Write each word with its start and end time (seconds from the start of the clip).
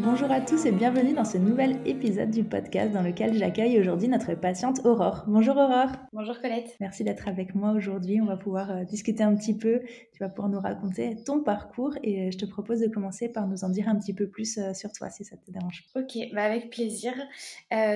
Bonjour 0.00 0.30
à 0.30 0.40
tous 0.40 0.64
et 0.64 0.70
bienvenue 0.70 1.12
dans 1.12 1.24
ce 1.24 1.38
nouvel 1.38 1.80
épisode 1.84 2.30
du 2.30 2.44
podcast 2.44 2.92
dans 2.92 3.02
lequel 3.02 3.34
j'accueille 3.34 3.80
aujourd'hui 3.80 4.06
notre 4.06 4.32
patiente 4.34 4.78
Aurore. 4.84 5.24
Bonjour 5.26 5.56
Aurore. 5.56 5.90
Bonjour 6.12 6.40
Colette. 6.40 6.76
Merci 6.78 7.02
d'être 7.02 7.26
avec 7.26 7.56
moi 7.56 7.72
aujourd'hui. 7.72 8.20
On 8.20 8.26
va 8.26 8.36
pouvoir 8.36 8.70
euh, 8.70 8.84
discuter 8.84 9.24
un 9.24 9.34
petit 9.34 9.58
peu. 9.58 9.80
Tu 10.12 10.20
vas 10.20 10.28
pouvoir 10.28 10.50
nous 10.50 10.60
raconter 10.60 11.16
ton 11.24 11.42
parcours 11.42 11.94
et 12.04 12.28
euh, 12.28 12.30
je 12.30 12.38
te 12.38 12.46
propose 12.46 12.78
de 12.78 12.86
commencer 12.86 13.28
par 13.28 13.48
nous 13.48 13.64
en 13.64 13.70
dire 13.70 13.88
un 13.88 13.98
petit 13.98 14.14
peu 14.14 14.28
plus 14.28 14.58
euh, 14.58 14.72
sur 14.72 14.92
toi 14.92 15.10
si 15.10 15.24
ça 15.24 15.36
te 15.36 15.50
dérange. 15.50 15.84
Ok, 15.96 16.16
bah 16.32 16.44
avec 16.44 16.70
plaisir. 16.70 17.12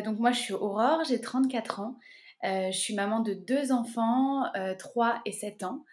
donc 0.05 0.19
moi 0.19 0.33
je 0.33 0.41
suis 0.41 0.55
Aurore, 0.55 1.05
j'ai 1.09 1.21
34 1.21 1.81
ans. 1.83 2.01
je 2.43 2.77
suis 2.77 2.97
maman 2.97 3.21
de 3.21 3.33
deux 3.33 3.71
enfants, 3.71 4.43
3 4.77 5.21
et 5.25 5.31
7 5.31 5.63
ans. 5.63 5.85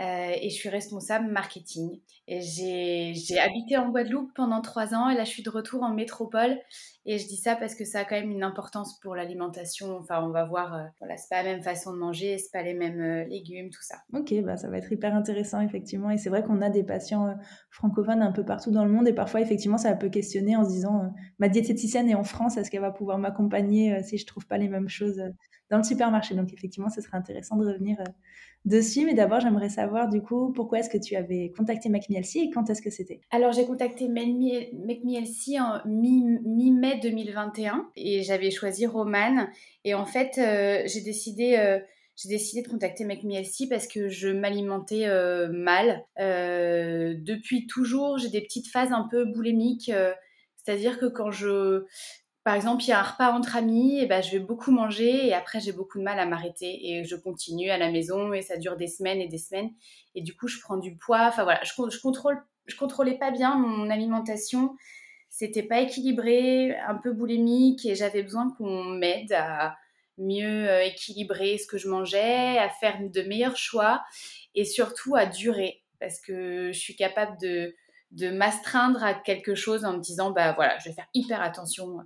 Euh, 0.00 0.32
et 0.40 0.50
je 0.50 0.54
suis 0.54 0.68
responsable 0.68 1.30
marketing. 1.30 2.00
Et 2.26 2.40
j'ai 2.40 3.38
habité 3.38 3.76
en 3.76 3.90
Guadeloupe 3.90 4.32
pendant 4.34 4.60
trois 4.60 4.94
ans 4.94 5.08
et 5.08 5.14
là 5.14 5.24
je 5.24 5.30
suis 5.30 5.42
de 5.42 5.50
retour 5.50 5.82
en 5.82 5.90
métropole. 5.90 6.58
Et 7.06 7.18
je 7.18 7.26
dis 7.26 7.36
ça 7.36 7.54
parce 7.56 7.74
que 7.74 7.84
ça 7.84 8.00
a 8.00 8.04
quand 8.04 8.14
même 8.14 8.30
une 8.30 8.42
importance 8.42 8.98
pour 9.00 9.14
l'alimentation. 9.14 9.98
Enfin, 9.98 10.24
on 10.24 10.30
va 10.30 10.44
voir, 10.44 10.74
euh, 10.74 10.84
voilà, 11.00 11.16
c'est 11.16 11.28
pas 11.28 11.42
la 11.42 11.52
même 11.52 11.62
façon 11.62 11.92
de 11.92 11.98
manger, 11.98 12.38
c'est 12.38 12.52
pas 12.52 12.62
les 12.62 12.74
mêmes 12.74 13.00
euh, 13.00 13.24
légumes, 13.24 13.70
tout 13.70 13.82
ça. 13.82 13.96
Ok, 14.12 14.32
bah 14.42 14.56
ça 14.56 14.68
va 14.68 14.78
être 14.78 14.90
hyper 14.90 15.14
intéressant 15.14 15.60
effectivement. 15.60 16.10
Et 16.10 16.18
c'est 16.18 16.30
vrai 16.30 16.42
qu'on 16.42 16.62
a 16.62 16.70
des 16.70 16.82
patients 16.82 17.34
francophones 17.70 18.22
un 18.22 18.32
peu 18.32 18.44
partout 18.44 18.70
dans 18.70 18.84
le 18.84 18.90
monde 18.90 19.06
et 19.08 19.12
parfois 19.12 19.40
effectivement 19.40 19.78
ça 19.78 19.94
peut 19.94 20.08
questionner 20.08 20.56
en 20.56 20.64
se 20.64 20.70
disant 20.70 21.14
ma 21.38 21.48
diététicienne 21.48 22.08
est 22.08 22.14
en 22.14 22.24
France, 22.24 22.56
est-ce 22.56 22.70
qu'elle 22.70 22.80
va 22.80 22.92
pouvoir 22.92 23.18
m'accompagner 23.18 24.02
si 24.02 24.18
je 24.18 24.26
trouve 24.26 24.46
pas 24.46 24.58
les 24.58 24.68
mêmes 24.68 24.88
choses 24.88 25.22
dans 25.70 25.78
le 25.78 25.84
supermarché? 25.84 26.34
Donc 26.34 26.52
effectivement, 26.52 26.88
ce 26.88 27.00
serait 27.00 27.16
intéressant 27.16 27.56
de 27.56 27.66
revenir 27.66 27.98
dessus. 28.64 29.04
Mais 29.04 29.14
d'abord, 29.14 29.40
j'aimerais 29.40 29.68
savoir 29.68 30.08
du 30.08 30.22
coup 30.22 30.52
pourquoi 30.52 30.78
est-ce 30.78 30.90
que 30.90 30.98
tu 30.98 31.16
avais 31.16 31.52
contacté 31.56 31.88
MacMielsi 31.88 32.40
et 32.40 32.50
quand 32.50 32.68
est-ce 32.70 32.82
que 32.82 32.90
c'était? 32.90 33.20
Alors, 33.30 33.52
j'ai 33.52 33.66
contacté 33.66 34.08
MacMielsi 34.08 35.60
en 35.60 35.80
mi-mai 35.86 36.93
2021 36.96 37.90
et 37.96 38.22
j'avais 38.22 38.50
choisi 38.50 38.86
Roman. 38.86 39.48
Et 39.84 39.94
en 39.94 40.06
fait, 40.06 40.38
euh, 40.38 40.82
j'ai 40.86 41.00
décidé. 41.00 41.56
Euh, 41.56 41.78
j'ai 42.16 42.28
décidé 42.28 42.62
de 42.62 42.68
contacter 42.68 43.04
MacMielsi 43.04 43.68
parce 43.68 43.88
que 43.88 44.08
je 44.08 44.28
m'alimentais 44.28 45.06
euh, 45.06 45.48
mal. 45.48 46.04
depuis 46.16 47.66
toujours, 47.66 48.18
j'ai 48.18 48.28
des 48.28 48.40
petites 48.40 48.68
phases 48.68 48.92
un 48.92 49.08
peu 49.10 49.24
boulimiques. 49.24 49.90
C'est-à-dire 50.56 51.00
que 51.00 51.06
quand 51.06 51.32
je, 51.32 51.84
par 52.44 52.54
exemple, 52.54 52.84
il 52.84 52.88
y 52.88 52.92
a 52.92 53.00
un 53.00 53.02
repas 53.02 53.32
entre 53.32 53.56
amis, 53.56 53.98
et 54.00 54.06
ben, 54.06 54.22
je 54.22 54.30
vais 54.30 54.38
beaucoup 54.38 54.70
manger 54.70 55.26
et 55.26 55.32
après 55.32 55.60
j'ai 55.60 55.72
beaucoup 55.72 55.98
de 55.98 56.04
mal 56.04 56.18
à 56.18 56.26
m'arrêter 56.26 56.90
et 56.90 57.04
je 57.04 57.16
continue 57.16 57.70
à 57.70 57.78
la 57.78 57.90
maison 57.90 58.34
et 58.34 58.42
ça 58.42 58.58
dure 58.58 58.76
des 58.76 58.86
semaines 58.86 59.20
et 59.20 59.28
des 59.28 59.38
semaines 59.38 59.70
et 60.14 60.20
du 60.20 60.36
coup 60.36 60.46
je 60.46 60.60
prends 60.60 60.76
du 60.76 60.94
poids. 60.94 61.26
Enfin 61.26 61.44
voilà, 61.44 61.60
je, 61.64 61.72
je 61.90 62.00
contrôle, 62.00 62.36
je 62.66 62.76
contrôlais 62.76 63.16
pas 63.16 63.30
bien 63.30 63.56
mon 63.56 63.88
alimentation, 63.88 64.76
c'était 65.36 65.64
pas 65.64 65.80
équilibré, 65.80 66.76
un 66.76 66.94
peu 66.94 67.12
boulimique 67.12 67.84
et 67.86 67.96
j'avais 67.96 68.22
besoin 68.22 68.54
qu'on 68.56 68.84
m'aide 68.84 69.32
à 69.32 69.76
mieux 70.16 70.68
euh, 70.68 70.84
équilibrer 70.84 71.58
ce 71.58 71.66
que 71.66 71.76
je 71.76 71.88
mangeais, 71.88 72.56
à 72.56 72.68
faire 72.68 72.98
de 73.00 73.22
meilleurs 73.22 73.56
choix 73.56 74.04
et 74.54 74.64
surtout 74.64 75.16
à 75.16 75.26
durer 75.26 75.82
parce 75.98 76.20
que 76.20 76.70
je 76.70 76.78
suis 76.78 76.94
capable 76.94 77.36
de 77.40 78.30
m'astreindre 78.30 79.02
à 79.02 79.12
quelque 79.12 79.56
chose 79.56 79.84
en 79.84 79.94
me 79.94 80.00
disant 80.00 80.30
bah 80.30 80.52
voilà 80.52 80.78
je 80.78 80.88
vais 80.88 80.94
faire 80.94 81.08
hyper 81.14 81.42
attention 81.42 81.98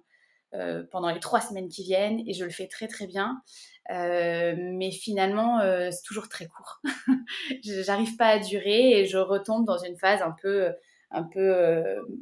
euh, 0.55 0.85
pendant 0.91 1.11
les 1.11 1.21
trois 1.21 1.43
semaines 1.43 1.69
qui 1.69 1.83
viennent 1.83 2.23
et 2.27 2.33
je 2.33 2.47
le 2.47 2.51
fais 2.51 2.67
très 2.67 2.89
très 2.89 3.07
bien. 3.07 3.43
Euh, 3.91 4.55
mais 4.57 4.91
finalement, 4.91 5.61
c'est 5.91 6.03
toujours 6.03 6.31
très 6.31 6.47
court. 6.47 6.81
J'arrive 7.63 8.17
pas 8.17 8.29
à 8.29 8.39
durer 8.39 9.01
et 9.01 9.05
je 9.05 9.19
retombe 9.19 9.67
dans 9.67 9.79
une 9.79 9.99
phase 9.99 10.23
un 10.23 10.35
peu 10.41 10.73
un 11.11 11.23
peu 11.23 11.55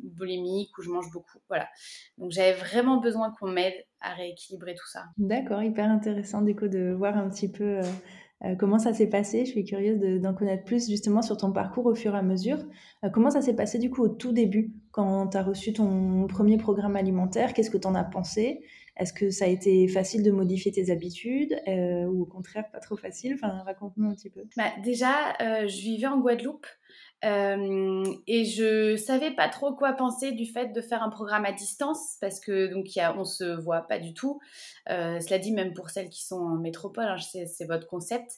boulimique 0.03 0.77
où 0.79 0.83
je 0.83 0.91
mange 0.91 1.11
beaucoup. 1.13 1.39
Voilà. 1.49 1.69
Donc 2.19 2.31
j'avais 2.31 2.55
vraiment 2.55 2.99
besoin 2.99 3.33
qu'on 3.39 3.49
m'aide 3.49 3.75
à 4.01 4.15
rééquilibrer 4.15 4.75
tout 4.75 4.89
ça. 4.89 5.05
D'accord, 5.19 5.63
hyper 5.63 5.91
intéressant 5.91 6.43
du 6.43 6.55
coup 6.55 6.69
de 6.69 6.93
voir 6.93 7.17
un 7.17 7.29
petit 7.29 7.51
peu 7.51 7.81
euh, 8.45 8.55
comment 8.55 8.79
ça 8.79 8.93
s'est 8.93 9.09
passé 9.09 9.45
Je 9.45 9.51
suis 9.51 9.65
curieuse 9.65 9.99
d'en 10.21 10.35
connaître 10.35 10.65
plus 10.65 10.89
justement 10.89 11.23
sur 11.23 11.37
ton 11.37 11.53
parcours 11.53 11.87
au 11.87 11.95
fur 11.95 12.15
et 12.15 12.19
à 12.19 12.23
mesure. 12.23 12.59
Euh, 13.05 13.09
comment 13.09 13.31
ça 13.31 13.41
s'est 13.41 13.57
passé 13.57 13.79
du 13.79 13.91
coup 13.91 14.03
au 14.03 14.09
tout 14.09 14.33
début 14.33 14.73
quand 14.91 15.29
tu 15.29 15.37
as 15.37 15.43
reçu 15.43 15.73
ton 15.73 16.27
premier 16.27 16.59
programme 16.59 16.97
alimentaire? 16.97 17.55
Qu'est-ce 17.55 17.71
que 17.71 17.79
tu 17.79 17.89
en 17.89 17.95
as 17.95 18.05
pensé? 18.05 18.61
Est-ce 18.99 19.13
que 19.13 19.31
ça 19.31 19.45
a 19.45 19.49
été 19.49 19.89
facile 19.89 20.23
de 20.23 20.31
modifier 20.31 20.73
tes 20.73 20.91
habitudes 20.91 21.55
euh, 21.69 22.05
ou 22.05 22.23
au 22.23 22.27
contraire 22.27 22.71
pas 22.71 22.81
trop 22.81 22.97
facile? 22.97 23.35
Enfin, 23.35 23.63
raconte-nous 23.65 24.09
un 24.09 24.15
petit 24.15 24.31
peu. 24.31 24.43
Bah, 24.57 24.71
déjà, 24.83 25.35
je 25.41 25.81
vivais 25.81 26.07
en 26.07 26.19
Guadeloupe. 26.19 26.67
Euh, 27.25 28.05
et 28.27 28.45
je 28.45 28.97
savais 28.97 29.31
pas 29.31 29.49
trop 29.49 29.75
quoi 29.75 29.95
penser 29.95 30.33
du 30.33 30.45
fait 30.45 30.73
de 30.73 30.81
faire 30.81 31.03
un 31.03 31.09
programme 31.09 31.47
à 31.47 31.53
distance 31.53 32.19
parce 32.21 32.41
que 32.41 32.67
donc 32.67 32.95
y 32.95 33.01
a, 33.01 33.17
on 33.17 33.25
se 33.25 33.45
voit 33.45 33.83
pas 33.83 33.99
du 33.99 34.13
tout. 34.13 34.41
Euh, 34.91 35.19
cela 35.21 35.39
dit 35.39 35.53
même 35.53 35.73
pour 35.73 35.91
celles 35.91 36.11
qui 36.11 36.25
sont 36.25 36.37
en 36.37 36.57
métropole, 36.57 37.07
hein, 37.07 37.17
c'est 37.19 37.67
votre 37.67 37.87
concept. 37.87 38.33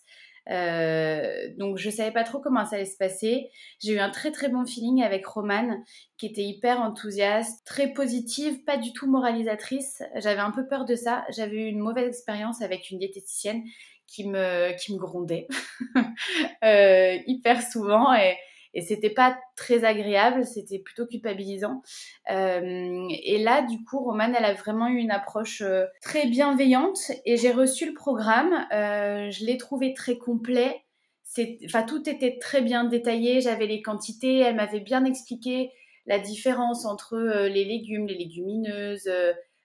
Euh, 0.50 1.52
donc 1.58 1.76
je 1.76 1.90
savais 1.90 2.12
pas 2.12 2.24
trop 2.24 2.38
comment 2.38 2.64
ça 2.64 2.76
allait 2.76 2.86
se 2.86 2.96
passer. 2.96 3.50
J'ai 3.80 3.94
eu 3.94 3.98
un 3.98 4.10
très 4.10 4.30
très 4.30 4.48
bon 4.48 4.64
feeling 4.64 5.02
avec 5.02 5.26
Romane 5.26 5.82
qui 6.16 6.26
était 6.26 6.44
hyper 6.44 6.80
enthousiaste, 6.80 7.66
très 7.66 7.92
positive, 7.92 8.64
pas 8.64 8.76
du 8.76 8.92
tout 8.92 9.10
moralisatrice. 9.10 10.02
J'avais 10.16 10.40
un 10.40 10.52
peu 10.52 10.66
peur 10.66 10.84
de 10.84 10.94
ça. 10.94 11.24
J'avais 11.30 11.56
eu 11.56 11.66
une 11.66 11.80
mauvaise 11.80 12.08
expérience 12.08 12.62
avec 12.62 12.90
une 12.90 12.98
diététicienne 12.98 13.62
qui 14.06 14.26
me 14.26 14.74
qui 14.78 14.94
me 14.94 14.98
grondait 14.98 15.48
hyper 17.26 17.60
souvent 17.60 18.14
et 18.14 18.36
et 18.74 18.82
c'était 18.82 19.10
pas 19.10 19.38
très 19.56 19.84
agréable, 19.84 20.44
c'était 20.44 20.78
plutôt 20.78 21.06
culpabilisant. 21.06 21.82
Euh, 22.30 23.08
et 23.22 23.38
là, 23.38 23.62
du 23.62 23.82
coup, 23.84 23.98
Romane, 23.98 24.34
elle 24.36 24.44
a 24.44 24.54
vraiment 24.54 24.88
eu 24.88 24.98
une 24.98 25.10
approche 25.10 25.62
euh, 25.62 25.86
très 26.02 26.26
bienveillante 26.26 27.10
et 27.24 27.36
j'ai 27.36 27.52
reçu 27.52 27.86
le 27.86 27.94
programme. 27.94 28.66
Euh, 28.72 29.30
je 29.30 29.44
l'ai 29.44 29.56
trouvé 29.56 29.94
très 29.94 30.18
complet. 30.18 30.82
Enfin, 31.64 31.82
tout 31.82 32.08
était 32.08 32.38
très 32.38 32.62
bien 32.62 32.84
détaillé. 32.84 33.40
J'avais 33.40 33.66
les 33.66 33.82
quantités. 33.82 34.38
Elle 34.38 34.56
m'avait 34.56 34.80
bien 34.80 35.04
expliqué 35.04 35.70
la 36.06 36.18
différence 36.18 36.86
entre 36.86 37.18
les 37.18 37.64
légumes, 37.64 38.06
les 38.06 38.16
légumineuses, 38.16 39.10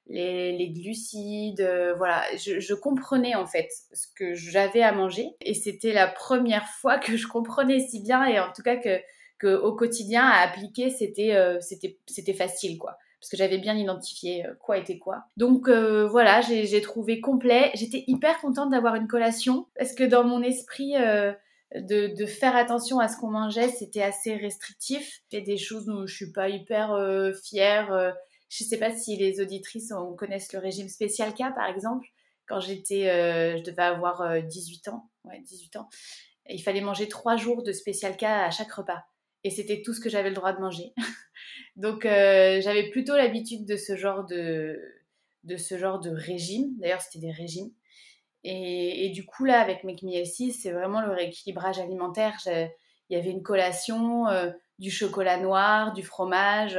les, 0.08 0.70
glucides, 0.70 1.62
euh, 1.62 1.94
voilà, 1.96 2.24
je, 2.36 2.74
comprenais 2.74 3.36
en 3.36 3.46
fait 3.46 3.70
ce 3.94 4.08
que 4.16 4.34
j'avais 4.34 4.82
à 4.82 4.92
manger 4.92 5.30
et 5.42 5.54
c'était 5.54 5.94
la 5.94 6.08
première 6.08 6.68
fois 6.68 6.98
que 6.98 7.16
je 7.16 7.28
comprenais 7.28 7.80
si 7.80 8.02
bien 8.02 8.26
et 8.26 8.40
en 8.40 8.52
tout 8.52 8.62
cas 8.62 8.76
que, 8.76 9.00
que 9.40 9.56
au 9.56 9.74
quotidien 9.76 10.26
à 10.26 10.42
appliquer 10.42 10.90
c'était 10.90 11.36
euh, 11.36 11.60
c'était 11.62 11.98
c'était 12.08 12.34
facile 12.34 12.78
quoi 12.78 12.98
parce 13.20 13.30
que 13.30 13.38
j'avais 13.38 13.58
bien 13.58 13.78
identifié 13.78 14.46
euh, 14.46 14.54
quoi 14.60 14.78
était 14.78 15.00
quoi. 15.00 15.24
Donc 15.38 15.70
voilà, 15.70 16.42
j'ai 16.42 16.82
trouvé 16.82 17.22
complet. 17.22 17.72
J'étais 17.74 18.04
hyper 18.08 18.38
contente 18.40 18.70
d'avoir 18.72 18.96
une 18.96 19.08
collation 19.08 19.68
parce 19.78 19.94
que 19.94 20.04
dans 20.04 20.26
mon 20.26 20.42
esprit 20.42 20.92
de, 21.74 22.14
de, 22.14 22.26
faire 22.26 22.54
attention 22.54 23.00
à 23.00 23.08
ce 23.08 23.16
qu'on 23.16 23.30
mangeait, 23.30 23.70
c'était 23.70 24.02
assez 24.04 24.36
restrictif. 24.36 25.22
A 25.34 25.40
des 25.40 25.58
choses 25.58 25.86
dont 25.86 26.06
je 26.06 26.14
suis 26.14 26.34
pas 26.34 26.50
hyper 26.50 27.00
fière 27.42 28.14
je 28.54 28.64
ne 28.64 28.70
sais 28.70 28.78
pas 28.78 28.96
si 28.96 29.18
les 29.18 29.42
auditrices 29.42 29.92
connaissent 30.18 30.54
le 30.54 30.60
régime 30.60 30.88
spécial 30.88 31.34
K, 31.34 31.56
par 31.56 31.68
exemple. 31.68 32.08
Quand 32.46 32.60
j'étais, 32.60 33.10
euh, 33.10 33.58
je 33.58 33.64
devais 33.64 33.82
avoir 33.82 34.44
18 34.44 34.88
euh, 34.88 34.92
ans, 34.92 35.10
ouais, 35.24 35.40
18 35.40 35.78
ans, 35.78 35.90
il 36.48 36.62
fallait 36.62 36.82
manger 36.82 37.08
trois 37.08 37.36
jours 37.36 37.64
de 37.64 37.72
spécial 37.72 38.16
K 38.16 38.24
à 38.24 38.52
chaque 38.52 38.72
repas. 38.72 39.04
Et 39.44 39.50
c'était 39.50 39.82
tout 39.82 39.94
ce 39.94 40.00
que 40.00 40.10
j'avais 40.10 40.30
le 40.30 40.36
droit 40.36 40.54
de 40.54 40.60
manger. 40.60 40.94
Donc, 41.78 42.06
euh, 42.06 42.62
j'avais 42.62 42.92
plutôt 42.92 43.16
l'habitude 43.16 43.66
de 43.66 43.76
ce 43.76 43.96
genre 43.96 44.24
de, 44.26 44.80
de 45.46 45.58
ce 45.58 45.78
genre 45.78 46.00
de 46.00 46.12
régime. 46.12 46.78
D'ailleurs, 46.78 47.02
c'était 47.02 47.26
des 47.26 47.32
régimes. 47.32 47.72
Et, 48.44 49.10
du 49.16 49.26
coup, 49.26 49.46
là, 49.46 49.62
avec 49.62 49.84
Make 49.86 50.04
Me 50.04 50.24
c'est 50.26 50.72
vraiment 50.72 51.02
le 51.02 51.12
rééquilibrage 51.12 51.80
alimentaire. 51.80 52.38
Il 52.46 52.70
y 53.10 53.16
avait 53.16 53.32
une 53.32 53.42
collation, 53.42 54.26
du 54.80 54.92
chocolat 54.92 55.38
noir, 55.38 55.94
du 55.94 56.04
fromage 56.04 56.78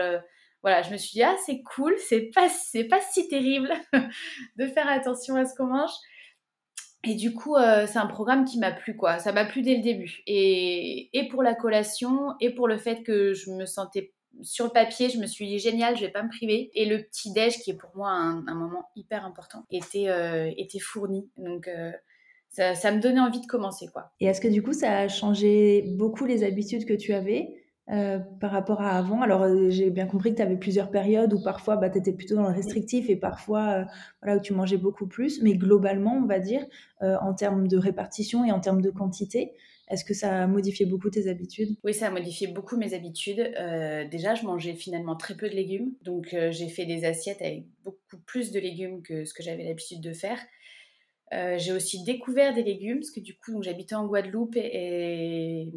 voilà, 0.64 0.80
je 0.80 0.90
me 0.90 0.96
suis 0.96 1.12
dit, 1.12 1.22
ah, 1.22 1.36
c'est 1.44 1.60
cool, 1.60 1.94
c'est 1.98 2.30
pas, 2.34 2.48
c'est 2.48 2.84
pas 2.84 2.98
si 3.12 3.28
terrible 3.28 3.70
de 4.56 4.66
faire 4.66 4.88
attention 4.88 5.36
à 5.36 5.44
ce 5.44 5.54
qu'on 5.54 5.66
mange. 5.66 5.92
Et 7.06 7.14
du 7.16 7.34
coup, 7.34 7.54
euh, 7.54 7.86
c'est 7.86 7.98
un 7.98 8.06
programme 8.06 8.46
qui 8.46 8.58
m'a 8.58 8.72
plu, 8.72 8.96
quoi. 8.96 9.18
Ça 9.18 9.32
m'a 9.32 9.44
plu 9.44 9.60
dès 9.60 9.76
le 9.76 9.82
début. 9.82 10.22
Et, 10.26 11.10
et 11.12 11.28
pour 11.28 11.42
la 11.42 11.54
collation, 11.54 12.32
et 12.40 12.48
pour 12.48 12.66
le 12.66 12.78
fait 12.78 13.02
que 13.02 13.34
je 13.34 13.50
me 13.50 13.66
sentais 13.66 14.14
sur 14.40 14.64
le 14.64 14.70
papier, 14.70 15.10
je 15.10 15.18
me 15.18 15.26
suis 15.26 15.46
dit 15.46 15.58
génial, 15.58 15.96
je 15.96 16.00
vais 16.00 16.10
pas 16.10 16.22
me 16.22 16.30
priver. 16.30 16.70
Et 16.72 16.86
le 16.86 17.02
petit 17.02 17.30
déj, 17.34 17.58
qui 17.58 17.72
est 17.72 17.76
pour 17.76 17.94
moi 17.94 18.12
un, 18.12 18.54
moment 18.54 18.88
hyper 18.96 19.26
important, 19.26 19.66
était, 19.70 20.08
était 20.56 20.78
fourni. 20.78 21.28
Donc 21.36 21.68
ça, 22.48 22.74
ça, 22.74 22.90
me 22.90 23.00
donnait 23.00 23.20
envie 23.20 23.42
de 23.42 23.46
commencer. 23.46 23.86
quoi. 23.92 24.12
Et 24.18 24.24
est-ce 24.24 24.40
que 24.40 24.48
du 24.48 24.62
coup, 24.62 24.72
ça 24.72 24.96
a 24.96 25.08
changé 25.08 25.84
beaucoup 25.98 26.24
les 26.24 26.42
habitudes 26.42 26.86
que 26.86 26.94
tu 26.94 27.12
avais? 27.12 27.63
Euh, 27.90 28.18
par 28.40 28.50
rapport 28.50 28.80
à 28.80 28.96
avant 28.96 29.20
Alors, 29.20 29.42
euh, 29.42 29.68
j'ai 29.68 29.90
bien 29.90 30.06
compris 30.06 30.30
que 30.30 30.36
tu 30.36 30.42
avais 30.42 30.56
plusieurs 30.56 30.90
périodes 30.90 31.34
où 31.34 31.42
parfois 31.42 31.76
bah, 31.76 31.90
tu 31.90 31.98
étais 31.98 32.14
plutôt 32.14 32.34
dans 32.34 32.48
le 32.48 32.54
restrictif 32.54 33.10
et 33.10 33.16
parfois 33.16 33.68
euh, 33.68 33.84
voilà, 34.22 34.38
où 34.38 34.40
tu 34.40 34.54
mangeais 34.54 34.78
beaucoup 34.78 35.06
plus. 35.06 35.42
Mais 35.42 35.54
globalement, 35.54 36.14
on 36.16 36.26
va 36.26 36.38
dire, 36.38 36.64
en 37.00 37.34
termes 37.34 37.68
de 37.68 37.76
répartition 37.76 38.44
et 38.44 38.52
en 38.52 38.60
termes 38.60 38.80
de 38.80 38.90
quantité, 38.90 39.52
est-ce 39.88 40.06
que 40.06 40.14
ça 40.14 40.44
a 40.44 40.46
modifié 40.46 40.86
beaucoup 40.86 41.10
tes 41.10 41.28
habitudes? 41.28 41.76
Oui, 41.84 41.92
ça 41.92 42.06
a 42.06 42.10
modifié 42.10 42.46
beaucoup 42.46 42.78
mes 42.78 42.94
habitudes. 42.94 43.52
déjà, 44.10 44.34
je 44.34 44.44
mangeais 44.44 44.72
finalement 44.72 45.14
très 45.16 45.34
peu 45.34 45.50
de 45.50 45.54
légumes. 45.54 45.92
Donc, 46.02 46.34
j'ai 46.50 46.68
fait 46.68 46.86
des 46.86 47.04
assiettes 47.04 47.42
avec 47.42 47.66
beaucoup 47.84 48.16
plus 48.24 48.52
de 48.52 48.58
légumes 48.58 49.02
que 49.02 49.26
ce 49.26 49.34
que 49.34 49.42
j'avais 49.42 49.64
l'habitude 49.64 50.00
de 50.00 50.14
faire. 50.14 50.38
j'ai 51.30 51.72
aussi 51.72 52.02
découvert 52.04 52.54
des 52.54 52.62
légumes, 52.62 53.00
parce 53.00 53.10
que 53.10 53.20
du 53.20 53.36
coup, 53.36 53.62
j'habitais 53.62 53.94
en 53.94 54.06
Guadeloupe 54.06 54.56
et 54.56 55.70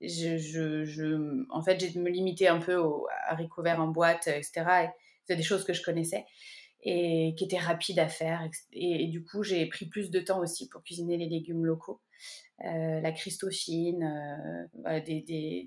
je, 0.00 0.38
je, 0.84 1.44
en 1.50 1.62
fait, 1.62 1.80
j'ai 1.80 1.98
me 1.98 2.10
limiter 2.10 2.48
un 2.48 2.58
peu 2.58 2.76
aux 2.76 3.06
haricots 3.28 3.62
verts 3.62 3.80
en 3.80 3.88
boîte, 3.88 4.28
etc. 4.28 4.90
C'est 5.24 5.36
des 5.36 5.42
choses 5.42 5.64
que 5.64 5.72
je 5.72 5.82
connaissais 5.82 6.24
et 6.82 7.34
qui 7.36 7.44
étaient 7.44 7.58
rapides 7.58 7.98
à 7.98 8.08
faire. 8.08 8.48
Et, 8.72 9.06
du 9.08 9.22
coup, 9.24 9.42
j'ai 9.42 9.66
pris 9.66 9.86
plus 9.86 10.10
de 10.10 10.20
temps 10.20 10.40
aussi 10.40 10.68
pour 10.68 10.82
cuisiner 10.82 11.16
les 11.16 11.28
légumes 11.28 11.64
locaux. 11.64 12.00
Euh, 12.66 13.00
la 13.00 13.10
christophine, 13.12 14.68
euh, 14.86 15.00
des, 15.00 15.22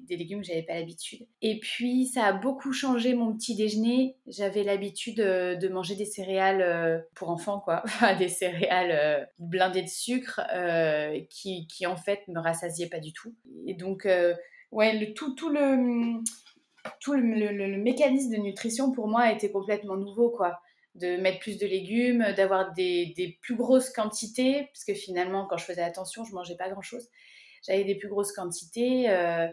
des, 0.07 0.15
légumes 0.15 0.41
que 0.41 0.45
j'avais 0.45 0.61
pas 0.61 0.75
l'habitude. 0.75 1.25
Et 1.41 1.59
puis 1.59 2.05
ça 2.05 2.25
a 2.25 2.33
beaucoup 2.33 2.71
changé 2.71 3.15
mon 3.15 3.35
petit 3.35 3.55
déjeuner. 3.55 4.15
J'avais 4.27 4.63
l'habitude 4.63 5.19
euh, 5.19 5.55
de 5.55 5.69
manger 5.69 5.95
des 5.95 6.05
céréales 6.05 7.03
pour 7.15 7.31
enfants, 7.31 7.59
quoi, 7.59 7.83
des 8.19 8.29
céréales 8.29 9.27
blindées 9.39 9.81
de 9.81 9.87
sucre 9.87 10.39
qui, 11.29 11.87
en 11.87 11.97
fait 11.97 12.27
me 12.27 12.39
rassasiaient 12.39 12.89
pas 12.89 12.99
du 12.99 13.11
tout. 13.11 13.33
Et 13.65 13.73
donc 13.73 14.07
ouais, 14.71 14.99
le, 14.99 15.15
tout, 15.15 15.33
le 15.49 16.21
tout 16.99 17.13
le, 17.13 17.21
le, 17.21 17.77
mécanisme 17.77 18.35
de 18.35 18.37
nutrition 18.37 18.91
pour 18.91 19.07
moi 19.07 19.21
a 19.21 19.31
été 19.31 19.51
complètement 19.51 19.97
nouveau, 19.97 20.29
quoi 20.29 20.59
de 20.95 21.17
mettre 21.17 21.39
plus 21.39 21.57
de 21.57 21.65
légumes, 21.65 22.25
d'avoir 22.37 22.73
des, 22.73 23.37
plus 23.41 23.55
grosses 23.55 23.89
quantités, 23.89 24.69
parce 24.73 24.85
que 24.85 24.93
finalement, 24.93 25.47
quand 25.47 25.57
je 25.57 25.65
faisais 25.65 25.81
attention, 25.81 26.23
je 26.23 26.33
mangeais 26.33 26.55
pas 26.55 26.69
grand-chose. 26.69 27.09
J'avais 27.65 27.83
des 27.83 27.95
plus 27.95 28.09
grosses 28.09 28.31
quantités. 28.31 29.09
Euh, 29.09 29.47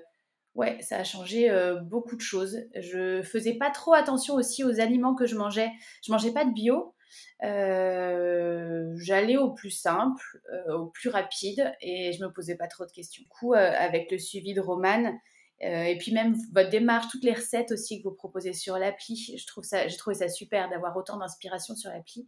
ouais, 0.54 0.78
ça 0.82 0.98
a 0.98 1.04
changé 1.04 1.50
euh, 1.50 1.76
beaucoup 1.80 2.16
de 2.16 2.20
choses. 2.20 2.58
Je 2.74 3.22
faisais 3.22 3.54
pas 3.54 3.70
trop 3.70 3.94
attention 3.94 4.34
aussi 4.34 4.64
aux 4.64 4.80
aliments 4.80 5.14
que 5.14 5.26
je 5.26 5.36
mangeais. 5.36 5.70
Je 6.04 6.12
mangeais 6.12 6.32
pas 6.32 6.44
de 6.44 6.52
bio. 6.52 6.94
Euh, 7.42 8.92
j'allais 8.98 9.36
au 9.36 9.52
plus 9.52 9.70
simple, 9.70 10.22
au 10.68 10.86
plus 10.86 11.08
rapide, 11.08 11.72
et 11.80 12.12
je 12.12 12.22
me 12.22 12.30
posais 12.30 12.56
pas 12.56 12.68
trop 12.68 12.84
de 12.84 12.92
questions. 12.92 13.22
Du 13.22 13.28
coup, 13.28 13.54
avec 13.54 14.10
le 14.10 14.18
suivi 14.18 14.52
de 14.52 14.60
Romane, 14.60 15.18
euh, 15.62 15.84
et 15.84 15.98
puis 15.98 16.12
même 16.12 16.34
votre 16.52 16.70
démarche, 16.70 17.08
toutes 17.10 17.24
les 17.24 17.34
recettes 17.34 17.72
aussi 17.72 17.98
que 17.98 18.08
vous 18.08 18.14
proposez 18.14 18.52
sur 18.52 18.78
l'appli, 18.78 19.36
je 19.36 19.46
trouve 19.46 19.64
ça, 19.64 19.88
j'ai 19.88 19.96
trouvé 19.96 20.14
ça 20.14 20.28
super 20.28 20.70
d'avoir 20.70 20.96
autant 20.96 21.18
d'inspiration 21.18 21.76
sur 21.76 21.90
l'appli. 21.90 22.26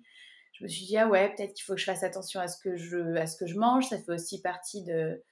Je 0.53 0.65
me 0.65 0.69
suis 0.69 0.85
dit 0.85 0.99
ah 0.99 1.09
ouais, 1.09 1.33
peut-être 1.35 1.55
qu'il 1.55 1.65
faut 1.65 1.75
que 1.75 1.81
je 1.81 1.87
fasse 1.87 2.03
attention 2.03 2.41
à 2.41 2.49
ce 2.49 2.59
que 2.63 2.77
je, 2.77 3.17
à 3.17 3.27
ce 3.27 3.37
que 3.37 3.47
je 3.47 3.57
mange. 3.57 3.89
Ça 3.89 3.99
fait 3.99 4.13
aussi 4.13 4.43
partie 4.43 4.85
de, 4.85 5.23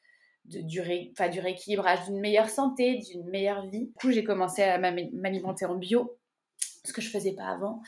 du, 0.47 0.81
ré, 0.81 1.13
du 1.31 1.41
rééquilibrage 1.41 2.07
d'une 2.07 2.21
meilleure 2.21 2.49
santé, 2.49 2.99
d'une 2.99 3.29
meilleure 3.29 3.67
vie. 3.67 3.87
Du 3.87 3.93
coup, 3.93 4.11
j'ai 4.11 4.25
commencé 4.25 4.63
à 4.63 4.79
m'alimenter 4.79 5.67
en 5.67 5.75
bio, 5.75 6.19
ce 6.85 6.93
que 6.95 7.03
je 7.03 7.11
faisais 7.11 7.35
pas 7.35 7.49
avant. 7.49 7.83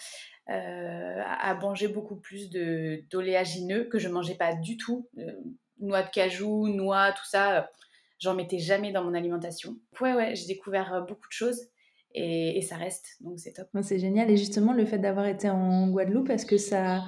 Euh, 0.50 1.22
à 1.24 1.54
manger 1.54 1.86
beaucoup 1.86 2.16
plus 2.16 2.50
d'oléagineux 2.50 3.84
que 3.84 4.00
je 4.00 4.08
mangeais 4.08 4.34
pas 4.34 4.54
du 4.56 4.76
tout, 4.76 5.08
euh, 5.18 5.30
noix 5.78 6.02
de 6.02 6.10
cajou, 6.10 6.66
noix, 6.66 7.12
tout 7.12 7.24
ça 7.24 7.70
J'en 8.22 8.34
mettais 8.34 8.58
jamais 8.58 8.92
dans 8.92 9.02
mon 9.02 9.14
alimentation. 9.14 9.76
Ouais, 10.00 10.14
ouais, 10.14 10.36
j'ai 10.36 10.46
découvert 10.46 10.94
euh, 10.94 11.00
beaucoup 11.00 11.26
de 11.28 11.32
choses 11.32 11.60
et, 12.14 12.62
ça 12.62 12.76
reste, 12.76 13.16
donc 13.20 13.40
c'est 13.40 13.52
top. 13.52 13.66
C'est 13.82 13.98
génial. 13.98 14.30
Et 14.30 14.36
justement, 14.36 14.72
le 14.72 14.84
fait 14.84 14.98
d'avoir 14.98 15.26
été 15.26 15.50
en 15.50 15.88
Guadeloupe, 15.88 16.30
est-ce 16.30 16.46
que 16.46 16.56
ça. 16.56 17.02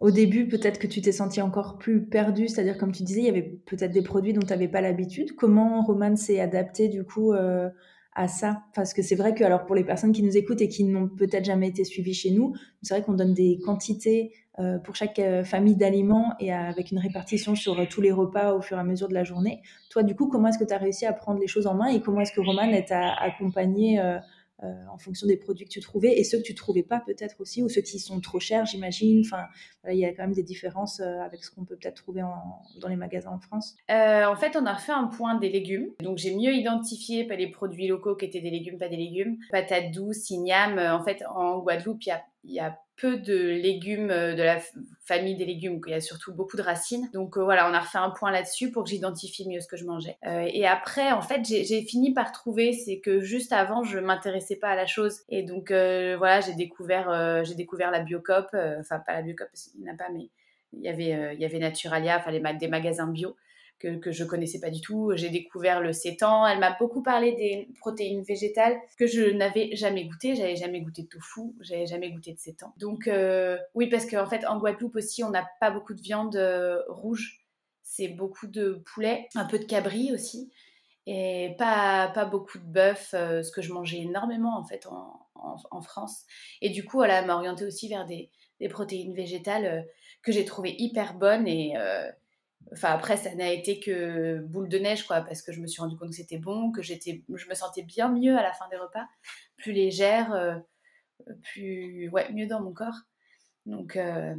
Au 0.00 0.10
début, 0.10 0.48
peut-être 0.48 0.78
que 0.78 0.86
tu 0.86 1.02
t'es 1.02 1.12
senti 1.12 1.42
encore 1.42 1.76
plus 1.76 2.06
perdu, 2.06 2.48
c'est-à-dire, 2.48 2.78
comme 2.78 2.92
tu 2.92 3.02
disais, 3.02 3.20
il 3.20 3.26
y 3.26 3.28
avait 3.28 3.58
peut-être 3.66 3.92
des 3.92 4.02
produits 4.02 4.32
dont 4.32 4.40
tu 4.40 4.48
n'avais 4.48 4.68
pas 4.68 4.80
l'habitude. 4.80 5.34
Comment 5.34 5.82
Roman 5.82 6.16
s'est 6.16 6.40
adapté, 6.40 6.88
du 6.88 7.04
coup, 7.04 7.32
euh, 7.32 7.68
à 8.14 8.28
ça 8.28 8.62
Parce 8.74 8.94
que 8.94 9.02
c'est 9.02 9.16
vrai 9.16 9.34
que, 9.34 9.42
alors, 9.42 9.66
pour 9.66 9.74
les 9.74 9.84
personnes 9.84 10.12
qui 10.12 10.22
nous 10.22 10.36
écoutent 10.36 10.60
et 10.60 10.68
qui 10.68 10.84
n'ont 10.84 11.08
peut-être 11.08 11.44
jamais 11.44 11.68
été 11.68 11.84
suivies 11.84 12.14
chez 12.14 12.30
nous, 12.30 12.54
c'est 12.82 12.94
vrai 12.94 13.02
qu'on 13.04 13.14
donne 13.14 13.34
des 13.34 13.58
quantités 13.64 14.32
euh, 14.60 14.78
pour 14.78 14.94
chaque 14.94 15.18
euh, 15.18 15.42
famille 15.42 15.74
d'aliments 15.74 16.34
et 16.38 16.52
avec 16.52 16.92
une 16.92 16.98
répartition 16.98 17.56
sur 17.56 17.78
euh, 17.78 17.86
tous 17.90 18.00
les 18.00 18.12
repas 18.12 18.52
au 18.52 18.60
fur 18.60 18.76
et 18.76 18.80
à 18.80 18.84
mesure 18.84 19.08
de 19.08 19.14
la 19.14 19.24
journée. 19.24 19.62
Toi, 19.90 20.04
du 20.04 20.14
coup, 20.14 20.28
comment 20.28 20.48
est-ce 20.48 20.58
que 20.58 20.64
tu 20.64 20.72
as 20.72 20.78
réussi 20.78 21.06
à 21.06 21.12
prendre 21.12 21.40
les 21.40 21.48
choses 21.48 21.66
en 21.66 21.74
main 21.74 21.88
et 21.88 22.00
comment 22.00 22.20
est-ce 22.20 22.32
que 22.32 22.40
Roman 22.40 22.70
t'a 22.86 23.14
accompagné 23.14 24.00
en 24.92 24.98
fonction 24.98 25.26
des 25.26 25.36
produits 25.36 25.64
que 25.64 25.70
tu 25.70 25.80
trouvais 25.80 26.18
et 26.18 26.24
ceux 26.24 26.38
que 26.38 26.42
tu 26.42 26.54
trouvais 26.54 26.82
pas 26.82 27.00
peut-être 27.00 27.40
aussi 27.40 27.62
ou 27.62 27.68
ceux 27.68 27.80
qui 27.80 27.98
sont 27.98 28.20
trop 28.20 28.40
chers, 28.40 28.66
j'imagine. 28.66 29.22
Enfin, 29.24 29.46
il 29.88 29.98
y 29.98 30.04
a 30.04 30.12
quand 30.12 30.22
même 30.22 30.32
des 30.32 30.42
différences 30.42 31.00
avec 31.00 31.44
ce 31.44 31.50
qu'on 31.50 31.64
peut 31.64 31.76
peut-être 31.76 32.02
trouver 32.02 32.22
dans 32.80 32.88
les 32.88 32.96
magasins 32.96 33.30
en 33.30 33.38
France. 33.38 33.76
en 33.88 34.36
fait, 34.36 34.56
on 34.56 34.66
a 34.66 34.74
refait 34.74 34.92
un 34.92 35.06
point 35.06 35.36
des 35.38 35.50
légumes. 35.50 35.90
Donc, 36.00 36.18
j'ai 36.18 36.34
mieux 36.34 36.52
identifié 36.52 37.24
pas 37.24 37.36
les 37.36 37.50
produits 37.50 37.86
locaux 37.86 38.16
qui 38.16 38.24
étaient 38.24 38.40
des 38.40 38.50
légumes, 38.50 38.78
pas 38.78 38.88
des 38.88 38.96
légumes. 38.96 39.36
Patates 39.50 39.90
douces, 39.92 40.30
igname. 40.30 40.78
En 40.78 41.02
fait, 41.04 41.22
en 41.34 41.58
Guadeloupe, 41.58 42.02
il 42.02 42.08
y 42.08 42.12
a, 42.12 42.22
y 42.52 42.60
a 42.60 42.78
peu 42.96 43.16
de 43.16 43.36
légumes 43.36 44.10
euh, 44.10 44.34
de 44.34 44.42
la 44.42 44.60
famille 45.04 45.36
des 45.36 45.44
légumes, 45.44 45.80
il 45.86 45.90
y 45.90 45.94
a 45.94 46.00
surtout 46.00 46.32
beaucoup 46.32 46.56
de 46.56 46.62
racines. 46.62 47.10
Donc 47.12 47.36
euh, 47.36 47.42
voilà, 47.42 47.68
on 47.68 47.74
a 47.74 47.80
refait 47.80 47.98
un 47.98 48.10
point 48.10 48.30
là-dessus 48.30 48.70
pour 48.70 48.84
que 48.84 48.90
j'identifie 48.90 49.48
mieux 49.48 49.60
ce 49.60 49.66
que 49.66 49.76
je 49.76 49.84
mangeais. 49.84 50.16
Euh, 50.26 50.48
et 50.52 50.66
après, 50.66 51.12
en 51.12 51.20
fait, 51.20 51.44
j'ai 51.44 51.82
fini 51.82 52.14
par 52.14 52.32
trouver, 52.32 52.72
c'est 52.72 53.00
que 53.00 53.20
juste 53.20 53.52
avant, 53.52 53.82
je 53.82 53.98
m'intéressais 53.98 54.56
pas 54.56 54.68
à 54.68 54.76
la 54.76 54.86
chose. 54.86 55.20
Et 55.28 55.42
donc 55.42 55.70
voilà, 55.70 56.40
j'ai 56.40 56.54
découvert, 56.54 57.42
découvert 57.56 57.90
la 57.90 58.00
Biocop, 58.00 58.48
enfin 58.80 59.00
pas 59.00 59.14
la 59.14 59.22
Biocop 59.22 59.48
parce 59.50 59.64
qu'il 59.64 59.80
n'y 59.80 59.90
en 59.90 59.94
a 59.94 59.96
pas, 59.96 60.08
mais 60.12 60.30
il 60.72 60.82
y 60.82 60.88
avait, 60.88 61.34
il 61.34 61.40
y 61.40 61.44
avait 61.44 61.58
Naturalia, 61.58 62.18
enfin 62.18 62.30
les, 62.30 62.40
des 62.58 62.68
magasins 62.68 63.06
bio 63.06 63.36
que, 63.78 63.96
que 63.96 64.12
je 64.12 64.24
connaissais 64.24 64.60
pas 64.60 64.70
du 64.70 64.80
tout. 64.80 65.12
J'ai 65.14 65.30
découvert 65.30 65.80
le 65.80 65.92
sétan. 65.92 66.46
Elle 66.46 66.58
m'a 66.58 66.76
beaucoup 66.78 67.02
parlé 67.02 67.32
des 67.32 67.68
protéines 67.78 68.22
végétales 68.22 68.76
que 68.98 69.06
je 69.06 69.22
n'avais 69.22 69.74
jamais 69.76 70.04
goûté. 70.04 70.34
J'avais 70.36 70.56
jamais 70.56 70.80
goûté 70.80 71.02
de 71.02 71.08
tofu, 71.08 71.54
j'avais 71.60 71.86
jamais 71.86 72.10
goûté 72.10 72.32
de 72.32 72.38
sétan. 72.38 72.72
Donc 72.78 73.08
euh, 73.08 73.58
oui, 73.74 73.88
parce 73.88 74.06
qu'en 74.06 74.26
fait 74.26 74.46
en 74.46 74.58
Guadeloupe 74.58 74.96
aussi, 74.96 75.24
on 75.24 75.30
n'a 75.30 75.46
pas 75.60 75.70
beaucoup 75.70 75.94
de 75.94 76.00
viande 76.00 76.36
euh, 76.36 76.82
rouge. 76.88 77.40
C'est 77.82 78.08
beaucoup 78.08 78.46
de 78.46 78.82
poulet, 78.94 79.28
un 79.34 79.44
peu 79.44 79.58
de 79.58 79.64
cabri 79.64 80.10
aussi, 80.12 80.50
et 81.06 81.54
pas, 81.58 82.10
pas 82.14 82.24
beaucoup 82.24 82.58
de 82.58 82.64
bœuf, 82.64 83.10
euh, 83.12 83.42
ce 83.42 83.52
que 83.52 83.60
je 83.60 83.72
mangeais 83.74 83.98
énormément 83.98 84.58
en 84.58 84.64
fait 84.64 84.86
en, 84.86 85.28
en, 85.34 85.82
France. 85.82 86.24
Et 86.62 86.70
du 86.70 86.84
coup, 86.84 87.02
elle 87.02 87.26
m'a 87.26 87.34
orientée 87.34 87.66
aussi 87.66 87.88
vers 87.88 88.06
des, 88.06 88.30
des 88.58 88.68
protéines 88.68 89.14
végétales 89.14 89.86
que 90.22 90.32
j'ai 90.32 90.46
trouvées 90.46 90.74
hyper 90.78 91.12
bonnes 91.14 91.46
et 91.46 91.74
Enfin, 92.72 92.90
après, 92.90 93.16
ça 93.16 93.34
n'a 93.34 93.50
été 93.50 93.78
que 93.80 94.38
boule 94.40 94.68
de 94.68 94.78
neige, 94.78 95.06
quoi, 95.06 95.20
parce 95.20 95.42
que 95.42 95.52
je 95.52 95.60
me 95.60 95.66
suis 95.66 95.80
rendu 95.80 95.96
compte 95.96 96.10
que 96.10 96.16
c'était 96.16 96.38
bon, 96.38 96.72
que 96.72 96.82
j'étais, 96.82 97.22
je 97.32 97.48
me 97.48 97.54
sentais 97.54 97.82
bien 97.82 98.08
mieux 98.08 98.36
à 98.36 98.42
la 98.42 98.52
fin 98.52 98.66
des 98.70 98.76
repas, 98.76 99.06
plus 99.56 99.72
légère, 99.72 100.32
euh, 100.32 100.54
plus, 101.42 102.08
ouais, 102.10 102.30
mieux 102.32 102.46
dans 102.46 102.60
mon 102.60 102.72
corps. 102.72 103.00
Donc, 103.66 103.96
euh, 103.96 104.34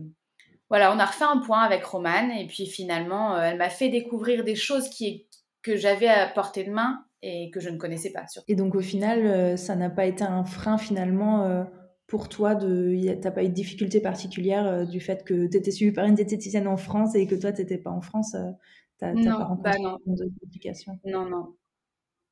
voilà, 0.70 0.94
on 0.94 1.00
a 1.00 1.06
refait 1.06 1.26
un 1.26 1.38
point 1.38 1.62
avec 1.62 1.84
Romane, 1.86 2.32
et 2.32 2.48
puis 2.48 2.66
finalement, 2.66 3.36
euh, 3.36 3.42
elle 3.42 3.58
m'a 3.58 3.70
fait 3.70 3.90
découvrir 3.90 4.44
des 4.44 4.56
choses 4.56 4.90
qui, 4.90 5.28
que 5.62 5.76
j'avais 5.76 6.08
à 6.08 6.28
portée 6.28 6.64
de 6.64 6.72
main 6.72 7.06
et 7.22 7.50
que 7.52 7.60
je 7.60 7.70
ne 7.70 7.78
connaissais 7.78 8.12
pas. 8.12 8.28
Surtout. 8.28 8.52
Et 8.52 8.56
donc, 8.56 8.76
au 8.76 8.82
final, 8.82 9.58
ça 9.58 9.76
n'a 9.76 9.90
pas 9.90 10.06
été 10.06 10.24
un 10.24 10.44
frein, 10.44 10.78
finalement 10.78 11.66
pour 12.08 12.30
toi, 12.30 12.56
tu 12.56 12.66
n'as 12.66 13.32
pas 13.32 13.44
eu 13.44 13.50
de 13.50 13.54
difficulté 13.54 14.00
particulière 14.00 14.66
euh, 14.68 14.86
du 14.86 15.00
fait 15.00 15.24
que 15.24 15.48
tu 15.48 15.58
étais 15.58 15.72
suivie 15.72 15.92
par 15.92 16.06
une 16.06 16.16
diététicienne 16.16 16.68
en 16.68 16.78
France 16.78 17.16
et 17.16 17.26
que 17.26 17.36
toi, 17.36 17.52
tu 17.52 17.62
n'étais 17.62 17.80
pas 17.80 17.90
en 17.90 18.02
France 18.02 18.36
euh, 18.36 18.52
Tu 19.00 19.24
n'as 19.24 19.38
pas 19.38 19.46
rencontré 19.46 19.78
bah 19.82 19.98
de 20.06 21.10
Non, 21.10 21.28
non. 21.28 21.56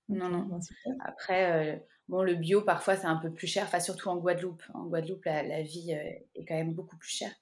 Non, 0.09 0.29
non. 0.29 0.59
Après, 1.03 1.75
euh, 1.75 1.79
bon, 2.07 2.21
le 2.21 2.35
bio, 2.35 2.61
parfois, 2.61 2.95
c'est 2.95 3.07
un 3.07 3.15
peu 3.15 3.31
plus 3.31 3.47
cher, 3.47 3.63
enfin, 3.63 3.79
surtout 3.79 4.09
en 4.09 4.17
Guadeloupe. 4.17 4.63
En 4.75 4.85
Guadeloupe, 4.85 5.25
la, 5.25 5.63
vie 5.63 5.91
est 5.91 6.45
quand 6.45 6.55
même 6.55 6.73
beaucoup 6.73 6.97
plus 6.97 7.09
chère. 7.09 7.33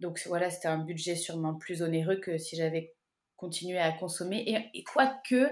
Donc, 0.00 0.20
voilà, 0.26 0.50
c'était 0.50 0.68
un 0.68 0.84
budget 0.84 1.14
sûrement 1.14 1.54
plus 1.54 1.80
onéreux 1.80 2.16
que 2.16 2.36
si 2.36 2.56
j'avais 2.56 2.92
continué 3.36 3.78
à 3.78 3.92
consommer. 3.92 4.44
Et, 4.46 4.78
et 4.78 4.84
quoique, 4.84 5.50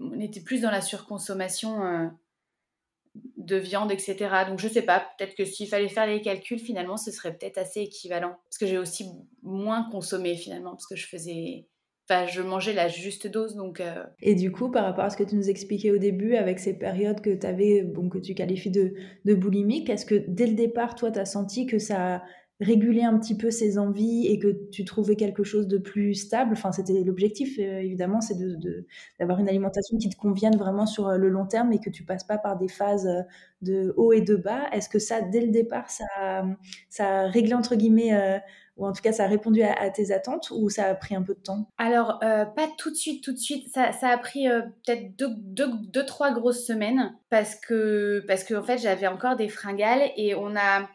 on 0.00 0.20
était 0.20 0.40
plus 0.40 0.62
dans 0.62 0.70
la 0.70 0.80
surconsommation 0.80 2.10
de 3.14 3.56
viande, 3.56 3.92
etc. 3.92 4.16
Donc 4.48 4.58
je 4.58 4.68
sais 4.68 4.82
pas, 4.82 5.06
peut-être 5.18 5.34
que 5.34 5.44
s'il 5.44 5.68
fallait 5.68 5.88
faire 5.88 6.06
les 6.06 6.20
calculs, 6.20 6.58
finalement, 6.58 6.96
ce 6.96 7.10
serait 7.10 7.36
peut-être 7.36 7.58
assez 7.58 7.80
équivalent. 7.80 8.36
Parce 8.44 8.58
que 8.58 8.66
j'ai 8.66 8.78
aussi 8.78 9.10
moins 9.42 9.88
consommé 9.90 10.36
finalement, 10.36 10.70
parce 10.70 10.86
que 10.86 10.96
je 10.96 11.06
faisais 11.06 11.66
Enfin, 12.08 12.26
je 12.26 12.42
mangeais 12.42 12.74
la 12.74 12.88
juste 12.88 13.26
dose, 13.26 13.54
donc. 13.54 13.82
Et 14.20 14.34
du 14.34 14.52
coup, 14.52 14.70
par 14.70 14.84
rapport 14.84 15.04
à 15.04 15.10
ce 15.10 15.16
que 15.16 15.22
tu 15.24 15.36
nous 15.36 15.48
expliquais 15.48 15.90
au 15.90 15.96
début, 15.96 16.36
avec 16.36 16.58
ces 16.58 16.74
périodes 16.74 17.22
que 17.22 17.30
tu 17.30 17.46
avais, 17.46 17.80
bon, 17.80 18.10
que 18.10 18.18
tu 18.18 18.34
qualifies 18.34 18.70
de, 18.70 18.92
de 19.24 19.34
boulimique, 19.34 19.88
est-ce 19.88 20.04
que 20.04 20.22
dès 20.28 20.46
le 20.46 20.52
départ, 20.52 20.96
toi, 20.96 21.10
tu 21.10 21.18
as 21.18 21.24
senti 21.24 21.64
que 21.64 21.78
ça 21.78 22.22
réguler 22.60 23.02
un 23.02 23.18
petit 23.18 23.36
peu 23.36 23.50
ses 23.50 23.78
envies 23.78 24.26
et 24.28 24.38
que 24.38 24.68
tu 24.70 24.84
trouvais 24.84 25.16
quelque 25.16 25.42
chose 25.42 25.66
de 25.66 25.78
plus 25.78 26.14
stable. 26.14 26.52
Enfin, 26.52 26.70
c'était 26.70 26.92
l'objectif, 27.02 27.58
euh, 27.58 27.80
évidemment, 27.80 28.20
c'est 28.20 28.38
de, 28.38 28.86
d'avoir 29.18 29.40
une 29.40 29.48
alimentation 29.48 29.98
qui 29.98 30.08
te 30.08 30.16
convienne 30.16 30.56
vraiment 30.56 30.86
sur 30.86 31.08
euh, 31.08 31.16
le 31.16 31.28
long 31.28 31.46
terme 31.46 31.72
et 31.72 31.80
que 31.80 31.90
tu 31.90 32.04
passes 32.04 32.24
pas 32.24 32.38
par 32.38 32.56
des 32.56 32.68
phases 32.68 33.06
euh, 33.06 33.22
de 33.62 33.92
haut 33.96 34.12
et 34.12 34.20
de 34.20 34.36
bas. 34.36 34.68
Est-ce 34.72 34.88
que 34.88 35.00
ça, 35.00 35.20
dès 35.20 35.40
le 35.40 35.50
départ, 35.50 35.90
ça, 35.90 36.04
ça 36.90 37.20
a 37.20 37.26
réglé, 37.28 37.54
entre 37.54 37.76
guillemets, 37.76 38.42
ou 38.76 38.86
en 38.86 38.92
tout 38.92 39.00
cas, 39.00 39.12
ça 39.12 39.24
a 39.24 39.26
répondu 39.26 39.62
à, 39.62 39.88
tes 39.88 40.12
attentes 40.12 40.50
ou 40.50 40.68
ça 40.68 40.84
a 40.84 40.94
pris 40.94 41.14
un 41.14 41.22
peu 41.22 41.32
de 41.32 41.40
temps? 41.40 41.66
Alors, 41.78 42.18
pas 42.20 42.68
tout 42.76 42.90
de 42.90 42.94
suite, 42.94 43.24
tout 43.24 43.32
de 43.32 43.38
suite. 43.38 43.72
Ça, 43.72 43.92
ça 43.92 44.08
a 44.08 44.18
pris 44.18 44.44
peut-être 44.84 45.16
deux, 45.16 45.30
deux, 45.34 45.68
deux, 45.94 46.04
trois 46.04 46.30
grosses 46.30 46.66
semaines 46.66 47.16
parce 47.30 47.54
que, 47.54 48.22
parce 48.28 48.44
que 48.44 48.52
en 48.52 48.62
fait, 48.62 48.76
j'avais 48.76 49.06
encore 49.06 49.36
des 49.36 49.48
fringales 49.48 50.10
et 50.18 50.34
on 50.34 50.54
a 50.56 50.86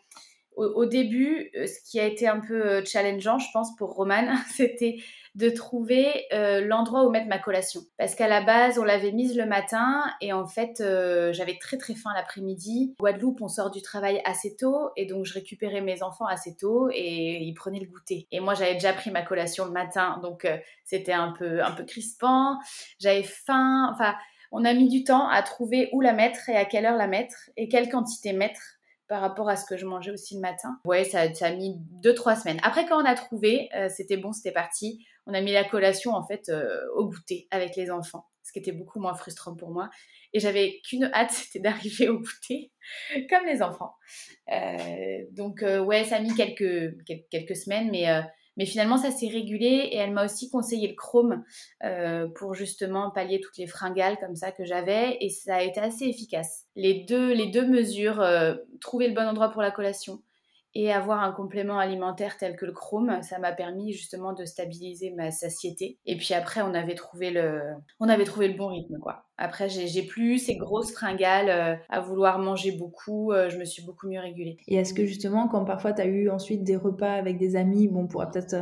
au, 0.60 0.86
début, 0.86 1.52
euh, 1.56 1.68
ce 1.68 1.80
qui 1.90 2.00
a 2.00 2.06
été 2.06 2.28
un 2.28 2.40
peu 2.40 2.66
euh, 2.66 2.86
challengeant, 2.86 3.40
je 3.40 3.48
pense, 3.54 3.76
pour 3.76 3.94
Romane, 3.94 4.38
c'était 4.54 4.98
de 5.36 5.50
trouver 5.50 6.26
euh, 6.34 6.60
l'endroit 6.62 7.06
où 7.06 7.12
mettre 7.12 7.28
ma 7.28 7.40
collation. 7.40 7.82
Parce 7.98 8.16
qu'à 8.16 8.28
la 8.28 8.42
base, 8.42 8.78
on 8.80 8.84
l'avait 8.84 9.12
mise 9.12 9.38
le 9.38 9.46
matin 9.46 10.04
et 10.22 10.34
en 10.34 10.46
fait, 10.48 10.84
j'avais 11.32 11.58
très 11.60 11.78
très 11.78 11.94
faim 11.94 12.10
l'après-midi. 12.16 12.96
Guadeloupe, 13.00 13.42
on 13.42 13.48
sort 13.48 13.72
du 13.72 13.82
travail 13.82 14.22
assez 14.26 14.56
tôt 14.56 14.90
et 14.98 15.06
donc 15.06 15.26
je 15.26 15.34
récupérais 15.34 15.82
mes 15.82 16.02
enfants 16.02 16.26
assez 16.26 16.56
tôt 16.56 16.90
et 16.92 17.38
ils 17.42 17.54
prenaient 17.54 17.80
le 17.80 17.86
goûter. 17.86 18.28
Et 18.32 18.40
moi, 18.40 18.56
j'avais 18.56 18.74
déjà 18.74 18.92
pris 18.92 19.12
ma 19.12 19.22
collation 19.22 19.66
le 19.66 19.72
matin, 19.72 20.20
donc 20.24 20.48
c'était 20.84 21.14
un 21.14 21.32
peu, 21.32 21.64
un 21.64 21.72
peu 21.72 21.86
crispant. 21.86 22.58
J'avais 23.00 23.24
faim. 23.24 23.90
Enfin, 23.94 24.16
on 24.52 24.66
a 24.66 24.74
mis 24.74 24.90
du 24.90 25.04
temps 25.04 25.30
à 25.30 25.44
trouver 25.44 25.90
où 25.94 26.02
la 26.02 26.14
mettre 26.14 26.50
et 26.50 26.58
à 26.58 26.66
quelle 26.66 26.86
heure 26.86 26.98
la 26.98 27.08
mettre 27.08 27.36
et 27.56 27.70
quelle 27.70 27.88
quantité 27.88 28.34
mettre 28.34 28.79
par 29.10 29.22
rapport 29.22 29.50
à 29.50 29.56
ce 29.56 29.66
que 29.66 29.76
je 29.76 29.88
mangeais 29.88 30.12
aussi 30.12 30.36
le 30.36 30.40
matin. 30.40 30.80
Ouais, 30.86 31.04
ça, 31.04 31.22
a 31.22 31.52
mis 31.52 31.74
deux, 32.04 32.14
trois 32.14 32.36
semaines. 32.36 32.60
Après, 32.62 32.86
quand 32.86 33.02
on 33.02 33.06
a 33.06 33.16
trouvé, 33.16 33.68
euh, 33.76 33.90
c'était 33.90 34.18
bon, 34.18 34.32
c'était 34.32 34.52
parti. 34.52 35.04
On 35.26 35.34
a 35.34 35.42
mis 35.42 35.52
la 35.52 35.64
collation, 35.64 36.14
en 36.14 36.26
fait, 36.26 36.48
euh, 36.50 36.80
au 36.96 37.10
goûter 37.10 37.48
avec 37.50 37.76
les 37.76 37.90
enfants, 37.90 38.28
ce 38.44 38.54
qui 38.54 38.60
était 38.60 38.72
beaucoup 38.72 39.00
moins 39.00 39.16
frustrant 39.16 39.56
pour 39.56 39.72
moi. 39.72 39.90
Et 40.34 40.40
j'avais 40.40 40.80
qu'une 40.88 41.06
hâte, 41.14 41.32
c'était 41.32 41.60
d'arriver 41.60 42.08
au 42.08 42.20
goûter, 42.20 42.72
comme 43.32 43.48
les 43.48 43.64
enfants. 43.64 43.96
Euh, 44.54 45.26
donc, 45.32 45.64
ouais, 45.64 46.04
ça 46.04 46.18
a 46.18 46.20
mis 46.20 46.36
quelques, 46.36 46.96
quelques 47.32 47.56
semaines, 47.56 47.90
mais 47.92 48.06
mais 48.60 48.66
finalement, 48.66 48.98
ça 48.98 49.10
s'est 49.10 49.30
régulé 49.30 49.88
et 49.90 49.96
elle 49.96 50.12
m'a 50.12 50.26
aussi 50.26 50.50
conseillé 50.50 50.90
le 50.90 50.94
chrome 50.94 51.46
euh, 51.86 52.28
pour 52.28 52.56
justement 52.56 53.10
pallier 53.10 53.40
toutes 53.40 53.58
les 53.58 53.68
fringales 53.68 54.18
comme 54.20 54.36
ça 54.36 54.52
que 54.52 54.66
j'avais 54.66 55.18
et 55.22 55.30
ça 55.30 55.56
a 55.56 55.62
été 55.62 55.80
assez 55.80 56.04
efficace. 56.06 56.66
Les 56.76 57.06
deux, 57.06 57.66
mesures, 57.66 58.20
euh, 58.20 58.56
trouver 58.82 59.08
le 59.08 59.16
bon 59.16 59.26
endroit 59.26 59.50
pour 59.50 59.62
la 59.62 59.72
collation 59.72 60.22
et 60.80 60.94
avoir 60.94 61.22
un 61.22 61.34
complément 61.34 61.78
alimentaire 61.78 62.38
tel 62.38 62.56
que 62.56 62.66
le 62.66 62.72
chrome, 62.72 63.22
ça 63.22 63.38
m'a 63.38 63.52
permis 63.52 63.92
justement 63.92 64.32
de 64.32 64.46
stabiliser 64.46 65.12
ma 65.12 65.30
satiété. 65.30 66.00
Et 66.06 66.16
puis 66.16 66.34
après, 66.34 66.62
on 66.62 66.74
avait 66.74 66.96
trouvé 66.96 67.32
le, 67.32 67.62
on 68.00 68.08
avait 68.08 68.24
trouvé 68.24 68.48
le 68.48 68.58
bon 68.58 68.68
rythme, 68.68 68.98
quoi. 68.98 69.26
Après, 69.42 69.70
j'ai 69.70 70.04
plus 70.04 70.38
ces 70.38 70.56
grosses 70.58 70.92
fringales 70.92 71.50
euh, 71.50 71.76
à 71.90 72.02
vouloir 72.02 72.40
manger 72.40 72.74
beaucoup. 72.74 73.32
Euh, 73.32 73.50
je 73.50 73.58
me 73.58 73.64
suis 73.64 73.84
beaucoup 73.86 74.08
mieux 74.08 74.20
régulée. 74.20 74.58
Et 74.68 74.76
est-ce 74.76 74.94
que 74.94 75.06
justement, 75.06 75.48
quand 75.48 75.64
parfois 75.64 75.94
tu 75.94 76.02
as 76.02 76.06
eu 76.06 76.30
ensuite 76.30 76.64
des 76.64 76.76
repas 76.76 77.14
avec 77.14 77.38
des 77.38 77.56
amis, 77.56 77.88
bon, 77.88 78.04
on 78.04 78.08
pourra 78.08 78.30
peut-être 78.30 78.56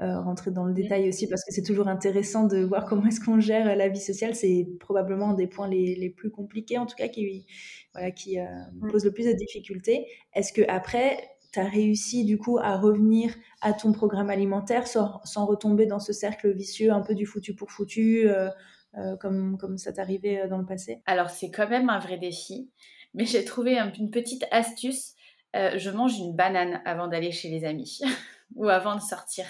euh, 0.00 0.20
rentrer 0.20 0.50
dans 0.50 0.64
le 0.64 0.72
détail 0.72 1.06
aussi 1.08 1.28
parce 1.28 1.44
que 1.44 1.52
c'est 1.52 1.62
toujours 1.62 1.88
intéressant 1.88 2.46
de 2.46 2.64
voir 2.64 2.86
comment 2.86 3.06
est-ce 3.06 3.20
qu'on 3.20 3.40
gère 3.40 3.76
la 3.76 3.88
vie 3.88 4.00
sociale. 4.00 4.34
C'est 4.34 4.68
probablement 4.80 5.30
un 5.30 5.34
des 5.34 5.46
points 5.46 5.68
les, 5.68 5.96
les, 5.96 6.08
plus 6.08 6.30
compliqués, 6.30 6.78
en 6.78 6.86
tout 6.86 6.96
cas, 6.96 7.08
qui, 7.08 7.46
voilà, 7.92 8.10
qui 8.10 8.38
mm. 8.38 8.90
pose 8.90 9.04
le 9.04 9.12
plus 9.12 9.26
de 9.26 9.32
difficultés. 9.32 10.06
Est-ce 10.34 10.54
que 10.54 10.62
après, 10.66 11.18
tu 11.52 11.60
as 11.60 11.68
réussi 11.68 12.24
du 12.24 12.38
coup 12.38 12.58
à 12.58 12.78
revenir 12.78 13.34
à 13.60 13.72
ton 13.72 13.92
programme 13.92 14.30
alimentaire 14.30 14.86
sans, 14.86 15.46
retomber 15.46 15.86
dans 15.86 16.00
ce 16.00 16.12
cercle 16.12 16.52
vicieux 16.52 16.92
un 16.92 17.02
peu 17.02 17.14
du 17.14 17.26
foutu 17.26 17.54
pour 17.54 17.70
foutu, 17.70 18.28
euh, 18.28 18.48
euh, 18.96 19.16
comme, 19.16 19.58
comme 19.58 19.78
ça 19.78 19.92
t'arrivait 19.92 20.42
euh, 20.42 20.48
dans 20.48 20.58
le 20.58 20.66
passé? 20.66 21.02
Alors 21.06 21.30
c'est 21.30 21.50
quand 21.50 21.68
même 21.68 21.90
un 21.90 21.98
vrai 21.98 22.16
défi, 22.16 22.70
mais 23.14 23.26
j'ai 23.26 23.44
trouvé 23.44 23.78
une 23.78 24.10
petite 24.10 24.46
astuce. 24.50 25.14
je 25.54 25.90
mange 25.90 26.18
une 26.18 26.34
banane 26.34 26.80
avant 26.86 27.08
d'aller 27.08 27.32
chez 27.32 27.50
les 27.50 27.64
amis 27.64 28.00
ou 28.54 28.68
avant 28.68 28.96
de 28.96 29.02
sortir. 29.02 29.44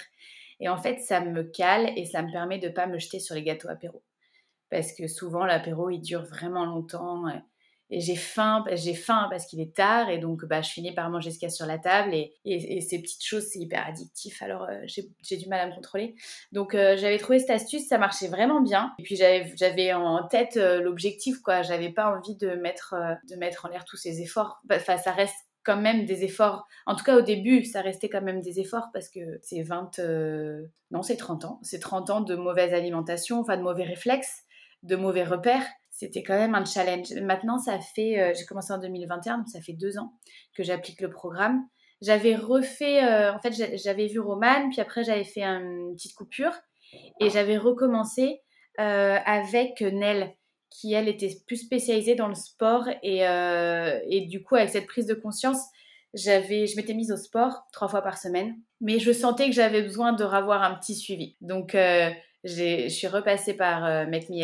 Et 0.59 0.69
en 0.69 0.77
fait, 0.77 0.99
ça 0.99 1.21
me 1.21 1.43
cale 1.43 1.91
et 1.97 2.05
ça 2.05 2.21
me 2.21 2.31
permet 2.31 2.59
de 2.59 2.67
ne 2.67 2.73
pas 2.73 2.85
me 2.85 2.99
jeter 2.99 3.19
sur 3.19 3.35
les 3.35 3.43
gâteaux 3.43 3.69
apéro. 3.69 4.03
Parce 4.69 4.93
que 4.93 5.07
souvent, 5.07 5.45
l'apéro, 5.45 5.89
il 5.89 5.99
dure 5.99 6.23
vraiment 6.23 6.65
longtemps 6.65 7.25
j'ai 7.99 8.15
faim, 8.15 8.63
j'ai 8.73 8.93
faim 8.93 9.27
parce 9.29 9.45
qu'il 9.45 9.59
est 9.59 9.75
tard 9.75 10.09
et 10.09 10.17
donc 10.17 10.45
bah, 10.45 10.61
je 10.61 10.69
finis 10.69 10.93
par 10.93 11.09
manger 11.09 11.31
ce 11.31 11.39
qu'il 11.39 11.47
y 11.47 11.51
a 11.51 11.53
sur 11.53 11.65
la 11.65 11.77
table 11.77 12.13
et, 12.13 12.33
et, 12.45 12.81
ces 12.81 13.01
petites 13.01 13.23
choses 13.23 13.43
c'est 13.43 13.59
hyper 13.59 13.85
addictif 13.85 14.41
alors 14.41 14.63
euh, 14.63 14.81
j'ai 14.87 15.37
du 15.37 15.47
mal 15.47 15.59
à 15.59 15.67
me 15.67 15.75
contrôler. 15.75 16.15
Donc 16.51 16.75
euh, 16.75 16.95
j'avais 16.97 17.17
trouvé 17.17 17.39
cette 17.39 17.49
astuce, 17.49 17.87
ça 17.87 17.97
marchait 17.97 18.27
vraiment 18.27 18.61
bien 18.61 18.93
et 18.99 19.03
puis 19.03 19.15
j'avais 19.15 19.93
en 19.93 20.27
tête 20.27 20.57
euh, 20.57 20.81
l'objectif 20.81 21.39
quoi, 21.41 21.61
j'avais 21.61 21.89
pas 21.89 22.15
envie 22.15 22.35
de 22.35 22.51
mettre, 22.55 22.95
de 23.29 23.35
mettre 23.35 23.65
en 23.65 23.69
l'air 23.69 23.85
tous 23.85 23.97
ces 23.97 24.21
efforts. 24.21 24.61
Bah, 24.65 24.75
enfin 24.77 24.97
ça 24.97 25.11
reste 25.11 25.35
quand 25.63 25.77
même 25.77 26.05
des 26.05 26.25
efforts. 26.25 26.67
En 26.85 26.93
tout 26.93 27.05
cas, 27.05 27.17
au 27.17 27.21
début, 27.21 27.63
ça 27.63 27.79
restait 27.79 28.09
quand 28.09 28.21
même 28.21 28.41
des 28.41 28.59
efforts 28.59 28.89
parce 28.91 29.07
que 29.07 29.39
c'est 29.41 29.61
20, 29.61 29.97
non, 30.91 31.03
c'est 31.03 31.15
30 31.15 31.45
ans. 31.45 31.59
C'est 31.63 31.79
30 31.79 32.09
ans 32.09 32.19
de 32.19 32.35
mauvaise 32.35 32.73
alimentation, 32.73 33.39
enfin 33.39 33.55
de 33.55 33.61
mauvais 33.61 33.85
réflexes, 33.85 34.43
de 34.83 34.97
mauvais 34.97 35.23
repères 35.23 35.65
c'était 36.03 36.23
quand 36.23 36.37
même 36.37 36.55
un 36.55 36.65
challenge. 36.65 37.13
Maintenant, 37.21 37.57
ça 37.57 37.79
fait, 37.79 38.19
euh, 38.19 38.33
j'ai 38.37 38.45
commencé 38.45 38.73
en 38.73 38.77
2021, 38.77 39.39
donc 39.39 39.47
ça 39.47 39.61
fait 39.61 39.73
deux 39.73 39.97
ans 39.97 40.13
que 40.55 40.63
j'applique 40.63 41.01
le 41.01 41.09
programme. 41.09 41.65
J'avais 42.01 42.35
refait, 42.35 43.03
euh, 43.03 43.33
en 43.33 43.39
fait, 43.39 43.53
j'avais 43.81 44.07
vu 44.07 44.19
Roman, 44.19 44.69
puis 44.69 44.81
après 44.81 45.03
j'avais 45.03 45.23
fait 45.23 45.43
une 45.43 45.93
petite 45.95 46.15
coupure 46.15 46.53
et 47.21 47.29
j'avais 47.29 47.57
recommencé 47.57 48.41
euh, 48.79 49.17
avec 49.25 49.79
Nell, 49.81 50.33
qui 50.69 50.93
elle 50.93 51.07
était 51.07 51.31
plus 51.47 51.57
spécialisée 51.57 52.15
dans 52.15 52.27
le 52.27 52.35
sport 52.35 52.89
et, 53.03 53.19
et 53.21 54.21
du 54.27 54.43
coup 54.43 54.55
avec 54.55 54.69
cette 54.69 54.87
prise 54.87 55.05
de 55.05 55.13
conscience, 55.13 55.59
j'avais, 56.13 56.67
je 56.67 56.75
m'étais 56.75 56.93
mise 56.93 57.11
au 57.11 57.17
sport 57.17 57.65
trois 57.71 57.87
fois 57.87 58.01
par 58.01 58.17
semaine, 58.17 58.55
mais 58.81 58.99
je 58.99 59.11
sentais 59.13 59.47
que 59.47 59.55
j'avais 59.55 59.81
besoin 59.81 60.11
de 60.13 60.23
revoir 60.23 60.63
un 60.63 60.75
petit 60.75 60.95
suivi. 60.95 61.37
Donc 61.41 61.71
je 62.43 62.89
suis 62.89 63.07
repassée 63.07 63.53
par 63.53 64.07
Make 64.07 64.29
Me 64.29 64.43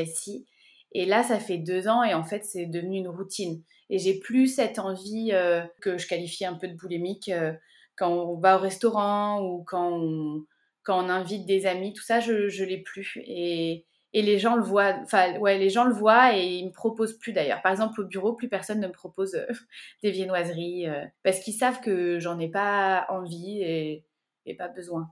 et 0.92 1.06
là, 1.06 1.24
ça 1.24 1.40
fait 1.40 1.58
deux 1.58 1.88
ans 1.88 2.04
et 2.04 2.14
en 2.14 2.24
fait, 2.24 2.44
c'est 2.44 2.66
devenu 2.66 2.98
une 2.98 3.08
routine. 3.08 3.62
Et 3.90 4.00
j'ai 4.00 4.20
plus 4.20 4.48
cette 4.48 4.80
envie 4.80 5.30
euh, 5.34 5.64
que 5.82 5.98
je 5.98 6.08
qualifie 6.08 6.46
un 6.46 6.56
peu 6.56 6.68
de 6.68 6.76
boulimique 6.76 7.30
euh, 7.30 7.54
quand 7.96 8.12
on 8.12 8.40
va 8.40 8.58
au 8.58 8.60
restaurant 8.60 9.44
ou 9.44 9.64
quand 9.64 9.92
on, 9.92 10.46
invite 10.88 11.46
des 11.46 11.68
amis, 11.68 11.94
tout 11.94 12.02
ça, 12.02 12.20
je, 12.20 12.50
je 12.50 12.64
l'ai 12.64 12.80
plus. 12.80 13.20
Et, 13.26 13.86
et 14.14 14.24
les 14.24 14.40
gens 14.40 14.56
le 14.56 14.64
voient, 14.64 14.96
enfin, 15.04 15.38
ouais, 15.38 15.60
les 15.60 15.70
gens 15.70 15.84
le 15.84 15.94
voient 15.94 16.36
et 16.36 16.48
ils 16.48 16.66
me 16.66 16.72
proposent 16.72 17.18
plus 17.20 17.34
d'ailleurs. 17.34 17.62
Par 17.62 17.72
exemple, 17.72 18.02
au 18.02 18.06
bureau, 18.06 18.34
plus 18.34 18.50
personne 18.50 18.80
ne 18.80 18.88
me 18.88 18.92
propose 18.92 19.36
euh, 19.36 19.46
des 20.04 20.12
viennoiseries 20.12 20.88
parce 21.24 21.40
qu'ils 21.40 21.54
savent 21.54 21.82
que 21.82 22.20
j'en 22.20 22.40
ai 22.40 22.50
pas 22.50 23.06
envie 23.10 23.62
et, 23.62 24.06
et 24.48 24.56
pas 24.56 24.68
besoin. 24.68 25.12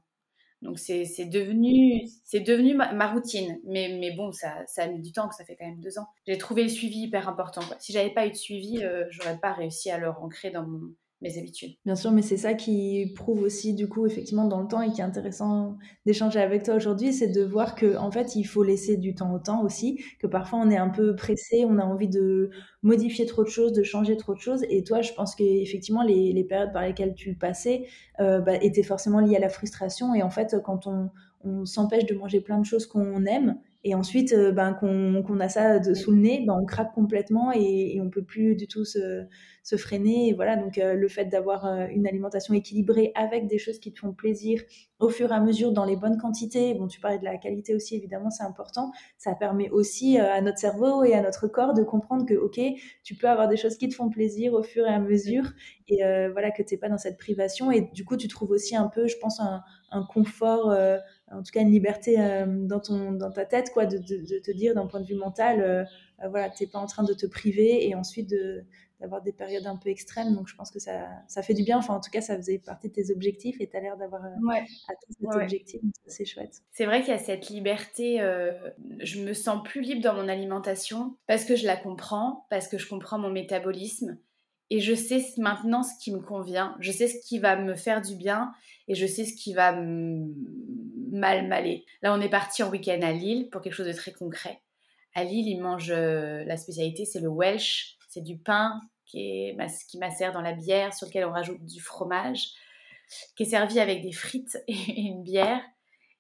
Donc 0.61 0.79
c'est 0.79 1.03
devenu, 1.25 2.07
devenu 2.33 2.73
ma, 2.73 3.11
routine. 3.11 3.59
Mais, 3.65 3.97
mais 3.99 4.15
bon, 4.15 4.31
ça, 4.31 4.65
ça 4.65 4.83
a 4.83 4.87
mis 4.87 5.01
du 5.01 5.11
temps, 5.11 5.27
que 5.27 5.35
ça 5.35 5.45
fait 5.45 5.55
quand 5.55 5.67
même 5.67 5.81
deux 5.81 5.99
ans. 5.99 6.07
J'ai 6.25 6.37
trouvé 6.37 6.63
le 6.63 6.69
suivi 6.69 7.01
hyper 7.01 7.29
important. 7.29 7.61
Quoi. 7.61 7.77
Si 7.79 7.93
j'avais 7.93 8.13
pas 8.13 8.25
eu 8.25 8.31
de 8.31 8.35
suivi, 8.35 8.83
euh, 8.83 9.05
j'aurais 9.09 9.37
pas 9.37 9.53
réussi 9.53 9.91
à 9.91 9.97
le 9.97 10.09
ancrer 10.09 10.49
dans 10.49 10.65
mon, 10.65 10.93
mes 11.21 11.37
habitudes. 11.37 11.75
Bien 11.83 11.95
sûr, 11.95 12.11
mais 12.11 12.21
c'est 12.21 12.37
ça 12.37 12.53
qui 12.53 13.11
prouve 13.15 13.41
aussi 13.41 13.73
du 13.73 13.89
coup 13.89 14.05
effectivement 14.05 14.45
dans 14.45 14.61
le 14.61 14.67
temps 14.67 14.81
et 14.83 14.91
qui 14.91 15.01
est 15.01 15.03
intéressant 15.03 15.77
d'échanger 16.05 16.39
avec 16.39 16.61
toi 16.63 16.75
aujourd'hui, 16.75 17.11
c'est 17.11 17.29
de 17.29 17.43
voir 17.43 17.73
que 17.73 17.97
en 17.97 18.11
fait 18.11 18.35
il 18.35 18.43
faut 18.43 18.61
laisser 18.61 18.97
du 18.97 19.15
temps 19.15 19.33
au 19.33 19.39
temps 19.39 19.63
aussi, 19.63 19.99
que 20.19 20.27
parfois 20.27 20.59
on 20.59 20.69
est 20.69 20.77
un 20.77 20.89
peu 20.89 21.15
pressé, 21.15 21.65
on 21.65 21.79
a 21.79 21.83
envie 21.83 22.07
de 22.07 22.51
modifier 22.83 23.25
trop 23.25 23.43
de 23.43 23.49
choses, 23.49 23.73
de 23.73 23.81
changer 23.81 24.15
trop 24.15 24.35
de 24.35 24.39
choses. 24.39 24.63
Et 24.69 24.83
toi, 24.83 25.01
je 25.01 25.11
pense 25.13 25.33
qu'effectivement 25.33 26.03
les, 26.03 26.33
les 26.33 26.43
périodes 26.43 26.71
par 26.71 26.83
lesquelles 26.83 27.15
tu 27.15 27.35
passais 27.35 27.87
euh, 28.19 28.39
bah, 28.39 28.55
étaient 28.61 28.83
forcément 28.83 29.19
liées 29.19 29.37
à 29.37 29.39
la 29.39 29.49
frustration. 29.49 30.13
Et 30.13 30.21
en 30.21 30.29
fait, 30.29 30.57
quand 30.63 30.85
on, 30.85 31.09
on 31.43 31.65
s'empêche 31.65 32.05
de 32.05 32.13
manger 32.13 32.41
plein 32.41 32.59
de 32.59 32.65
choses 32.65 32.85
qu'on 32.85 33.25
aime, 33.25 33.57
et 33.83 33.95
ensuite, 33.95 34.33
euh, 34.33 34.51
ben, 34.51 34.73
qu'on 34.73 35.39
a 35.39 35.49
ça 35.49 35.81
sous 35.93 36.11
le 36.11 36.17
nez, 36.17 36.43
ben, 36.45 36.57
on 36.59 36.65
craque 36.65 36.93
complètement 36.93 37.51
et, 37.53 37.95
et 37.95 38.01
on 38.01 38.09
peut 38.09 38.23
plus 38.23 38.55
du 38.55 38.67
tout 38.67 38.83
se, 38.83 39.23
se 39.63 39.75
freiner. 39.77 40.29
Et 40.29 40.33
voilà, 40.33 40.55
donc 40.55 40.77
euh, 40.77 40.95
le 40.95 41.07
fait 41.07 41.25
d'avoir 41.25 41.65
euh, 41.65 41.85
une 41.91 42.07
alimentation 42.07 42.53
équilibrée 42.53 43.11
avec 43.15 43.47
des 43.47 43.57
choses 43.57 43.79
qui 43.79 43.93
te 43.93 43.99
font 43.99 44.13
plaisir 44.13 44.61
au 44.99 45.09
fur 45.09 45.31
et 45.31 45.35
à 45.35 45.39
mesure 45.39 45.71
dans 45.71 45.85
les 45.85 45.95
bonnes 45.95 46.17
quantités. 46.17 46.73
Bon, 46.73 46.87
tu 46.87 46.99
parlais 46.99 47.19
de 47.19 47.23
la 47.23 47.37
qualité 47.37 47.75
aussi, 47.75 47.95
évidemment, 47.95 48.31
c'est 48.31 48.43
important. 48.43 48.91
Ça 49.17 49.35
permet 49.35 49.69
aussi 49.69 50.17
à 50.17 50.41
notre 50.41 50.57
cerveau 50.57 51.03
et 51.03 51.13
à 51.13 51.21
notre 51.21 51.47
corps 51.47 51.73
de 51.73 51.83
comprendre 51.83 52.25
que, 52.25 52.33
ok, 52.33 52.59
tu 53.03 53.15
peux 53.15 53.29
avoir 53.29 53.47
des 53.47 53.57
choses 53.57 53.77
qui 53.77 53.87
te 53.89 53.95
font 53.95 54.09
plaisir 54.09 54.53
au 54.53 54.63
fur 54.63 54.85
et 54.87 54.93
à 54.93 54.99
mesure 54.99 55.43
et 55.87 55.99
voilà 56.31 56.49
que 56.49 56.63
tu 56.63 56.73
n'es 56.73 56.79
pas 56.79 56.89
dans 56.89 56.97
cette 56.97 57.17
privation. 57.17 57.71
Et 57.71 57.81
du 57.93 58.05
coup, 58.05 58.17
tu 58.17 58.27
trouves 58.27 58.49
aussi 58.49 58.75
un 58.75 58.87
peu, 58.87 59.07
je 59.07 59.17
pense, 59.17 59.39
un, 59.39 59.61
un 59.91 60.03
confort 60.03 60.75
en 61.31 61.43
tout 61.43 61.51
cas 61.51 61.61
une 61.61 61.71
liberté 61.71 62.17
dans, 62.47 62.79
ton, 62.79 63.11
dans 63.11 63.31
ta 63.31 63.45
tête, 63.45 63.71
quoi, 63.73 63.85
de, 63.85 63.97
de, 63.97 64.39
te 64.39 64.51
dire 64.51 64.75
d'un 64.75 64.87
point 64.87 65.01
de 65.01 65.05
vue 65.05 65.15
mental, 65.15 65.87
voilà, 66.29 66.49
tu 66.49 66.63
n'es 66.63 66.69
pas 66.69 66.79
en 66.79 66.85
train 66.85 67.03
de 67.03 67.13
te 67.13 67.25
priver 67.25 67.87
et 67.87 67.95
ensuite 67.95 68.29
de, 68.29 68.65
d'avoir 68.99 69.21
des 69.21 69.31
périodes 69.31 69.67
un 69.67 69.75
peu 69.75 69.89
extrêmes. 69.89 70.33
Donc, 70.33 70.47
je 70.47 70.55
pense 70.55 70.71
que 70.71 70.79
ça, 70.79 71.07
ça 71.27 71.41
fait 71.41 71.53
du 71.53 71.63
bien. 71.63 71.77
Enfin, 71.77 71.93
en 71.93 71.99
tout 71.99 72.09
cas, 72.09 72.21
ça 72.21 72.35
faisait 72.35 72.57
partie 72.57 72.89
de 72.89 72.93
tes 72.93 73.11
objectifs 73.11 73.57
et 73.59 73.69
tu 73.69 73.77
as 73.77 73.81
l'air 73.81 73.97
d'avoir 73.97 74.25
euh, 74.25 74.29
ouais. 74.47 74.63
atteint 74.87 75.31
cet 75.31 75.41
objectif. 75.41 75.81
c'est 76.07 76.25
chouette. 76.25 76.61
C'est 76.71 76.85
vrai 76.85 77.01
qu'il 77.01 77.09
y 77.09 77.15
a 77.15 77.19
cette 77.19 77.49
liberté. 77.49 78.21
Euh, 78.21 78.51
je 78.99 79.21
me 79.21 79.33
sens 79.33 79.61
plus 79.63 79.81
libre 79.81 80.01
dans 80.01 80.15
mon 80.15 80.27
alimentation 80.27 81.15
parce 81.27 81.45
que 81.45 81.55
je 81.55 81.65
la 81.65 81.77
comprends, 81.77 82.45
parce 82.49 82.67
que 82.67 82.77
je 82.77 82.87
comprends 82.87 83.19
mon 83.19 83.29
métabolisme. 83.29 84.17
Et 84.69 84.81
je 84.81 84.93
sais 84.95 85.23
maintenant 85.37 85.83
ce 85.83 85.93
qui 86.03 86.11
me 86.11 86.19
convient. 86.19 86.75
Je 86.79 86.91
sais 86.91 87.07
ce 87.07 87.25
qui 87.25 87.39
va 87.39 87.55
me 87.55 87.75
faire 87.75 88.01
du 88.01 88.15
bien 88.15 88.51
et 88.89 88.95
je 88.95 89.05
sais 89.05 89.23
ce 89.23 89.33
qui 89.33 89.53
va 89.53 89.71
mal 91.11 91.47
m'aller. 91.47 91.85
Là, 92.01 92.13
on 92.13 92.21
est 92.21 92.29
parti 92.29 92.63
en 92.63 92.69
week-end 92.69 93.01
à 93.01 93.11
Lille 93.11 93.49
pour 93.49 93.61
quelque 93.61 93.73
chose 93.73 93.87
de 93.87 93.93
très 93.93 94.11
concret. 94.11 94.61
À 95.13 95.23
Lille, 95.23 95.47
ils 95.47 95.59
mangent, 95.59 95.91
euh, 95.91 96.43
la 96.45 96.57
spécialité, 96.57 97.05
c'est 97.05 97.19
le 97.19 97.29
Welsh 97.29 97.97
c'est 98.17 98.23
du 98.23 98.37
pain 98.37 98.81
qui, 99.05 99.19
est, 99.19 99.57
qui 99.87 99.97
macère 99.97 100.31
dans 100.31 100.41
la 100.41 100.53
bière, 100.53 100.93
sur 100.93 101.07
lequel 101.07 101.25
on 101.25 101.31
rajoute 101.31 101.63
du 101.63 101.79
fromage, 101.81 102.47
qui 103.35 103.43
est 103.43 103.47
servi 103.47 103.79
avec 103.79 104.01
des 104.01 104.11
frites 104.11 104.57
et 104.67 105.01
une 105.01 105.23
bière. 105.23 105.61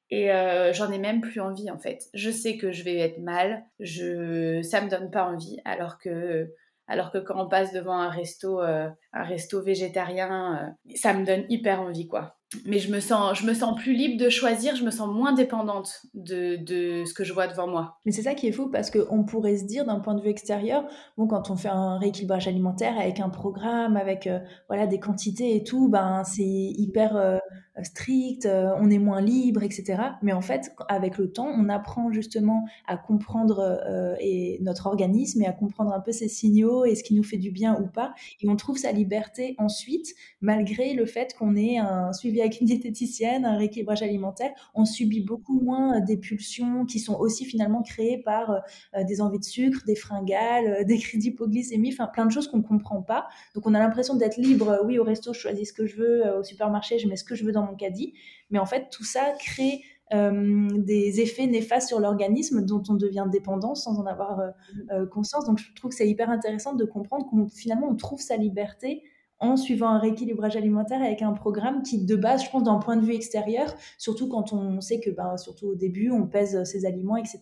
Et 0.09 0.31
euh, 0.31 0.71
j'en 0.71 0.91
ai 0.91 0.99
même 0.99 1.19
plus 1.19 1.41
envie 1.41 1.69
en 1.69 1.77
fait. 1.77 2.07
Je 2.13 2.29
sais 2.29 2.57
que 2.57 2.71
je 2.71 2.83
vais 2.83 2.97
être 2.97 3.19
mal, 3.19 3.65
je, 3.79 4.61
ça 4.61 4.79
me 4.81 4.89
donne 4.89 5.11
pas 5.11 5.25
envie. 5.25 5.57
Alors 5.65 5.97
que, 5.97 6.53
alors 6.87 7.11
que 7.11 7.17
quand 7.17 7.43
on 7.43 7.49
passe 7.49 7.73
devant 7.73 7.99
un 7.99 8.09
resto, 8.09 8.61
euh, 8.61 8.87
resto 9.23 9.61
végétarien, 9.61 10.55
euh, 10.55 10.93
ça 10.95 11.13
me 11.13 11.25
donne 11.25 11.45
hyper 11.49 11.81
envie 11.81 12.07
quoi. 12.07 12.33
Mais 12.65 12.79
je 12.79 12.89
me 12.89 13.01
sens 13.01 13.37
je 13.37 13.45
me 13.45 13.53
sens 13.53 13.77
plus 13.77 13.93
libre 13.93 14.23
de 14.23 14.29
choisir 14.29 14.73
je 14.77 14.85
me 14.85 14.89
sens 14.89 15.13
moins 15.13 15.33
dépendante 15.33 16.03
de, 16.13 16.55
de 16.55 17.03
ce 17.03 17.13
que 17.13 17.25
je 17.25 17.33
vois 17.33 17.47
devant 17.47 17.67
moi. 17.67 17.99
Mais 18.05 18.13
c'est 18.13 18.21
ça 18.21 18.35
qui 18.35 18.47
est 18.47 18.53
fou 18.53 18.69
parce 18.69 18.89
qu'on 18.89 19.25
pourrait 19.25 19.57
se 19.57 19.65
dire 19.65 19.85
d'un 19.85 19.99
point 19.99 20.15
de 20.15 20.21
vue 20.21 20.29
extérieur 20.29 20.85
bon 21.17 21.27
quand 21.27 21.49
on 21.49 21.57
fait 21.57 21.67
un 21.67 21.97
rééquilibrage 21.97 22.47
alimentaire 22.47 22.97
avec 22.97 23.19
un 23.19 23.29
programme 23.29 23.97
avec 23.97 24.27
euh, 24.27 24.39
voilà 24.69 24.87
des 24.87 24.97
quantités 24.97 25.57
et 25.57 25.63
tout 25.65 25.89
ben 25.89 26.23
c'est 26.23 26.43
hyper 26.45 27.17
euh, 27.17 27.37
strict 27.83 28.47
on 28.47 28.89
est 28.89 28.97
moins 28.97 29.21
libre 29.21 29.61
etc 29.61 30.01
mais 30.23 30.33
en 30.33 30.41
fait 30.41 30.71
avec 30.87 31.17
le 31.17 31.31
temps 31.31 31.47
on 31.47 31.67
apprend 31.67 32.11
justement 32.11 32.65
à 32.87 32.97
comprendre 32.97 33.79
et 34.19 34.57
notre 34.61 34.87
organisme 34.87 35.43
et 35.43 35.45
à 35.45 35.51
comprendre 35.51 35.93
un 35.93 35.99
peu 35.99 36.11
ses 36.11 36.27
signaux 36.27 36.85
et 36.85 36.95
ce 36.95 37.03
qui 37.03 37.13
nous 37.13 37.23
fait 37.23 37.37
du 37.37 37.51
bien 37.51 37.79
ou 37.79 37.85
pas 37.85 38.15
et 38.41 38.49
on 38.49 38.55
trouve 38.55 38.77
sa 38.77 38.91
liberté 38.91 39.06
ensuite 39.57 40.13
malgré 40.41 40.93
le 40.93 41.05
fait 41.05 41.33
qu'on 41.35 41.55
ait 41.55 41.77
un 41.77 42.13
suivi 42.13 42.41
avec 42.41 42.59
une 42.61 42.67
diététicienne, 42.67 43.45
un 43.45 43.57
rééquilibrage 43.57 44.03
alimentaire, 44.03 44.51
on 44.73 44.85
subit 44.85 45.21
beaucoup 45.21 45.59
moins 45.59 45.97
euh, 45.97 46.05
des 46.05 46.17
pulsions 46.17 46.85
qui 46.85 46.99
sont 46.99 47.15
aussi 47.15 47.45
finalement 47.45 47.81
créées 47.81 48.17
par 48.17 48.51
euh, 48.51 48.59
euh, 48.95 49.03
des 49.03 49.21
envies 49.21 49.39
de 49.39 49.43
sucre, 49.43 49.83
des 49.85 49.95
fringales, 49.95 50.85
des 50.87 50.97
crises 50.97 51.21
d'hypoglycémie, 51.21 51.91
enfin 51.93 52.07
plein 52.07 52.25
de 52.25 52.31
choses 52.31 52.47
qu'on 52.47 52.57
ne 52.57 52.63
comprend 52.63 53.01
pas. 53.01 53.27
Donc 53.55 53.65
on 53.67 53.73
a 53.73 53.79
l'impression 53.79 54.15
d'être 54.15 54.37
libre, 54.37 54.81
oui, 54.85 54.99
au 54.99 55.03
resto, 55.03 55.33
je 55.33 55.39
choisis 55.39 55.69
ce 55.69 55.73
que 55.73 55.85
je 55.85 55.97
veux, 55.97 56.37
au 56.37 56.43
supermarché, 56.43 56.99
je 56.99 57.07
mets 57.07 57.17
ce 57.17 57.23
que 57.23 57.35
je 57.35 57.43
veux 57.43 57.51
dans 57.51 57.65
mon 57.65 57.75
caddie. 57.75 58.13
Mais 58.49 58.59
en 58.59 58.65
fait, 58.65 58.89
tout 58.89 59.03
ça 59.03 59.33
crée 59.39 59.81
des 60.11 61.21
effets 61.21 61.47
néfastes 61.47 61.89
sur 61.89 61.99
l'organisme 61.99 62.65
dont 62.65 62.83
on 62.89 62.93
devient 62.93 63.25
dépendant 63.31 63.75
sans 63.75 63.99
en 63.99 64.05
avoir 64.05 64.41
conscience. 65.11 65.45
Donc 65.45 65.57
je 65.57 65.73
trouve 65.73 65.89
que 65.89 65.95
c'est 65.95 66.09
hyper 66.09 66.29
intéressant 66.29 66.73
de 66.73 66.85
comprendre 66.85 67.25
qu'on 67.29 67.47
finalement 67.49 67.87
on 67.89 67.95
trouve 67.95 68.21
sa 68.21 68.37
liberté 68.37 69.03
en 69.39 69.55
suivant 69.55 69.89
un 69.89 69.99
rééquilibrage 69.99 70.55
alimentaire 70.55 71.01
avec 71.01 71.21
un 71.21 71.33
programme 71.33 71.83
qui, 71.83 72.03
de 72.05 72.15
base, 72.15 72.43
je 72.43 72.49
pense, 72.49 72.63
d'un 72.63 72.79
point 72.79 72.97
de 72.97 73.05
vue 73.05 73.13
extérieur, 73.13 73.73
surtout 73.97 74.27
quand 74.29 74.51
on 74.53 74.81
sait 74.81 74.99
que, 74.99 75.11
ben, 75.11 75.37
surtout 75.37 75.67
au 75.67 75.75
début, 75.75 76.09
on 76.09 76.25
pèse 76.25 76.63
ses 76.63 76.85
aliments, 76.85 77.17
etc. 77.17 77.39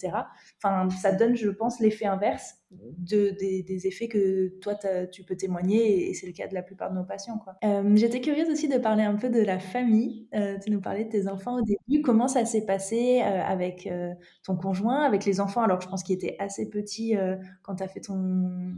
Enfin, 0.62 0.90
ça 0.90 1.14
donne, 1.14 1.36
je 1.36 1.50
pense, 1.50 1.80
l'effet 1.80 2.06
inverse 2.06 2.56
de, 2.98 3.30
des, 3.30 3.88
effets 3.88 4.08
que 4.08 4.48
toi, 4.60 4.76
tu 5.12 5.24
peux 5.24 5.36
témoigner, 5.36 6.10
et 6.10 6.14
c'est 6.14 6.28
le 6.28 6.34
cas 6.34 6.48
de 6.48 6.54
la 6.54 6.64
plupart 6.64 6.92
de 6.92 6.96
nos 6.96 7.04
patients. 7.04 7.38
Quoi. 7.38 7.56
Euh, 7.64 7.96
j'étais 7.96 8.22
curieuse 8.22 8.50
aussi 8.50 8.68
de 8.68 8.78
parler 8.78 9.04
un 9.04 9.16
peu 9.16 9.30
de 9.30 9.42
la 9.42 9.60
famille. 9.60 10.28
Euh, 10.34 10.58
tu 10.64 10.72
nous 10.72 10.82
parlais 10.82 11.06
de 11.06 11.10
tes 11.10 11.28
enfants 11.28 11.60
au 11.60 11.62
début. 11.62 12.02
Comment 12.02 12.28
ça 12.28 12.46
s'est 12.46 12.66
passé 12.66 13.22
euh, 13.22 13.42
avec 13.44 13.90
ton 14.44 14.56
conjoint, 14.56 15.04
avec 15.04 15.26
les 15.26 15.40
enfants? 15.40 15.62
Alors, 15.62 15.82
je 15.82 15.88
pense 15.88 16.04
qu'ils 16.04 16.16
étaient 16.16 16.36
assez 16.40 16.70
petits 16.70 17.16
quand 17.64 17.76
tu 17.76 17.84
as 17.84 17.88
fait 17.88 18.02
ton, 18.02 18.74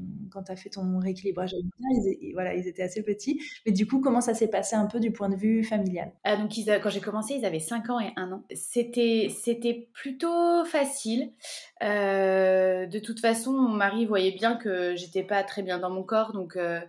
fait 0.56 0.69
ton 0.69 1.00
rééquilibrage 1.00 1.54
alimentaire. 1.54 2.13
Ils, 2.21 2.34
voilà, 2.34 2.56
ils 2.56 2.67
étaient 2.67 2.84
assez 2.84 3.04
petits. 3.04 3.41
Mais 3.65 3.71
du 3.71 3.88
coup, 3.88 4.00
comment 4.00 4.21
ça 4.21 4.34
s'est 4.34 4.50
passé 4.50 4.76
un 4.76 4.86
peu 4.86 5.00
du 5.00 5.12
point 5.12 5.30
de 5.30 5.36
vue 5.36 5.63
familial? 5.63 6.12
Ah, 6.24 6.38
donc, 6.38 6.52
quand 6.82 6.89
j'ai 6.89 7.02
commencé, 7.02 7.36
ils 7.36 7.45
avaient 7.45 7.60
5 7.60 7.89
ans 7.89 8.00
et 8.00 8.12
1 8.15 8.32
an. 8.32 8.43
C'était, 8.54 9.30
c'était 9.30 9.89
plutôt 9.93 10.65
facile. 10.65 11.32
de 11.82 13.00
toute 13.00 13.19
façon, 13.19 13.52
on 13.52 13.80
mari 13.88 14.06
voyait 14.06 14.32
bien 14.32 14.56
que 14.56 14.95
j'étais 14.95 15.23
pas 15.23 15.43
très 15.43 15.63
bien 15.63 15.80
dans 15.80 15.89
mon 15.89 16.04
corps, 16.04 16.34
donc 16.34 16.56
euh, 16.56 16.80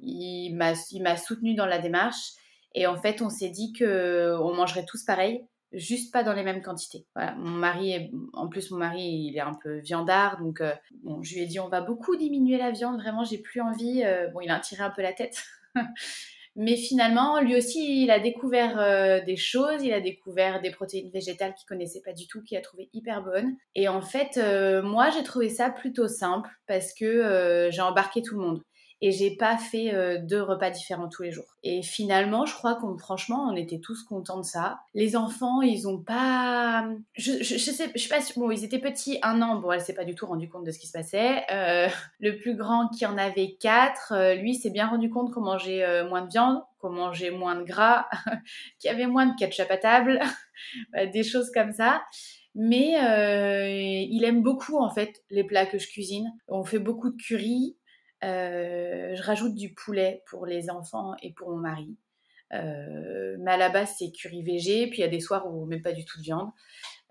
il 0.00 0.54
m'a 0.54 1.16
soutenu 1.16 1.54
dans 1.54 1.66
la 1.66 1.78
démarche. 1.78 2.32
Et 2.74 2.86
en 2.86 2.96
fait, 2.96 3.22
on 3.22 3.28
s'est 3.28 3.50
dit 3.50 3.72
que 3.72 4.34
on 4.40 4.54
mangerait 4.54 4.84
tous 4.84 5.04
pareil, 5.04 5.44
juste 5.72 6.12
pas 6.12 6.22
dans 6.22 6.32
les 6.32 6.42
mêmes 6.42 6.62
quantités. 6.62 7.06
Voilà, 7.14 7.34
mon 7.34 7.50
mari, 7.50 8.10
en 8.32 8.48
plus 8.48 8.70
mon 8.70 8.78
mari, 8.78 9.02
il 9.02 9.36
est 9.36 9.40
un 9.40 9.54
peu 9.54 9.78
viandard, 9.78 10.38
donc 10.40 10.60
euh, 10.60 10.72
je 11.22 11.34
lui 11.34 11.42
ai 11.42 11.46
dit 11.46 11.60
on 11.60 11.68
va 11.68 11.80
beaucoup 11.80 12.16
diminuer 12.16 12.58
la 12.58 12.70
viande. 12.70 13.00
Vraiment, 13.00 13.24
j'ai 13.24 13.38
plus 13.38 13.60
envie. 13.60 14.02
Euh, 14.04 14.28
bon, 14.28 14.40
il 14.40 14.50
a 14.50 14.60
tiré 14.60 14.82
un 14.82 14.90
peu 14.90 15.02
la 15.02 15.12
tête. 15.12 15.42
Mais 16.54 16.76
finalement, 16.76 17.40
lui 17.40 17.56
aussi, 17.56 18.02
il 18.02 18.10
a 18.10 18.18
découvert 18.18 18.78
euh, 18.78 19.20
des 19.24 19.36
choses, 19.36 19.82
il 19.82 19.92
a 19.92 20.00
découvert 20.00 20.60
des 20.60 20.70
protéines 20.70 21.10
végétales 21.10 21.54
qu'il 21.54 21.66
connaissait 21.66 22.02
pas 22.02 22.12
du 22.12 22.26
tout, 22.26 22.42
qu'il 22.42 22.58
a 22.58 22.60
trouvé 22.60 22.90
hyper 22.92 23.22
bonnes. 23.22 23.56
Et 23.74 23.88
en 23.88 24.02
fait, 24.02 24.36
euh, 24.36 24.82
moi, 24.82 25.08
j'ai 25.10 25.22
trouvé 25.22 25.48
ça 25.48 25.70
plutôt 25.70 26.08
simple 26.08 26.50
parce 26.66 26.92
que 26.92 27.06
euh, 27.06 27.70
j'ai 27.70 27.80
embarqué 27.80 28.20
tout 28.20 28.38
le 28.38 28.46
monde 28.46 28.62
et 29.04 29.10
j'ai 29.10 29.34
pas 29.34 29.58
fait 29.58 29.92
euh, 29.92 30.18
deux 30.22 30.40
repas 30.40 30.70
différents 30.70 31.08
tous 31.08 31.24
les 31.24 31.32
jours. 31.32 31.56
Et 31.64 31.82
finalement, 31.82 32.46
je 32.46 32.54
crois 32.54 32.76
qu'on 32.76 32.96
franchement, 32.96 33.48
on 33.50 33.56
était 33.56 33.80
tous 33.80 34.04
contents 34.04 34.38
de 34.38 34.44
ça. 34.44 34.78
Les 34.94 35.16
enfants, 35.16 35.60
ils 35.60 35.88
ont 35.88 35.98
pas, 35.98 36.88
je, 37.14 37.42
sais, 37.42 37.58
je 37.96 37.98
sais 37.98 38.08
pas, 38.08 38.20
bon, 38.36 38.52
ils 38.52 38.62
étaient 38.62 38.78
petits, 38.78 39.18
un 39.22 39.42
an, 39.42 39.56
bon, 39.56 39.72
elle 39.72 39.80
s'est 39.80 39.94
pas 39.94 40.04
du 40.04 40.14
tout 40.14 40.26
rendu 40.26 40.48
compte 40.48 40.64
de 40.64 40.70
ce 40.70 40.78
qui 40.78 40.86
se 40.86 40.92
passait. 40.92 41.42
Euh, 41.50 41.88
le 42.20 42.38
plus 42.38 42.54
grand 42.54 42.88
qui 42.88 43.04
en 43.04 43.18
avait 43.18 43.56
quatre, 43.58 44.12
euh, 44.12 44.34
lui 44.34 44.54
s'est 44.54 44.70
bien 44.70 44.86
rendu 44.86 45.10
compte 45.10 45.32
qu'on 45.32 45.42
mangeait 45.42 46.04
moins 46.08 46.22
de 46.22 46.30
viande, 46.30 46.62
qu'on 46.78 46.90
mangeait 46.90 47.32
moins 47.32 47.56
de 47.56 47.64
gras, 47.64 48.06
qu'il 48.78 48.88
y 48.88 48.94
avait 48.94 49.08
moins 49.08 49.26
de 49.26 49.34
ketchup 49.36 49.68
à 49.68 49.78
table, 49.78 50.20
des 51.12 51.24
choses 51.24 51.50
comme 51.52 51.72
ça 51.72 52.02
mais 52.54 52.98
il 54.10 54.24
aime 54.24 54.42
beaucoup 54.42 54.76
en 54.76 54.90
fait 54.90 55.22
les 55.30 55.42
plats 55.42 55.64
que 55.64 55.78
je 55.78 55.88
cuisine. 55.88 56.30
On 56.48 56.64
fait 56.64 56.78
beaucoup 56.78 57.08
de 57.08 57.16
curry, 57.16 57.78
je 58.22 59.22
rajoute 59.22 59.54
du 59.54 59.74
poulet 59.74 60.22
pour 60.26 60.46
les 60.46 60.70
enfants 60.70 61.14
et 61.22 61.32
pour 61.32 61.50
mon 61.50 61.58
mari. 61.58 61.96
Euh, 62.54 63.36
mais 63.40 63.52
à 63.52 63.56
la 63.56 63.68
base, 63.68 63.94
c'est 63.98 64.10
curry 64.10 64.42
végé. 64.42 64.86
Puis 64.88 64.98
il 64.98 65.00
y 65.00 65.04
a 65.04 65.08
des 65.08 65.20
soirs 65.20 65.46
où 65.52 65.66
même 65.66 65.82
pas 65.82 65.92
du 65.92 66.04
tout 66.04 66.18
de 66.18 66.22
viande. 66.22 66.50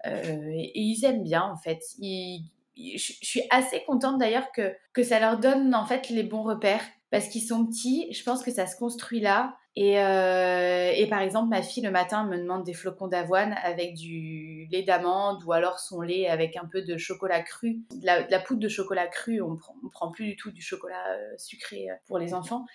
Euh, 0.05 0.51
et, 0.53 0.71
ils 0.75 1.03
aiment 1.05 1.23
bien, 1.23 1.43
en 1.43 1.57
fait. 1.57 1.79
je, 1.99 2.97
suis 2.97 3.43
assez 3.49 3.83
contente 3.83 4.19
d'ailleurs 4.19 4.51
que, 4.51 4.73
que 4.93 5.03
ça 5.03 5.19
leur 5.19 5.39
donne 5.39 5.73
en 5.75 5.85
fait 5.85 6.09
les 6.09 6.23
bons 6.23 6.43
repères 6.43 6.83
parce 7.09 7.27
qu'ils 7.27 7.43
sont 7.43 7.65
petits. 7.65 8.11
Je 8.13 8.23
pense 8.23 8.43
que 8.43 8.51
ça 8.51 8.67
se 8.67 8.77
construit 8.77 9.19
là. 9.19 9.55
Et, 9.77 9.99
euh, 10.01 10.91
et, 10.93 11.07
par 11.07 11.21
exemple, 11.21 11.49
ma 11.49 11.61
fille 11.61 11.83
le 11.83 11.91
matin 11.91 12.25
me 12.25 12.37
demande 12.37 12.65
des 12.65 12.73
flocons 12.73 13.07
d'avoine 13.07 13.55
avec 13.63 13.93
du 13.93 14.67
lait 14.69 14.83
d'amande 14.83 15.43
ou 15.45 15.53
alors 15.53 15.79
son 15.79 16.01
lait 16.01 16.27
avec 16.27 16.57
un 16.57 16.65
peu 16.65 16.81
de 16.81 16.97
chocolat 16.97 17.41
cru. 17.41 17.79
De 17.91 18.05
la, 18.05 18.39
poudre 18.39 18.59
de 18.59 18.67
chocolat 18.67 19.07
cru, 19.07 19.41
on 19.41 19.55
prend, 19.55 19.75
prend 19.91 20.11
plus 20.11 20.25
du 20.25 20.35
tout 20.35 20.51
du 20.51 20.61
chocolat 20.61 21.13
euh, 21.13 21.37
sucré 21.37 21.89
euh, 21.89 21.93
pour 22.05 22.19
les 22.19 22.33
enfants. 22.33 22.65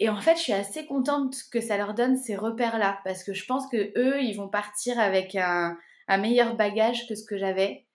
Et 0.00 0.08
en 0.08 0.20
fait, 0.20 0.36
je 0.36 0.42
suis 0.42 0.52
assez 0.52 0.84
contente 0.84 1.36
que 1.52 1.60
ça 1.60 1.78
leur 1.78 1.94
donne 1.94 2.16
ces 2.16 2.36
repères-là 2.36 3.00
parce 3.04 3.22
que 3.22 3.32
je 3.32 3.46
pense 3.46 3.66
que 3.68 3.92
eux, 3.96 4.20
ils 4.20 4.34
vont 4.34 4.48
partir 4.48 4.98
avec 4.98 5.36
un, 5.36 5.78
un 6.08 6.18
meilleur 6.18 6.56
bagage 6.56 7.06
que 7.08 7.14
ce 7.14 7.24
que 7.24 7.38
j'avais. 7.38 7.86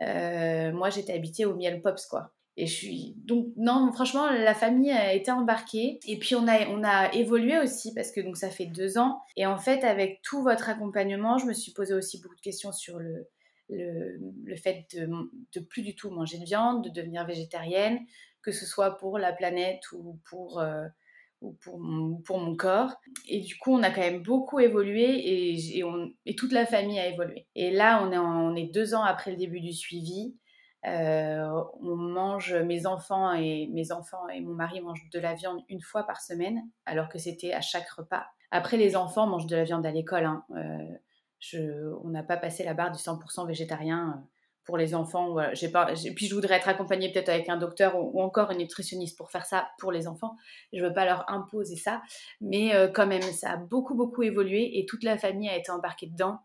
moi, 0.00 0.88
j'étais 0.88 1.12
habitée 1.14 1.46
au 1.46 1.56
miel 1.56 1.82
pops, 1.82 2.06
quoi. 2.06 2.32
Et 2.58 2.66
je 2.66 2.74
suis 2.74 3.14
donc 3.16 3.46
non 3.56 3.90
franchement 3.94 4.30
la 4.30 4.54
famille 4.54 4.90
a 4.90 5.14
été 5.14 5.30
embarquée 5.30 5.98
et 6.06 6.18
puis 6.18 6.34
on 6.34 6.46
a 6.46 6.66
on 6.68 6.84
a 6.84 7.10
évolué 7.14 7.58
aussi 7.58 7.94
parce 7.94 8.12
que 8.12 8.20
donc 8.20 8.36
ça 8.36 8.50
fait 8.50 8.66
deux 8.66 8.98
ans 8.98 9.22
et 9.36 9.46
en 9.46 9.56
fait 9.56 9.84
avec 9.84 10.20
tout 10.22 10.42
votre 10.42 10.68
accompagnement 10.68 11.38
je 11.38 11.46
me 11.46 11.54
suis 11.54 11.72
posé 11.72 11.94
aussi 11.94 12.20
beaucoup 12.20 12.36
de 12.36 12.42
questions 12.42 12.70
sur 12.70 12.98
le 12.98 13.26
le, 13.70 14.20
le 14.44 14.56
fait 14.56 14.84
de, 14.94 15.08
de 15.54 15.60
plus 15.60 15.80
du 15.80 15.94
tout 15.94 16.10
manger 16.10 16.38
de 16.38 16.44
viande 16.44 16.84
de 16.84 16.90
devenir 16.90 17.24
végétarienne 17.24 18.00
que 18.42 18.52
ce 18.52 18.66
soit 18.66 18.98
pour 18.98 19.18
la 19.18 19.32
planète 19.32 19.90
ou 19.92 20.18
pour 20.28 20.60
euh, 20.60 20.86
ou 21.42 21.52
pour 21.54 21.78
mon, 21.78 22.16
pour 22.22 22.38
mon 22.38 22.56
corps. 22.56 22.94
Et 23.28 23.40
du 23.40 23.58
coup, 23.58 23.74
on 23.74 23.82
a 23.82 23.90
quand 23.90 24.00
même 24.00 24.22
beaucoup 24.22 24.60
évolué 24.60 25.02
et, 25.02 25.78
et, 25.78 25.84
on, 25.84 26.12
et 26.24 26.36
toute 26.36 26.52
la 26.52 26.64
famille 26.66 26.98
a 26.98 27.08
évolué. 27.08 27.46
Et 27.54 27.70
là, 27.70 28.02
on 28.04 28.12
est, 28.12 28.18
on 28.18 28.54
est 28.54 28.72
deux 28.72 28.94
ans 28.94 29.02
après 29.02 29.32
le 29.32 29.36
début 29.36 29.60
du 29.60 29.72
suivi. 29.72 30.36
Euh, 30.86 31.62
on 31.80 31.94
mange, 31.96 32.54
mes 32.54 32.86
enfants 32.86 33.32
et 33.32 33.68
mes 33.72 33.92
enfants 33.92 34.28
et 34.28 34.40
mon 34.40 34.54
mari 34.54 34.80
mangent 34.80 35.08
de 35.12 35.20
la 35.20 35.34
viande 35.34 35.60
une 35.68 35.80
fois 35.80 36.04
par 36.04 36.20
semaine, 36.20 36.62
alors 36.86 37.08
que 37.08 37.18
c'était 37.18 37.52
à 37.52 37.60
chaque 37.60 37.88
repas. 37.90 38.26
Après, 38.50 38.76
les 38.76 38.96
enfants 38.96 39.26
mangent 39.26 39.46
de 39.46 39.56
la 39.56 39.64
viande 39.64 39.86
à 39.86 39.90
l'école. 39.90 40.24
Hein. 40.24 40.44
Euh, 40.56 41.94
on 42.02 42.08
n'a 42.08 42.22
pas 42.22 42.36
passé 42.36 42.64
la 42.64 42.74
barre 42.74 42.92
du 42.92 42.98
100% 42.98 43.46
végétarien 43.46 44.24
pour 44.64 44.76
les 44.76 44.94
enfants. 44.94 45.36
Puis 46.16 46.26
je 46.26 46.34
voudrais 46.34 46.56
être 46.56 46.68
accompagnée 46.68 47.10
peut-être 47.12 47.28
avec 47.28 47.48
un 47.48 47.56
docteur 47.56 47.96
ou, 47.96 48.20
encore 48.20 48.50
une 48.50 48.58
nutritionniste 48.58 49.16
pour 49.16 49.30
faire 49.30 49.44
ça 49.44 49.68
pour 49.78 49.92
les 49.92 50.06
enfants. 50.06 50.36
Je 50.72 50.82
veux 50.82 50.92
pas 50.92 51.04
leur 51.04 51.28
imposer 51.28 51.76
ça, 51.76 52.02
mais 52.40 52.74
euh, 52.74 52.88
quand 52.88 53.06
même, 53.06 53.22
ça 53.22 53.52
a 53.52 53.56
beaucoup 53.56 53.94
beaucoup 53.94 54.22
évolué 54.22 54.78
et 54.78 54.86
toute 54.86 55.02
la 55.02 55.18
famille 55.18 55.48
a 55.48 55.56
été 55.56 55.70
embarquée 55.70 56.06
dedans. 56.06 56.38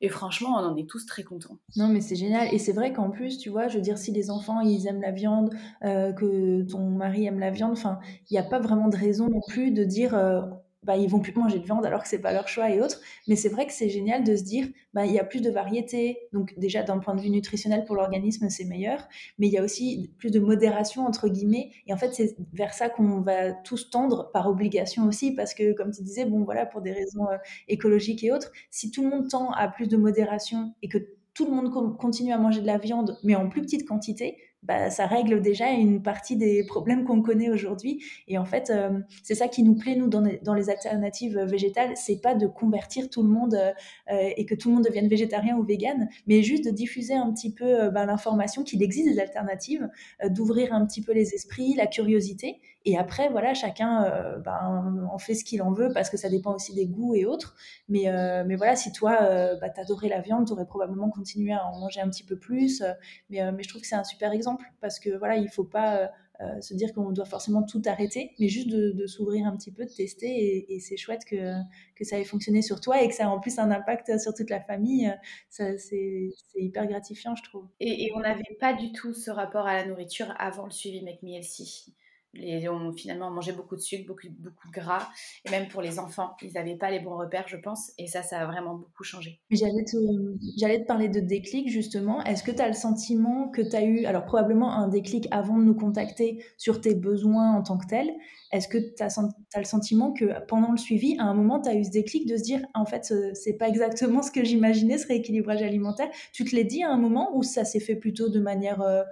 Et 0.00 0.08
franchement, 0.08 0.50
on 0.56 0.64
en 0.64 0.76
est 0.76 0.88
tous 0.88 1.06
très 1.06 1.22
contents. 1.22 1.58
Non, 1.76 1.88
mais 1.88 2.00
c'est 2.00 2.16
génial. 2.16 2.52
Et 2.52 2.58
c'est 2.58 2.72
vrai 2.72 2.92
qu'en 2.92 3.10
plus, 3.10 3.38
tu 3.38 3.50
vois, 3.50 3.68
je 3.68 3.76
veux 3.76 3.82
dire, 3.82 3.98
si 3.98 4.12
les 4.12 4.30
enfants, 4.30 4.60
ils 4.60 4.86
aiment 4.86 5.00
la 5.00 5.12
viande, 5.12 5.50
euh, 5.84 6.12
que 6.12 6.62
ton 6.62 6.90
mari 6.90 7.26
aime 7.26 7.38
la 7.38 7.50
viande, 7.50 7.72
enfin, 7.72 7.98
il 8.30 8.34
n'y 8.34 8.38
a 8.38 8.42
pas 8.42 8.58
vraiment 8.60 8.88
de 8.88 8.96
raison 8.96 9.28
non 9.28 9.40
plus 9.48 9.70
de 9.70 9.84
dire, 9.84 10.14
euh, 10.14 10.42
bah, 10.84 10.96
ils 10.96 11.08
vont 11.08 11.20
plus 11.20 11.34
manger 11.34 11.58
de 11.58 11.64
viande 11.64 11.84
alors 11.84 12.02
que 12.02 12.08
c'est 12.08 12.20
pas 12.20 12.32
leur 12.32 12.48
choix 12.48 12.70
et 12.70 12.80
autres. 12.80 13.00
Mais 13.28 13.36
c'est 13.36 13.48
vrai 13.48 13.66
que 13.66 13.72
c'est 13.72 13.88
génial 13.88 14.24
de 14.24 14.36
se 14.36 14.42
dire, 14.42 14.66
bah, 14.92 15.06
il 15.06 15.12
y 15.12 15.18
a 15.18 15.24
plus 15.24 15.40
de 15.40 15.50
variété. 15.50 16.18
Donc 16.32 16.54
déjà 16.58 16.82
d'un 16.82 16.98
point 16.98 17.14
de 17.14 17.20
vue 17.20 17.30
nutritionnel 17.30 17.84
pour 17.84 17.96
l'organisme, 17.96 18.48
c'est 18.50 18.64
meilleur. 18.64 19.08
Mais 19.38 19.46
il 19.46 19.52
y 19.52 19.58
a 19.58 19.62
aussi 19.62 20.12
plus 20.18 20.30
de 20.30 20.40
modération 20.40 21.06
entre 21.06 21.28
guillemets. 21.28 21.70
Et 21.86 21.92
en 21.92 21.96
fait, 21.96 22.14
c'est 22.14 22.36
vers 22.52 22.74
ça 22.74 22.88
qu'on 22.88 23.20
va 23.20 23.52
tous 23.52 23.90
tendre 23.90 24.30
par 24.32 24.48
obligation 24.48 25.06
aussi, 25.06 25.34
parce 25.34 25.54
que 25.54 25.72
comme 25.72 25.90
tu 25.90 26.02
disais, 26.02 26.24
bon 26.24 26.44
voilà, 26.44 26.66
pour 26.66 26.80
des 26.80 26.92
raisons 26.92 27.28
euh, 27.28 27.36
écologiques 27.68 28.24
et 28.24 28.32
autres, 28.32 28.52
si 28.70 28.90
tout 28.90 29.02
le 29.02 29.10
monde 29.10 29.28
tend 29.28 29.50
à 29.52 29.68
plus 29.68 29.88
de 29.88 29.96
modération 29.96 30.74
et 30.82 30.88
que 30.88 30.98
tout 31.34 31.46
le 31.46 31.50
monde 31.50 31.96
continue 31.96 32.32
à 32.32 32.38
manger 32.38 32.60
de 32.60 32.66
la 32.66 32.78
viande, 32.78 33.18
mais 33.24 33.34
en 33.34 33.48
plus 33.48 33.62
petite 33.62 33.86
quantité, 33.86 34.38
bah, 34.64 34.90
ça 34.90 35.06
règle 35.06 35.40
déjà 35.42 35.70
une 35.70 36.02
partie 36.02 36.36
des 36.36 36.64
problèmes 36.64 37.04
qu'on 37.04 37.22
connaît 37.22 37.50
aujourd'hui. 37.50 38.02
Et 38.28 38.38
en 38.38 38.44
fait, 38.44 38.70
euh, 38.70 39.00
c'est 39.22 39.34
ça 39.34 39.48
qui 39.48 39.62
nous 39.62 39.74
plaît, 39.74 39.94
nous, 39.94 40.08
dans 40.08 40.20
les, 40.20 40.38
dans 40.42 40.54
les 40.54 40.70
alternatives 40.70 41.38
végétales, 41.38 41.92
c'est 41.96 42.20
pas 42.20 42.34
de 42.34 42.46
convertir 42.46 43.10
tout 43.10 43.22
le 43.22 43.28
monde 43.28 43.54
euh, 43.54 44.30
et 44.36 44.46
que 44.46 44.54
tout 44.54 44.68
le 44.70 44.76
monde 44.76 44.84
devienne 44.84 45.08
végétarien 45.08 45.56
ou 45.56 45.62
vegan, 45.62 46.08
mais 46.26 46.42
juste 46.42 46.64
de 46.64 46.70
diffuser 46.70 47.14
un 47.14 47.32
petit 47.32 47.52
peu 47.52 47.82
euh, 47.82 47.90
bah, 47.90 48.06
l'information 48.06 48.64
qu'il 48.64 48.82
existe 48.82 49.08
des 49.08 49.20
alternatives, 49.20 49.88
d'ouvrir 50.30 50.72
un 50.72 50.86
petit 50.86 51.02
peu 51.02 51.12
les 51.12 51.34
esprits, 51.34 51.74
la 51.74 51.86
curiosité. 51.86 52.60
Et 52.84 52.98
après, 52.98 53.28
voilà, 53.30 53.54
chacun 53.54 54.04
ben, 54.44 55.08
en 55.10 55.18
fait 55.18 55.34
ce 55.34 55.44
qu'il 55.44 55.62
en 55.62 55.72
veut 55.72 55.90
parce 55.94 56.10
que 56.10 56.16
ça 56.16 56.28
dépend 56.28 56.54
aussi 56.54 56.74
des 56.74 56.86
goûts 56.86 57.14
et 57.14 57.24
autres. 57.24 57.54
Mais, 57.88 58.06
mais 58.44 58.56
voilà, 58.56 58.76
si 58.76 58.92
toi, 58.92 59.18
bah, 59.60 59.70
t'adorais 59.70 60.08
la 60.08 60.20
viande, 60.20 60.46
t'aurais 60.46 60.66
probablement 60.66 61.10
continué 61.10 61.52
à 61.52 61.64
en 61.66 61.78
manger 61.78 62.00
un 62.00 62.08
petit 62.08 62.24
peu 62.24 62.38
plus. 62.38 62.82
mais, 63.30 63.40
mais 63.52 63.62
je 63.62 63.68
trouve 63.68 63.80
que 63.80 63.86
c'est 63.86 63.94
un 63.94 64.04
super 64.04 64.32
exemple 64.32 64.64
parce 64.80 65.00
que 65.00 65.16
voilà, 65.16 65.36
il 65.36 65.48
faut 65.48 65.64
pas 65.64 65.96
euh, 65.96 66.06
euh, 66.40 66.60
se 66.60 66.74
dire 66.74 66.92
qu'on 66.92 67.12
doit 67.12 67.24
forcément 67.24 67.62
tout 67.62 67.80
arrêter, 67.86 68.32
mais 68.40 68.48
juste 68.48 68.68
de, 68.68 69.06
s'ouvrir 69.06 69.46
un 69.46 69.56
petit 69.56 69.70
peu, 69.70 69.84
de 69.84 69.90
tester. 69.90 70.72
Et, 70.72 70.80
c'est 70.80 70.96
chouette 70.96 71.24
que, 71.24 71.54
ça 72.02 72.18
ait 72.18 72.24
fonctionné 72.24 72.60
sur 72.60 72.80
toi 72.80 73.02
et 73.02 73.08
que 73.08 73.14
ça 73.14 73.24
ait 73.24 73.26
en 73.26 73.38
plus 73.38 73.58
un 73.58 73.70
impact 73.70 74.18
sur 74.18 74.34
toute 74.34 74.50
la 74.50 74.60
famille. 74.60 75.12
C'est 75.48 76.32
hyper 76.56 76.86
gratifiant, 76.86 77.36
je 77.36 77.44
trouve. 77.44 77.68
Et, 77.80 78.10
on 78.14 78.20
n'avait 78.20 78.56
pas 78.60 78.74
du 78.74 78.92
tout 78.92 79.14
ce 79.14 79.30
rapport 79.30 79.66
à 79.66 79.74
la 79.74 79.86
nourriture 79.86 80.34
avant 80.38 80.64
le 80.64 80.72
suivi 80.72 81.02
McMielsi 81.02 81.94
les, 82.34 82.68
on 82.68 82.92
finalement 82.92 83.30
mangeait 83.30 83.52
beaucoup 83.52 83.76
de 83.76 83.80
sucre, 83.80 84.06
beaucoup, 84.06 84.28
beaucoup 84.38 84.68
de 84.68 84.72
gras. 84.72 85.08
Et 85.44 85.50
même 85.50 85.68
pour 85.68 85.82
les 85.82 85.98
enfants, 85.98 86.36
ils 86.42 86.52
n'avaient 86.52 86.76
pas 86.76 86.90
les 86.90 87.00
bons 87.00 87.16
repères, 87.16 87.48
je 87.48 87.56
pense. 87.56 87.92
Et 87.98 88.06
ça, 88.06 88.22
ça 88.22 88.40
a 88.40 88.46
vraiment 88.46 88.74
beaucoup 88.74 89.04
changé. 89.04 89.40
J'allais 89.50 89.84
te, 89.84 89.96
te 89.96 90.86
parler 90.86 91.08
de 91.08 91.20
déclic, 91.20 91.68
justement. 91.68 92.22
Est-ce 92.24 92.42
que 92.42 92.50
tu 92.50 92.60
as 92.60 92.68
le 92.68 92.74
sentiment 92.74 93.48
que 93.48 93.62
tu 93.62 93.76
as 93.76 93.84
eu, 93.84 94.04
alors 94.04 94.24
probablement 94.24 94.72
un 94.72 94.88
déclic 94.88 95.28
avant 95.30 95.58
de 95.58 95.64
nous 95.64 95.74
contacter 95.74 96.44
sur 96.56 96.80
tes 96.80 96.94
besoins 96.94 97.52
en 97.52 97.62
tant 97.62 97.78
que 97.78 97.86
tel. 97.86 98.10
Est-ce 98.52 98.68
que 98.68 98.78
tu 98.78 99.02
as, 99.02 99.58
le 99.58 99.64
sentiment 99.64 100.12
que 100.12 100.44
pendant 100.46 100.70
le 100.70 100.78
suivi, 100.78 101.16
à 101.18 101.24
un 101.24 101.34
moment, 101.34 101.60
tu 101.60 101.68
as 101.68 101.74
eu 101.74 101.84
ce 101.84 101.90
déclic 101.90 102.28
de 102.28 102.36
se 102.36 102.42
dire, 102.42 102.64
en 102.74 102.84
fait, 102.84 103.12
c'est 103.34 103.54
pas 103.54 103.68
exactement 103.68 104.22
ce 104.22 104.30
que 104.30 104.44
j'imaginais, 104.44 104.98
ce 104.98 105.08
rééquilibrage 105.08 105.62
alimentaire? 105.62 106.08
Tu 106.32 106.44
te 106.44 106.54
l'es 106.54 106.64
dit 106.64 106.82
à 106.82 106.90
un 106.90 106.98
moment 106.98 107.36
ou 107.36 107.42
ça 107.42 107.64
s'est 107.64 107.80
fait 107.80 107.96
plutôt 107.96 108.28
de 108.28 108.40
manière... 108.40 108.80
Euh, 108.82 109.02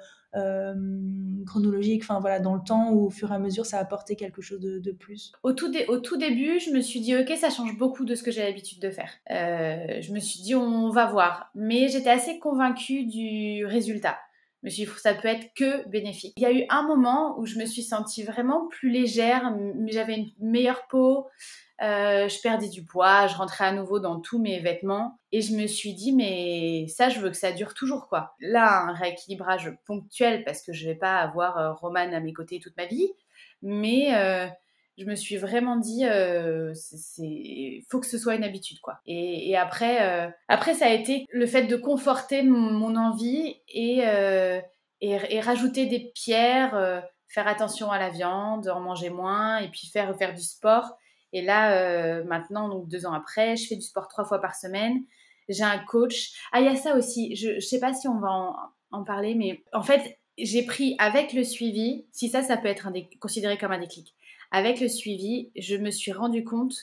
chronologique, 1.47 2.03
enfin 2.03 2.21
voilà, 2.21 2.40
dans 2.40 2.55
le 2.55 2.62
temps 2.64 2.90
ou 2.90 3.07
au 3.07 3.11
fur 3.11 3.31
et 3.33 3.35
à 3.35 3.38
mesure 3.38 3.66
ça 3.66 3.79
a 3.79 3.81
apporté 3.81 4.16
quelque 4.16 4.40
chose 4.40 4.61
de, 4.61 4.92
plus 4.92 5.33
au 5.42 5.53
tout, 5.53 5.73
au 5.88 5.99
tout 5.99 6.16
début, 6.16 6.59
je 6.61 6.71
me 6.71 6.81
suis 6.81 7.01
dit 7.01 7.16
ok, 7.16 7.33
ça 7.37 7.51
change 7.51 7.77
beaucoup 7.77 8.05
de 8.05 8.14
ce 8.14 8.23
que 8.23 8.31
j'ai 8.31 8.42
l'habitude 8.42 8.81
de 8.81 8.90
faire. 8.90 9.11
Euh, 9.31 10.01
je 10.01 10.12
me 10.12 10.21
suis 10.21 10.40
dit 10.40 10.55
on 10.55 10.90
va 10.90 11.07
voir, 11.07 11.51
mais 11.55 11.88
j'étais 11.88 12.11
assez 12.11 12.38
convaincue 12.38 13.05
du 13.05 13.66
résultat. 13.66 14.16
Me 14.62 14.70
suis 14.70 14.85
dit 14.85 14.90
ça 14.96 15.14
peut 15.14 15.29
être 15.29 15.53
que 15.55 15.88
bénéfique. 15.88 16.33
Il 16.37 16.42
y 16.42 16.46
a 16.46 16.53
eu 16.53 16.64
un 16.68 16.83
moment 16.83 17.38
où 17.38 17.46
je 17.46 17.59
me 17.59 17.66
suis 17.66 17.83
sentie 17.83 18.22
vraiment 18.22 18.68
plus 18.68 18.90
légère, 18.90 19.53
j'avais 19.88 20.14
une 20.14 20.31
meilleure 20.38 20.87
peau, 20.87 21.27
euh, 21.83 22.29
je 22.29 22.40
perdais 22.40 22.68
du 22.68 22.85
poids, 22.85 23.27
je 23.27 23.35
rentrais 23.35 23.64
à 23.64 23.72
nouveau 23.72 23.98
dans 23.98 24.20
tous 24.20 24.38
mes 24.38 24.61
vêtements 24.61 25.18
et 25.33 25.40
je 25.40 25.55
me 25.55 25.66
suis 25.66 25.94
dit 25.94 26.12
mais 26.12 26.87
ça 26.87 27.09
je 27.09 27.18
veux 27.18 27.31
que 27.31 27.37
ça 27.37 27.51
dure 27.51 27.75
toujours 27.75 28.09
quoi. 28.09 28.37
Là 28.38 28.83
un 28.83 28.92
rééquilibrage 28.92 29.72
ponctuel 29.85 30.44
parce 30.44 30.62
que 30.62 30.72
je 30.72 30.87
vais 30.87 30.94
pas 30.94 31.18
avoir 31.18 31.59
euh, 31.59 31.72
Roman 31.72 32.12
à 32.12 32.20
mes 32.20 32.33
côtés 32.33 32.61
toute 32.61 32.77
ma 32.77 32.87
vie, 32.87 33.11
mais 33.62 34.14
euh, 34.14 34.46
je 34.98 35.05
me 35.05 35.14
suis 35.14 35.37
vraiment 35.37 35.76
dit 35.76 36.05
c'est 36.74 37.85
faut 37.90 38.00
que 38.00 38.07
ce 38.07 38.18
soit 38.18 38.35
une 38.35 38.44
habitude 38.44 38.78
quoi. 38.81 38.98
Et, 39.07 39.57
après 39.57 40.33
après 40.48 40.74
ça 40.74 40.87
a 40.87 40.90
été 40.90 41.26
le 41.31 41.46
fait 41.46 41.64
de 41.64 41.76
conforter 41.76 42.42
mon, 42.42 42.96
envie 42.96 43.57
et, 43.68 44.02
et, 45.00 45.40
rajouter 45.40 45.87
des 45.87 46.12
pierres, 46.14 47.02
faire 47.28 47.48
attention 47.48 47.90
à 47.90 47.98
la 47.98 48.11
viande, 48.11 48.68
en 48.68 48.81
manger 48.81 49.11
moins 49.11 49.59
et 49.59 49.68
puis 49.68 49.87
faire 49.87 50.16
faire 50.16 50.35
du 50.35 50.42
sport 50.42 50.96
et 51.33 51.42
là, 51.42 51.72
euh, 51.72 52.24
maintenant, 52.24 52.68
donc 52.68 52.88
deux 52.88 53.07
ans 53.07 53.12
après, 53.12 53.57
je 53.57 53.66
fais 53.66 53.76
du 53.76 53.83
sport 53.83 54.09
trois 54.09 54.24
fois 54.24 54.40
par 54.40 54.55
semaine. 54.55 55.02
J'ai 55.48 55.64
un 55.64 55.78
coach. 55.78 56.33
Ah, 56.52 56.61
il 56.61 56.66
y 56.66 56.68
a 56.68 56.76
ça 56.76 56.96
aussi. 56.96 57.35
Je 57.37 57.55
ne 57.55 57.61
sais 57.61 57.81
pas 57.81 57.94
si 57.94 58.07
on 58.07 58.20
va 58.20 58.55
en, 58.90 59.05
parler, 59.05 59.35
mais 59.35 59.64
en 59.72 59.83
fait, 59.83 60.18
j'ai 60.38 60.64
pris 60.64 60.94
avec 60.98 61.33
le 61.33 61.44
suivi, 61.44 62.07
si 62.12 62.28
ça, 62.28 62.42
ça 62.42 62.57
peut 62.57 62.68
être 62.68 62.88
considéré 63.18 63.57
comme 63.57 63.72
un 63.72 63.81
déclic. 63.81 64.14
Avec 64.52 64.80
le 64.80 64.88
suivi, 64.88 65.50
je 65.56 65.74
me 65.74 65.90
suis 65.90 66.12
rendu 66.12 66.44
compte 66.44 66.74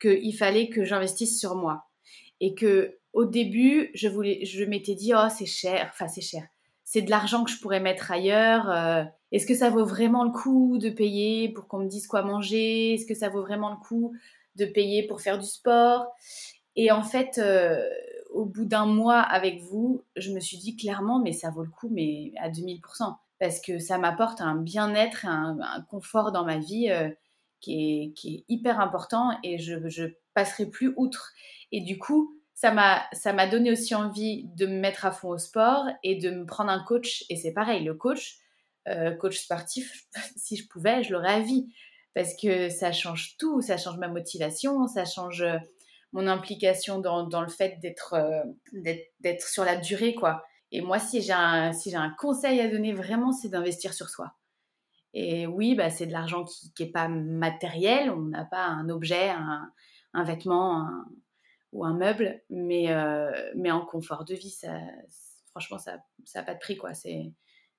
qu'il 0.00 0.36
fallait 0.36 0.68
que 0.68 0.84
j'investisse 0.84 1.40
sur 1.40 1.54
moi. 1.54 1.84
Et 2.40 2.54
que 2.54 2.98
au 3.14 3.24
début, 3.24 3.90
je, 3.94 4.64
m'étais 4.64 4.94
dit, 4.94 5.12
oh, 5.16 5.28
c'est 5.34 5.46
cher. 5.46 5.88
Enfin, 5.90 6.08
c'est 6.08 6.20
cher 6.20 6.42
c'est 6.92 7.00
de 7.00 7.08
l'argent 7.08 7.42
que 7.42 7.50
je 7.50 7.58
pourrais 7.58 7.80
mettre 7.80 8.12
ailleurs. 8.12 8.70
Euh, 8.70 9.02
est-ce 9.30 9.46
que 9.46 9.54
ça 9.54 9.70
vaut 9.70 9.86
vraiment 9.86 10.24
le 10.24 10.30
coup 10.30 10.76
de 10.76 10.90
payer 10.90 11.48
pour 11.48 11.66
qu'on 11.66 11.78
me 11.78 11.88
dise 11.88 12.06
quoi 12.06 12.20
manger? 12.20 12.92
Est-ce 12.92 13.06
que 13.06 13.14
ça 13.14 13.30
vaut 13.30 13.40
vraiment 13.40 13.70
le 13.70 13.78
coup 13.78 14.12
de 14.56 14.66
payer 14.66 15.06
pour 15.06 15.22
faire 15.22 15.38
du 15.38 15.46
sport? 15.46 16.04
Et 16.76 16.92
en 16.92 17.02
fait, 17.02 17.38
euh, 17.38 17.82
au 18.30 18.44
bout 18.44 18.66
d'un 18.66 18.84
mois 18.84 19.20
avec 19.20 19.62
vous, 19.62 20.02
je 20.16 20.32
me 20.32 20.40
suis 20.40 20.58
dit 20.58 20.76
clairement, 20.76 21.18
mais 21.18 21.32
ça 21.32 21.48
vaut 21.48 21.62
le 21.62 21.70
coup, 21.70 21.88
mais 21.90 22.32
à 22.38 22.50
2000%. 22.50 23.14
Parce 23.42 23.60
que 23.60 23.80
ça 23.80 23.98
m'apporte 23.98 24.40
un 24.40 24.54
bien-être, 24.54 25.26
un, 25.26 25.84
confort 25.90 26.30
dans 26.30 26.44
ma 26.44 26.58
vie 26.58 26.88
euh, 26.92 27.10
qui, 27.60 28.14
est, 28.24 28.44
hyper 28.48 28.78
important 28.78 29.36
et 29.42 29.58
je 29.58 30.04
passerai 30.32 30.66
plus 30.66 30.94
outre. 30.96 31.32
Et 31.72 31.80
du 31.80 31.98
coup, 31.98 32.36
ça 32.54 32.70
m'a 32.70 33.46
donné 33.48 33.72
aussi 33.72 33.96
envie 33.96 34.44
de 34.54 34.66
me 34.66 34.78
mettre 34.78 35.06
à 35.06 35.10
fond 35.10 35.30
au 35.30 35.38
sport 35.38 35.86
et 36.04 36.14
de 36.14 36.30
me 36.30 36.46
prendre 36.46 36.70
un 36.70 36.84
coach. 36.84 37.24
Et 37.30 37.34
c'est 37.34 37.50
pareil, 37.50 37.82
le 37.82 37.94
coach, 37.94 38.36
euh, 38.86 39.10
coach 39.16 39.40
sportif, 39.40 40.04
si 40.36 40.54
je 40.54 40.68
pouvais, 40.68 41.02
je 41.02 41.12
l'aurais 41.12 41.34
à 41.34 41.40
vie. 41.40 41.66
Parce 42.14 42.36
que 42.40 42.68
ça 42.68 42.92
change 42.92 43.36
tout, 43.38 43.60
ça 43.60 43.76
change 43.76 43.98
ma 43.98 44.06
motivation, 44.06 44.86
ça 44.86 45.04
change 45.04 45.42
euh, 45.42 45.58
mon 46.12 46.28
implication 46.28 47.00
dans, 47.00 47.26
dans 47.26 47.42
le 47.42 47.48
fait 47.48 47.80
d'être 47.80 48.14
d'être 49.18 49.48
sur 49.48 49.64
la 49.64 49.74
durée, 49.74 50.14
quoi. 50.14 50.44
Et 50.72 50.80
moi, 50.80 50.98
si 50.98 51.20
j'ai 51.20 51.32
un, 51.32 52.10
conseil 52.18 52.60
à 52.60 52.68
donner 52.68 52.92
vraiment, 52.94 53.30
c'est 53.30 53.50
d'investir 53.50 53.92
sur 53.92 54.08
soi. 54.08 54.34
Et 55.14 55.46
oui, 55.46 55.74
bah, 55.74 55.90
c'est 55.90 56.06
de 56.06 56.12
l'argent 56.12 56.44
qui 56.44 56.72
n'est 56.80 56.90
pas 56.90 57.08
matériel, 57.08 58.10
on 58.10 58.22
n'a 58.22 58.46
pas 58.46 58.66
un 58.66 58.88
objet, 58.88 59.28
un, 59.28 60.24
vêtement, 60.24 60.88
ou 61.72 61.84
un 61.84 61.92
meuble, 61.92 62.42
mais, 62.48 62.90
euh, 62.90 63.30
mais 63.54 63.70
en 63.70 63.84
confort 63.84 64.24
de 64.24 64.34
vie, 64.34 64.50
ça, 64.50 64.78
franchement, 65.50 65.78
ça 65.78 65.98
n'a 66.34 66.42
pas 66.42 66.54
de 66.54 66.58
prix. 66.58 66.78
quoi. 66.78 66.92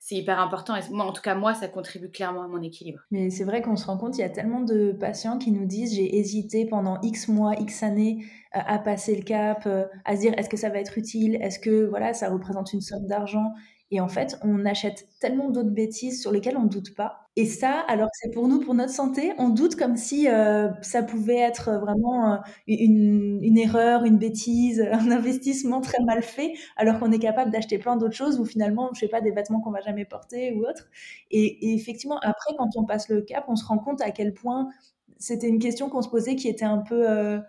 C'est 0.05 0.15
hyper 0.15 0.37
important. 0.41 0.73
Moi, 0.91 1.05
en 1.05 1.13
tout 1.13 1.21
cas, 1.21 1.33
moi, 1.33 1.53
ça 1.53 1.69
contribue 1.69 2.09
clairement 2.09 2.43
à 2.43 2.47
mon 2.49 2.61
équilibre. 2.61 2.99
Mais 3.09 3.29
c'est 3.29 3.45
vrai 3.45 3.61
qu'on 3.61 3.77
se 3.77 3.85
rend 3.85 3.97
compte, 3.97 4.17
il 4.17 4.19
y 4.19 4.25
a 4.25 4.29
tellement 4.29 4.59
de 4.59 4.91
patients 4.91 5.37
qui 5.37 5.49
nous 5.49 5.65
disent 5.65 5.95
j'ai 5.95 6.17
hésité 6.17 6.65
pendant 6.65 6.99
X 7.01 7.29
mois, 7.29 7.53
X 7.57 7.83
années 7.83 8.25
euh, 8.53 8.59
à 8.65 8.79
passer 8.79 9.15
le 9.15 9.23
cap, 9.23 9.63
euh, 9.65 9.85
à 10.03 10.17
se 10.17 10.21
dire 10.21 10.33
est-ce 10.37 10.49
que 10.49 10.57
ça 10.57 10.67
va 10.67 10.79
être 10.79 10.97
utile, 10.97 11.35
est-ce 11.41 11.57
que 11.57 11.85
voilà, 11.85 12.13
ça 12.13 12.29
représente 12.29 12.73
une 12.73 12.81
somme 12.81 13.07
d'argent? 13.07 13.53
Et 13.91 13.99
en 14.01 14.07
fait, 14.07 14.39
on 14.41 14.65
achète 14.65 15.07
tellement 15.19 15.49
d'autres 15.49 15.69
bêtises 15.69 16.19
sur 16.21 16.31
lesquelles 16.31 16.57
on 16.57 16.63
ne 16.63 16.69
doute 16.69 16.95
pas. 16.95 17.23
Et 17.35 17.45
ça, 17.45 17.79
alors 17.87 18.07
que 18.07 18.17
c'est 18.21 18.31
pour 18.31 18.47
nous, 18.47 18.59
pour 18.59 18.73
notre 18.73 18.91
santé, 18.91 19.33
on 19.37 19.49
doute 19.49 19.75
comme 19.75 19.97
si 19.97 20.27
euh, 20.27 20.69
ça 20.81 21.01
pouvait 21.03 21.37
être 21.37 21.71
vraiment 21.79 22.33
euh, 22.33 22.37
une, 22.67 23.57
erreur, 23.57 24.03
une 24.03 24.17
bêtise, 24.17 24.81
un 24.91 25.11
investissement 25.11 25.81
très 25.81 26.03
mal 26.03 26.21
fait, 26.21 26.53
alors 26.75 26.99
qu'on 26.99 27.11
est 27.11 27.19
capable 27.19 27.51
d'acheter 27.51 27.77
plein 27.79 27.95
d'autres 27.95 28.15
choses 28.15 28.39
ou 28.39 28.45
finalement, 28.45 28.89
je 28.93 29.01
sais 29.01 29.07
pas, 29.07 29.21
des 29.21 29.31
vêtements 29.31 29.61
qu'on 29.61 29.71
va 29.71 29.81
jamais 29.81 30.05
porter 30.05 30.53
ou 30.53 30.65
autre. 30.67 30.89
Et, 31.31 31.73
effectivement, 31.75 32.19
après, 32.23 32.55
quand 32.57 32.69
on 32.75 32.85
passe 32.85 33.09
le 33.09 33.21
cap, 33.21 33.45
on 33.47 33.55
se 33.55 33.65
rend 33.65 33.79
compte 33.79 34.01
à 34.01 34.11
quel 34.11 34.33
point 34.33 34.69
c'était 35.17 35.49
une 35.49 35.59
question 35.59 35.89
qu'on 35.89 36.01
se 36.01 36.09
posait 36.09 36.35
qui 36.35 36.47
était 36.47 36.65
un 36.65 36.79
peu, 36.79 37.09
euh, 37.09 37.39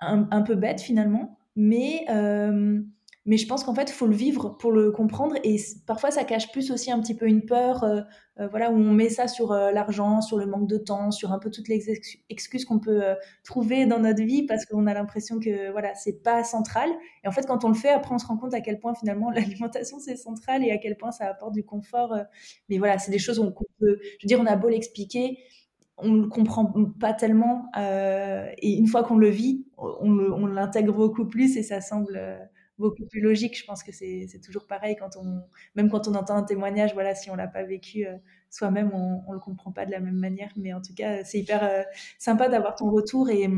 un, 0.00 0.42
peu 0.42 0.54
bête 0.54 0.80
finalement 0.80 1.36
mais 1.56 2.06
mais 3.26 3.36
je 3.36 3.46
pense 3.46 3.64
qu'en 3.64 3.74
fait, 3.74 3.90
il 3.90 3.92
faut 3.92 4.06
le 4.06 4.14
vivre 4.14 4.56
pour 4.58 4.72
le 4.72 4.90
comprendre. 4.92 5.36
Et 5.44 5.56
parfois, 5.86 6.10
ça 6.10 6.24
cache 6.24 6.50
plus 6.52 6.70
aussi 6.70 6.90
un 6.90 6.98
petit 7.00 7.14
peu 7.14 7.26
une 7.26 7.44
peur, 7.44 7.84
euh, 7.84 8.00
euh, 8.38 8.48
voilà, 8.48 8.70
où 8.70 8.76
on 8.76 8.92
met 8.92 9.10
ça 9.10 9.28
sur 9.28 9.52
euh, 9.52 9.72
l'argent, 9.72 10.22
sur 10.22 10.38
le 10.38 10.46
manque 10.46 10.66
de 10.66 10.78
temps, 10.78 11.10
sur 11.10 11.30
un 11.30 11.38
peu 11.38 11.50
toutes 11.50 11.68
les 11.68 11.90
excuses 12.30 12.64
qu'on 12.64 12.78
peut 12.78 13.02
trouver 13.44 13.84
dans 13.84 13.98
notre 13.98 14.22
vie 14.22 14.46
parce 14.46 14.64
qu'on 14.64 14.86
a 14.86 14.94
l'impression 14.94 15.38
que 15.38 15.70
voilà, 15.70 15.94
c'est 15.94 16.22
pas 16.22 16.44
central. 16.44 16.88
Et 17.22 17.28
en 17.28 17.30
fait, 17.30 17.46
quand 17.46 17.62
on 17.64 17.68
le 17.68 17.74
fait, 17.74 17.90
après, 17.90 18.14
on 18.14 18.18
se 18.18 18.26
rend 18.26 18.38
compte 18.38 18.54
à 18.54 18.62
quel 18.62 18.80
point 18.80 18.94
finalement 18.94 19.30
l'alimentation 19.34 19.98
c'est 19.98 20.16
central 20.16 20.64
et 20.64 20.70
à 20.70 20.78
quel 20.78 20.96
point 20.96 21.12
ça 21.12 21.26
apporte 21.26 21.52
du 21.52 21.64
confort. 21.64 22.16
mais 22.70 22.78
voilà, 22.78 22.98
c'est 22.98 23.10
des 23.10 23.18
choses 23.18 23.38
qu'on 23.38 23.52
peut, 23.78 23.98
je 24.02 24.24
veux 24.24 24.28
dire, 24.28 24.40
on 24.40 24.46
a 24.46 24.56
beau 24.56 24.68
l'expliquer 24.68 25.38
on 26.02 26.08
ne 26.08 26.22
le 26.22 26.28
comprend 26.28 26.72
pas 26.98 27.12
tellement. 27.12 27.70
et 27.76 28.72
une 28.72 28.86
fois 28.86 29.04
qu'on 29.04 29.18
le 29.18 29.28
vit, 29.28 29.66
on 29.76 30.46
l'intègre 30.46 30.94
beaucoup 30.94 31.26
plus 31.26 31.58
et 31.58 31.62
ça 31.62 31.82
semble 31.82 32.18
beaucoup 32.80 33.06
plus 33.06 33.20
logique. 33.20 33.56
Je 33.56 33.64
pense 33.64 33.84
que 33.84 33.92
c'est 33.92 34.40
toujours 34.44 34.66
pareil 34.66 34.96
quand 34.96 35.16
on, 35.16 35.42
même 35.76 35.88
quand 35.88 36.08
on 36.08 36.14
entend 36.14 36.34
un 36.34 36.42
témoignage, 36.42 36.94
voilà, 36.94 37.14
si 37.14 37.30
on 37.30 37.36
l'a 37.36 37.46
pas 37.46 37.62
vécu 37.62 38.06
euh, 38.06 38.16
soi-même, 38.50 38.90
on, 38.92 39.22
on 39.28 39.32
le 39.32 39.38
comprend 39.38 39.70
pas 39.70 39.86
de 39.86 39.92
la 39.92 40.00
même 40.00 40.16
manière. 40.16 40.50
Mais 40.56 40.72
en 40.72 40.80
tout 40.80 40.94
cas, 40.94 41.22
c'est 41.24 41.38
hyper 41.38 41.62
euh, 41.62 41.82
sympa 42.18 42.48
d'avoir 42.48 42.74
ton 42.74 42.90
retour 42.90 43.30
et, 43.30 43.48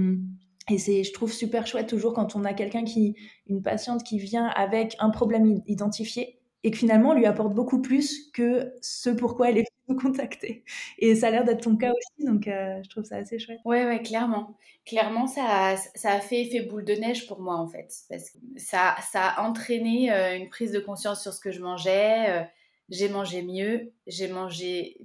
et 0.68 0.78
c'est, 0.78 1.04
je 1.04 1.12
trouve 1.12 1.32
super 1.32 1.66
chouette 1.66 1.88
toujours 1.88 2.12
quand 2.12 2.36
on 2.36 2.44
a 2.44 2.52
quelqu'un 2.52 2.84
qui, 2.84 3.16
une 3.46 3.62
patiente 3.62 4.04
qui 4.04 4.18
vient 4.18 4.46
avec 4.46 4.96
un 4.98 5.10
problème 5.10 5.62
identifié 5.66 6.38
et 6.64 6.70
que 6.70 6.76
finalement 6.76 7.14
lui 7.14 7.26
apporte 7.26 7.54
beaucoup 7.54 7.82
plus 7.82 8.30
que 8.32 8.72
ce 8.80 9.10
pourquoi 9.10 9.50
elle 9.50 9.58
est 9.58 9.66
nous 9.88 9.96
contacter. 9.96 10.64
Et 10.98 11.14
ça 11.14 11.28
a 11.28 11.30
l'air 11.30 11.44
d'être 11.44 11.62
ton 11.62 11.76
cas 11.76 11.90
aussi, 11.90 12.26
donc 12.26 12.46
euh, 12.46 12.80
je 12.82 12.88
trouve 12.88 13.04
ça 13.04 13.16
assez 13.16 13.38
chouette. 13.38 13.58
Ouais, 13.64 13.84
ouais, 13.84 14.02
clairement. 14.02 14.56
Clairement, 14.84 15.26
ça 15.26 15.44
a, 15.44 16.20
fait 16.20 16.42
effet 16.42 16.60
boule 16.60 16.84
de 16.84 16.94
neige 16.94 17.26
pour 17.26 17.40
moi 17.40 17.56
en 17.56 17.66
fait, 17.66 17.92
parce 18.08 18.30
que 18.30 18.38
ça, 18.56 18.94
a 19.14 19.42
entraîné 19.42 20.12
euh, 20.12 20.36
une 20.36 20.48
prise 20.48 20.72
de 20.72 20.80
conscience 20.80 21.22
sur 21.22 21.32
ce 21.32 21.40
que 21.40 21.50
je 21.50 21.60
mangeais. 21.60 22.30
Euh, 22.30 22.44
j'ai 22.88 23.08
mangé 23.08 23.42
mieux, 23.42 23.92
j'ai 24.06 24.28
mangé 24.28 24.98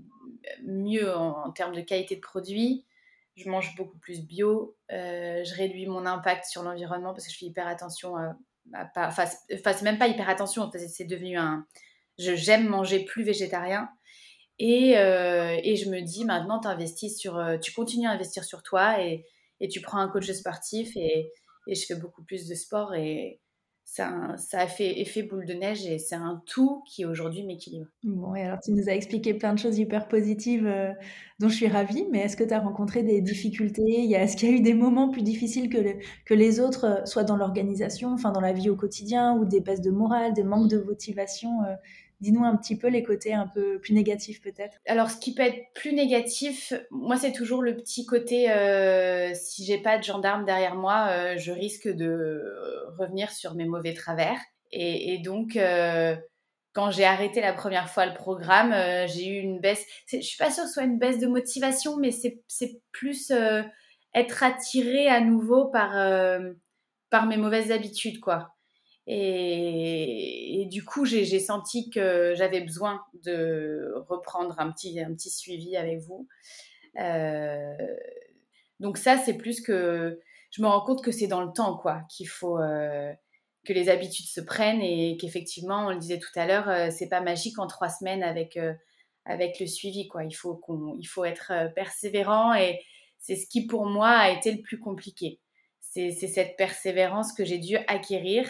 mieux 0.63 1.15
en, 1.15 1.51
termes 1.51 1.75
de 1.75 1.81
qualité 1.81 2.15
de 2.15 2.21
produits. 2.21 2.85
Je 3.35 3.49
mange 3.49 3.75
beaucoup 3.75 3.97
plus 3.97 4.21
bio. 4.21 4.75
je 4.89 5.55
réduis 5.55 5.85
mon 5.85 6.05
impact 6.05 6.45
sur 6.45 6.63
l'environnement 6.63 7.13
parce 7.13 7.27
que 7.27 7.31
je 7.31 7.37
fais 7.37 7.45
hyper 7.45 7.67
attention 7.67 8.17
à, 8.17 8.35
pas, 8.93 9.07
enfin, 9.07 9.25
c'est 9.25 9.81
même 9.81 9.97
pas 9.97 10.07
hyper 10.07 10.29
attention, 10.29 10.69
c'est 10.73 11.05
devenu 11.05 11.37
un. 11.37 11.65
J'aime 12.17 12.67
manger 12.67 13.05
plus 13.05 13.23
végétarien. 13.23 13.89
Et, 14.59 14.97
euh, 14.97 15.55
et, 15.63 15.75
je 15.75 15.89
me 15.89 16.01
dis 16.01 16.25
maintenant, 16.25 16.59
sur, 17.09 17.37
euh, 17.37 17.57
tu 17.59 17.71
continues 17.73 18.07
à 18.07 18.11
investir 18.11 18.43
sur 18.43 18.63
toi 18.63 18.99
et, 19.03 19.23
et 19.59 19.67
tu 19.67 19.81
prends 19.81 19.99
un 19.99 20.09
coach 20.09 20.31
sportif 20.31 20.95
et, 20.95 21.31
et, 21.67 21.75
je 21.75 21.85
fais 21.85 21.95
beaucoup 21.95 22.23
plus 22.23 22.47
de 22.47 22.55
sport 22.55 22.95
et 22.95 23.39
ça, 23.89 24.35
a 24.51 24.67
fait 24.67 24.99
effet 24.99 25.23
boule 25.23 25.45
de 25.45 25.53
neige 25.53 25.87
et 25.87 25.97
c'est 25.97 26.15
un 26.15 26.43
tout 26.45 26.83
qui 26.85 27.05
aujourd'hui 27.05 27.43
m'équilibre. 27.43 27.87
Bon, 28.03 28.35
et 28.35 28.41
alors 28.41 28.59
tu 28.59 28.73
nous 28.73 28.89
as 28.89 28.93
expliqué 28.93 29.33
plein 29.33 29.53
de 29.53 29.59
choses 29.59 29.79
hyper 29.79 30.09
positives 30.09 30.67
euh, 30.67 30.91
dont 31.39 31.47
je 31.47 31.55
suis 31.55 31.67
ravie, 31.69 32.05
mais 32.11 32.19
est-ce 32.19 32.35
que 32.35 32.43
tu 32.43 32.53
as 32.53 32.59
rencontré 32.59 33.01
des 33.01 33.21
difficultés? 33.21 34.11
Est-ce 34.11 34.35
qu'il 34.35 34.49
y 34.49 34.53
a 34.53 34.55
eu 34.57 34.61
des 34.61 34.73
moments 34.73 35.09
plus 35.09 35.23
difficiles 35.23 35.69
que, 35.69 36.33
les 36.33 36.59
autres, 36.59 37.01
soit 37.05 37.23
dans 37.23 37.37
l'organisation, 37.37 38.11
enfin 38.11 38.31
dans 38.31 38.41
la 38.41 38.51
vie 38.51 38.69
au 38.69 38.75
quotidien, 38.75 39.37
ou 39.37 39.45
des 39.45 39.61
baisses 39.61 39.81
de 39.81 39.91
morale, 39.91 40.33
des 40.33 40.43
manques 40.43 40.69
de 40.69 40.79
motivation 40.79 41.61
Dis-nous 42.19 42.43
un 42.43 42.55
petit 42.55 42.75
peu 42.75 42.87
les 42.87 43.03
côtés 43.03 43.33
un 43.33 43.47
peu 43.47 43.79
plus 43.79 43.93
négatifs 43.93 44.41
peut-être. 44.41 44.77
Alors 44.87 45.11
ce 45.11 45.17
qui 45.17 45.35
peut 45.35 45.43
être 45.43 45.71
plus 45.75 45.93
négatif, 45.93 46.73
moi 46.89 47.15
c'est 47.15 47.31
toujours 47.31 47.61
le 47.61 47.77
petit 47.77 48.07
côté, 48.07 48.51
euh, 48.51 49.33
si 49.35 49.63
j'ai 49.63 49.77
pas 49.77 49.99
de 49.99 50.03
gendarme 50.03 50.43
derrière 50.43 50.75
moi, 50.75 51.09
euh, 51.11 51.37
je 51.37 51.51
risque 51.51 51.87
de 51.87 52.43
revenir 52.97 53.31
sur 53.31 53.53
mes 53.53 53.65
mauvais 53.65 53.93
travers. 53.93 54.39
Et, 54.71 55.19
donc 55.19 55.55
euh, 55.55 56.15
quand 56.73 56.89
j'ai 56.89 57.05
arrêté 57.05 57.39
la 57.39 57.53
première 57.53 57.89
fois 57.89 58.07
le 58.07 58.15
programme, 58.15 58.73
j'ai 59.07 59.27
eu 59.27 59.39
une 59.39 59.59
baisse, 59.59 59.85
je 60.11 60.19
suis 60.19 60.37
pas 60.37 60.49
sûre 60.49 60.63
que 60.63 60.69
ce 60.69 60.73
soit 60.73 60.83
une 60.83 60.97
baisse 60.97 61.19
de 61.19 61.27
motivation, 61.27 61.97
mais 61.97 62.11
c'est 62.11 62.81
plus 62.91 63.31
être 64.15 64.43
attiré 64.43 65.07
à 65.07 65.21
nouveau 65.21 65.65
par, 65.65 65.91
par 67.11 67.27
mes 67.27 67.37
mauvaises 67.37 67.71
habitudes 67.71 68.19
quoi. 68.19 68.56
Et, 69.09 70.67
du 70.69 70.83
coup, 70.83 71.05
j'ai 71.05 71.39
senti 71.39 71.89
que 71.89 72.33
j'avais 72.35 72.59
besoin 72.59 73.01
de 73.23 73.93
reprendre 74.09 74.55
un 74.59 74.69
petit, 74.71 74.99
un 74.99 75.13
petit 75.13 75.29
suivi 75.29 75.77
avec 75.77 75.99
vous. 75.99 76.27
Euh, 76.99 77.73
donc 78.79 78.97
ça, 78.97 79.17
c'est 79.17 79.35
plus 79.35 79.61
que... 79.61 80.19
Je 80.51 80.61
me 80.61 80.67
rends 80.67 80.81
compte 80.81 81.03
que 81.03 81.11
c'est 81.11 81.27
dans 81.27 81.41
le 81.41 81.53
temps, 81.53 81.77
quoi, 81.77 82.01
qu'il 82.09 82.27
faut... 82.27 82.59
Euh, 82.59 83.13
que 83.65 83.73
les 83.73 83.89
habitudes 83.89 84.27
se 84.27 84.39
prennent 84.39 84.81
et 84.81 85.17
qu'effectivement, 85.17 85.87
on 85.87 85.89
le 85.89 85.97
disait 85.97 86.19
tout 86.19 86.39
à 86.39 86.45
l'heure, 86.45 86.69
euh, 86.69 86.87
c'est 86.89 87.09
pas 87.09 87.19
magique 87.19 87.59
en 87.59 87.67
trois 87.67 87.89
semaines 87.89 88.23
avec, 88.23 88.57
avec 89.25 89.59
le 89.59 89.67
suivi, 89.67 90.07
quoi. 90.07 90.23
Il 90.23 90.33
faut, 90.33 90.55
qu'on, 90.55 90.95
il 90.99 91.05
faut 91.05 91.25
être 91.25 91.51
persévérant 91.75 92.53
et 92.53 92.79
c'est 93.19 93.35
ce 93.35 93.45
qui, 93.47 93.67
pour 93.67 93.85
moi, 93.85 94.09
a 94.09 94.31
été 94.31 94.53
le 94.53 94.61
plus 94.61 94.79
compliqué. 94.79 95.39
C'est 95.79 96.11
cette 96.11 96.55
persévérance 96.57 97.33
que 97.33 97.43
j'ai 97.43 97.57
dû 97.57 97.75
acquérir 97.87 98.47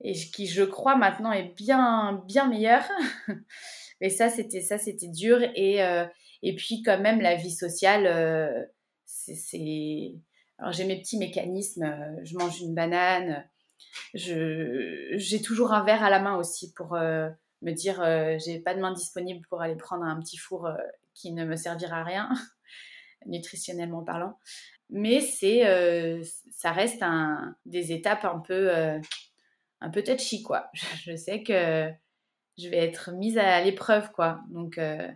et 0.00 0.14
qui 0.14 0.46
je 0.46 0.62
crois 0.62 0.96
maintenant 0.96 1.32
est 1.32 1.54
bien 1.56 2.22
bien 2.26 2.48
meilleur 2.48 2.84
mais 4.00 4.10
ça 4.10 4.28
c'était 4.28 4.60
ça 4.60 4.78
c'était 4.78 5.08
dur 5.08 5.40
et 5.54 5.82
euh, 5.82 6.06
et 6.42 6.54
puis 6.54 6.82
quand 6.82 7.00
même 7.00 7.20
la 7.20 7.34
vie 7.34 7.52
sociale 7.52 8.06
euh, 8.06 8.64
c'est 9.04 10.14
alors 10.58 10.72
j'ai 10.72 10.84
mes 10.84 11.00
petits 11.00 11.18
mécanismes 11.18 11.84
euh, 11.84 12.20
je 12.22 12.36
mange 12.36 12.60
une 12.60 12.74
banane 12.74 13.44
je 14.14 15.12
j'ai 15.14 15.42
toujours 15.42 15.72
un 15.72 15.84
verre 15.84 16.04
à 16.04 16.10
la 16.10 16.20
main 16.20 16.36
aussi 16.36 16.72
pour 16.72 16.94
me 16.94 17.70
dire 17.72 18.02
j'ai 18.40 18.58
pas 18.58 18.74
de 18.74 18.80
main 18.80 18.92
disponible 18.92 19.46
pour 19.48 19.62
aller 19.62 19.76
prendre 19.76 20.04
un 20.04 20.18
petit 20.20 20.36
four 20.36 20.68
qui 21.14 21.32
ne 21.32 21.44
me 21.44 21.54
servira 21.54 22.00
à 22.00 22.04
rien 22.04 22.28
nutritionnellement 23.26 24.02
parlant. 24.02 24.36
Mais 24.90 25.20
c'est 25.20 25.62
ça 26.50 26.72
reste 26.72 27.04
un, 27.04 27.56
des 27.66 27.92
étapes 27.92 28.24
un 28.24 28.40
peu 28.40 28.68
un 29.80 29.90
peu 29.90 30.02
touchy, 30.02 30.42
quoi. 30.42 30.70
Je, 31.04 31.16
sais 31.16 31.42
que 31.42 31.90
je 32.58 32.68
vais 32.68 32.78
être 32.78 33.12
mise 33.12 33.38
à 33.38 33.62
l'épreuve, 33.62 34.10
quoi. 34.12 34.40
Donc, 34.50 34.78
euh, 34.78 35.08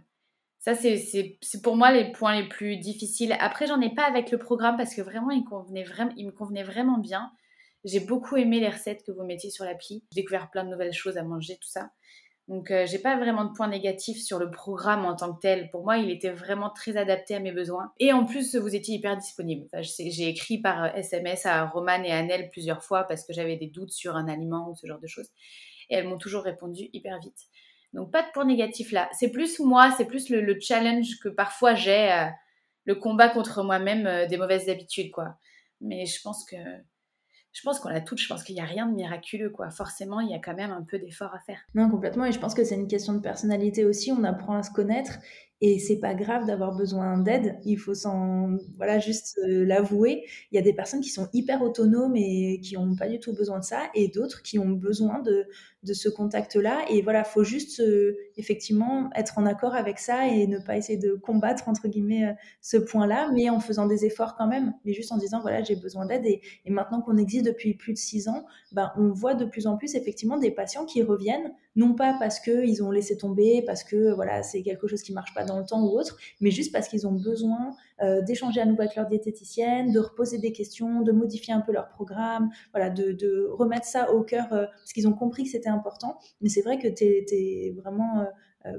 ça, 0.60 0.74
c'est 0.76 1.38
pour 1.62 1.76
moi 1.76 1.90
les 1.90 2.12
points 2.12 2.40
les 2.40 2.48
plus 2.48 2.76
difficiles. 2.76 3.36
Après, 3.40 3.66
j'en 3.66 3.80
ai 3.80 3.92
pas 3.92 4.04
avec 4.04 4.30
le 4.30 4.38
programme 4.38 4.76
parce 4.76 4.94
que 4.94 5.02
vraiment, 5.02 5.30
il, 5.30 5.44
vraiment, 5.84 6.12
il 6.16 6.26
me 6.26 6.32
convenait 6.32 6.62
vraiment 6.62 6.98
bien. 6.98 7.32
J'ai 7.84 7.98
beaucoup 7.98 8.36
aimé 8.36 8.60
les 8.60 8.68
recettes 8.68 9.02
que 9.04 9.10
vous 9.10 9.24
mettiez 9.24 9.50
sur 9.50 9.64
l'appli. 9.64 10.04
J'ai 10.12 10.20
découvert 10.20 10.50
plein 10.50 10.62
de 10.62 10.70
nouvelles 10.70 10.92
choses 10.92 11.18
à 11.18 11.24
manger, 11.24 11.56
tout 11.56 11.68
ça. 11.68 11.90
Donc, 12.48 12.70
euh, 12.70 12.86
j'ai 12.86 12.98
pas 12.98 13.16
vraiment 13.16 13.44
de 13.44 13.52
points 13.52 13.68
négatifs 13.68 14.20
sur 14.20 14.38
le 14.38 14.50
programme 14.50 15.04
en 15.04 15.14
tant 15.14 15.32
que 15.32 15.40
tel. 15.40 15.70
Pour 15.70 15.84
moi, 15.84 15.98
il 15.98 16.10
était 16.10 16.30
vraiment 16.30 16.70
très 16.70 16.96
adapté 16.96 17.34
à 17.34 17.40
mes 17.40 17.52
besoins. 17.52 17.92
Et 18.00 18.12
en 18.12 18.24
plus, 18.24 18.56
vous 18.56 18.74
étiez 18.74 18.96
hyper 18.96 19.16
disponible. 19.16 19.68
j'ai 19.80 20.28
écrit 20.28 20.58
par 20.58 20.96
SMS 20.96 21.46
à 21.46 21.64
Romane 21.66 22.04
et 22.04 22.10
Annelle 22.10 22.50
plusieurs 22.50 22.82
fois 22.82 23.04
parce 23.04 23.24
que 23.24 23.32
j'avais 23.32 23.56
des 23.56 23.68
doutes 23.68 23.92
sur 23.92 24.16
un 24.16 24.28
aliment 24.28 24.70
ou 24.70 24.74
ce 24.74 24.86
genre 24.86 24.98
de 24.98 25.06
choses. 25.06 25.28
Et 25.88 25.94
elles 25.94 26.08
m'ont 26.08 26.18
toujours 26.18 26.42
répondu 26.42 26.88
hyper 26.92 27.20
vite. 27.20 27.46
Donc, 27.92 28.10
pas 28.10 28.22
de 28.22 28.28
points 28.32 28.44
négatifs 28.44 28.90
là. 28.90 29.08
C'est 29.12 29.30
plus 29.30 29.60
moi, 29.60 29.92
c'est 29.96 30.06
plus 30.06 30.28
le, 30.28 30.58
challenge 30.60 31.18
que 31.22 31.28
parfois 31.28 31.74
j'ai, 31.74 32.10
euh, 32.12 32.26
le 32.84 32.94
combat 32.96 33.28
contre 33.28 33.62
moi-même 33.62 34.06
euh, 34.06 34.26
des 34.26 34.36
mauvaises 34.36 34.68
habitudes, 34.68 35.10
quoi. 35.10 35.36
Mais 35.80 36.06
je 36.06 36.20
pense 36.22 36.44
que 36.44 36.56
je 37.52 37.62
pense 37.62 37.80
qu'on 37.80 37.88
l'a 37.88 38.00
toutes, 38.00 38.18
je 38.18 38.28
pense 38.28 38.42
qu'il 38.44 38.54
n'y 38.54 38.60
a 38.60 38.64
rien 38.64 38.86
de 38.86 38.94
miraculeux, 38.94 39.50
quoi. 39.50 39.70
Forcément, 39.70 40.20
il 40.20 40.30
y 40.30 40.34
a 40.34 40.38
quand 40.38 40.54
même 40.54 40.70
un 40.70 40.82
peu 40.82 40.98
d'effort 40.98 41.34
à 41.34 41.40
faire. 41.40 41.58
Non, 41.74 41.90
complètement, 41.90 42.24
et 42.24 42.32
je 42.32 42.38
pense 42.38 42.54
que 42.54 42.64
c'est 42.64 42.74
une 42.74 42.88
question 42.88 43.12
de 43.12 43.20
personnalité 43.20 43.84
aussi, 43.84 44.10
on 44.12 44.24
apprend 44.24 44.56
à 44.56 44.62
se 44.62 44.70
connaître, 44.70 45.18
et 45.60 45.78
c'est 45.78 46.00
pas 46.00 46.14
grave 46.14 46.46
d'avoir 46.46 46.74
besoin 46.74 47.18
d'aide, 47.18 47.58
il 47.64 47.78
faut 47.78 47.94
s'en, 47.94 48.56
voilà, 48.76 48.98
juste 48.98 49.38
euh, 49.46 49.64
l'avouer. 49.64 50.24
Il 50.50 50.56
y 50.56 50.58
a 50.58 50.62
des 50.62 50.72
personnes 50.72 51.00
qui 51.00 51.10
sont 51.10 51.28
hyper 51.32 51.62
autonomes 51.62 52.16
et 52.16 52.58
qui 52.60 52.74
n'ont 52.74 52.96
pas 52.96 53.08
du 53.08 53.20
tout 53.20 53.32
besoin 53.32 53.60
de 53.60 53.64
ça, 53.64 53.82
et 53.94 54.08
d'autres 54.08 54.42
qui 54.42 54.58
ont 54.58 54.70
besoin 54.70 55.20
de, 55.20 55.46
de 55.82 55.94
ce 55.94 56.08
contact-là. 56.08 56.84
Et 56.88 57.02
voilà, 57.02 57.24
faut 57.24 57.44
juste 57.44 57.80
euh, 57.80 58.16
effectivement 58.36 59.10
être 59.14 59.38
en 59.38 59.46
accord 59.46 59.74
avec 59.74 59.98
ça 59.98 60.28
et 60.28 60.46
ne 60.46 60.58
pas 60.58 60.76
essayer 60.76 60.98
de 60.98 61.14
combattre, 61.14 61.68
entre 61.68 61.88
guillemets, 61.88 62.26
euh, 62.26 62.32
ce 62.60 62.76
point-là, 62.76 63.30
mais 63.32 63.50
en 63.50 63.60
faisant 63.60 63.86
des 63.86 64.04
efforts 64.04 64.36
quand 64.36 64.46
même, 64.46 64.74
mais 64.84 64.92
juste 64.92 65.12
en 65.12 65.16
disant, 65.16 65.40
voilà, 65.40 65.62
j'ai 65.62 65.76
besoin 65.76 66.06
d'aide. 66.06 66.24
Et, 66.26 66.40
et, 66.64 66.70
maintenant 66.70 67.00
qu'on 67.00 67.16
existe 67.16 67.46
depuis 67.46 67.74
plus 67.74 67.92
de 67.92 67.98
six 67.98 68.28
ans, 68.28 68.44
ben, 68.72 68.92
on 68.96 69.12
voit 69.12 69.34
de 69.34 69.44
plus 69.44 69.66
en 69.66 69.76
plus 69.76 69.94
effectivement 69.94 70.38
des 70.38 70.50
patients 70.50 70.84
qui 70.84 71.02
reviennent 71.02 71.52
non 71.74 71.94
pas 71.94 72.14
parce 72.18 72.38
qu'ils 72.38 72.82
ont 72.82 72.90
laissé 72.90 73.16
tomber, 73.16 73.62
parce 73.66 73.82
que 73.82 74.12
voilà, 74.12 74.42
c'est 74.42 74.62
quelque 74.62 74.86
chose 74.86 75.02
qui 75.02 75.12
marche 75.12 75.34
pas 75.34 75.44
dans 75.44 75.58
le 75.58 75.64
temps 75.64 75.82
ou 75.82 75.98
autre, 75.98 76.18
mais 76.40 76.50
juste 76.50 76.72
parce 76.72 76.88
qu'ils 76.88 77.06
ont 77.06 77.12
besoin 77.12 77.74
d'échanger 78.22 78.60
à 78.60 78.64
nouveau 78.64 78.82
avec 78.82 78.96
leur 78.96 79.06
diététicienne, 79.06 79.92
de 79.92 79.98
reposer 80.00 80.38
des 80.38 80.52
questions, 80.52 81.02
de 81.02 81.12
modifier 81.12 81.54
un 81.54 81.60
peu 81.60 81.72
leur 81.72 81.88
programme, 81.88 82.50
voilà, 82.72 82.90
de, 82.90 83.48
remettre 83.50 83.86
ça 83.86 84.12
au 84.12 84.22
cœur, 84.22 84.52
euh, 84.52 84.66
parce 84.66 84.92
qu'ils 84.92 85.08
ont 85.08 85.12
compris 85.12 85.44
que 85.44 85.50
c'était 85.50 85.68
important. 85.68 86.18
Mais 86.40 86.48
c'est 86.48 86.62
vrai 86.62 86.78
que 86.78 86.88
tu 86.88 87.04
es, 87.04 87.74
vraiment 87.76 88.26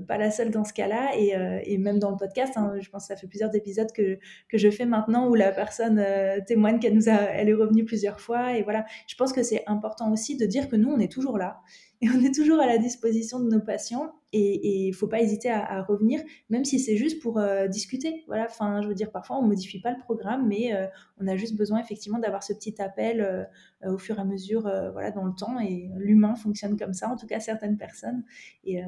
pas 0.07 0.17
la 0.17 0.31
seule 0.31 0.49
dans 0.49 0.63
ce 0.63 0.73
cas-là. 0.73 1.11
Et, 1.17 1.33
et 1.65 1.77
même 1.77 1.99
dans 1.99 2.11
le 2.11 2.17
podcast, 2.17 2.53
hein, 2.55 2.73
je 2.79 2.89
pense 2.89 3.03
que 3.03 3.13
ça 3.13 3.19
fait 3.19 3.27
plusieurs 3.27 3.53
épisodes 3.55 3.91
que, 3.91 4.17
que 4.49 4.57
je 4.57 4.69
fais 4.69 4.85
maintenant 4.85 5.29
où 5.29 5.35
la 5.35 5.51
personne 5.51 6.03
témoigne 6.47 6.79
qu'elle 6.79 6.95
nous 6.95 7.09
a, 7.09 7.13
elle 7.13 7.49
est 7.49 7.53
revenue 7.53 7.83
plusieurs 7.83 8.19
fois. 8.19 8.57
Et 8.57 8.63
voilà, 8.63 8.85
je 9.07 9.15
pense 9.15 9.33
que 9.33 9.43
c'est 9.43 9.63
important 9.67 10.11
aussi 10.11 10.37
de 10.37 10.45
dire 10.45 10.69
que 10.69 10.75
nous, 10.75 10.89
on 10.89 10.99
est 10.99 11.11
toujours 11.11 11.37
là 11.37 11.61
et 12.01 12.09
on 12.09 12.23
est 12.23 12.33
toujours 12.33 12.59
à 12.59 12.67
la 12.67 12.77
disposition 12.77 13.39
de 13.39 13.49
nos 13.49 13.61
patients 13.61 14.13
et 14.33 14.85
il 14.85 14.89
ne 14.89 14.95
faut 14.95 15.07
pas 15.07 15.21
hésiter 15.21 15.49
à, 15.49 15.83
revenir, 15.83 16.19
même 16.49 16.65
si 16.65 16.79
c'est 16.79 16.97
juste 16.97 17.21
pour 17.21 17.37
euh, 17.37 17.67
discuter. 17.67 18.23
Voilà, 18.27 18.45
enfin, 18.49 18.81
je 18.81 18.87
veux 18.87 18.95
dire, 18.95 19.11
parfois 19.11 19.37
on 19.37 19.43
modifie 19.43 19.79
pas 19.79 19.91
le 19.91 19.99
programme, 19.99 20.47
mais 20.47 20.73
euh, 20.73 20.87
on 21.19 21.27
a 21.27 21.35
juste 21.37 21.55
besoin 21.55 21.79
effectivement 21.79 22.17
d'avoir 22.17 22.43
ce 22.43 22.53
petit 22.53 22.81
appel 22.81 23.21
euh, 23.21 23.93
au 23.93 23.97
fur 23.97 24.17
et 24.17 24.21
à 24.21 24.25
mesure, 24.25 24.61
voilà, 24.91 25.11
dans 25.11 25.25
le 25.25 25.33
temps. 25.33 25.59
Et 25.59 25.89
l'humain 25.97 26.35
fonctionne 26.35 26.77
comme 26.77 26.93
ça, 26.93 27.09
en 27.09 27.15
tout 27.15 27.27
cas 27.27 27.39
certaines 27.39 27.77
personnes. 27.77 28.23
Et, 28.63 28.81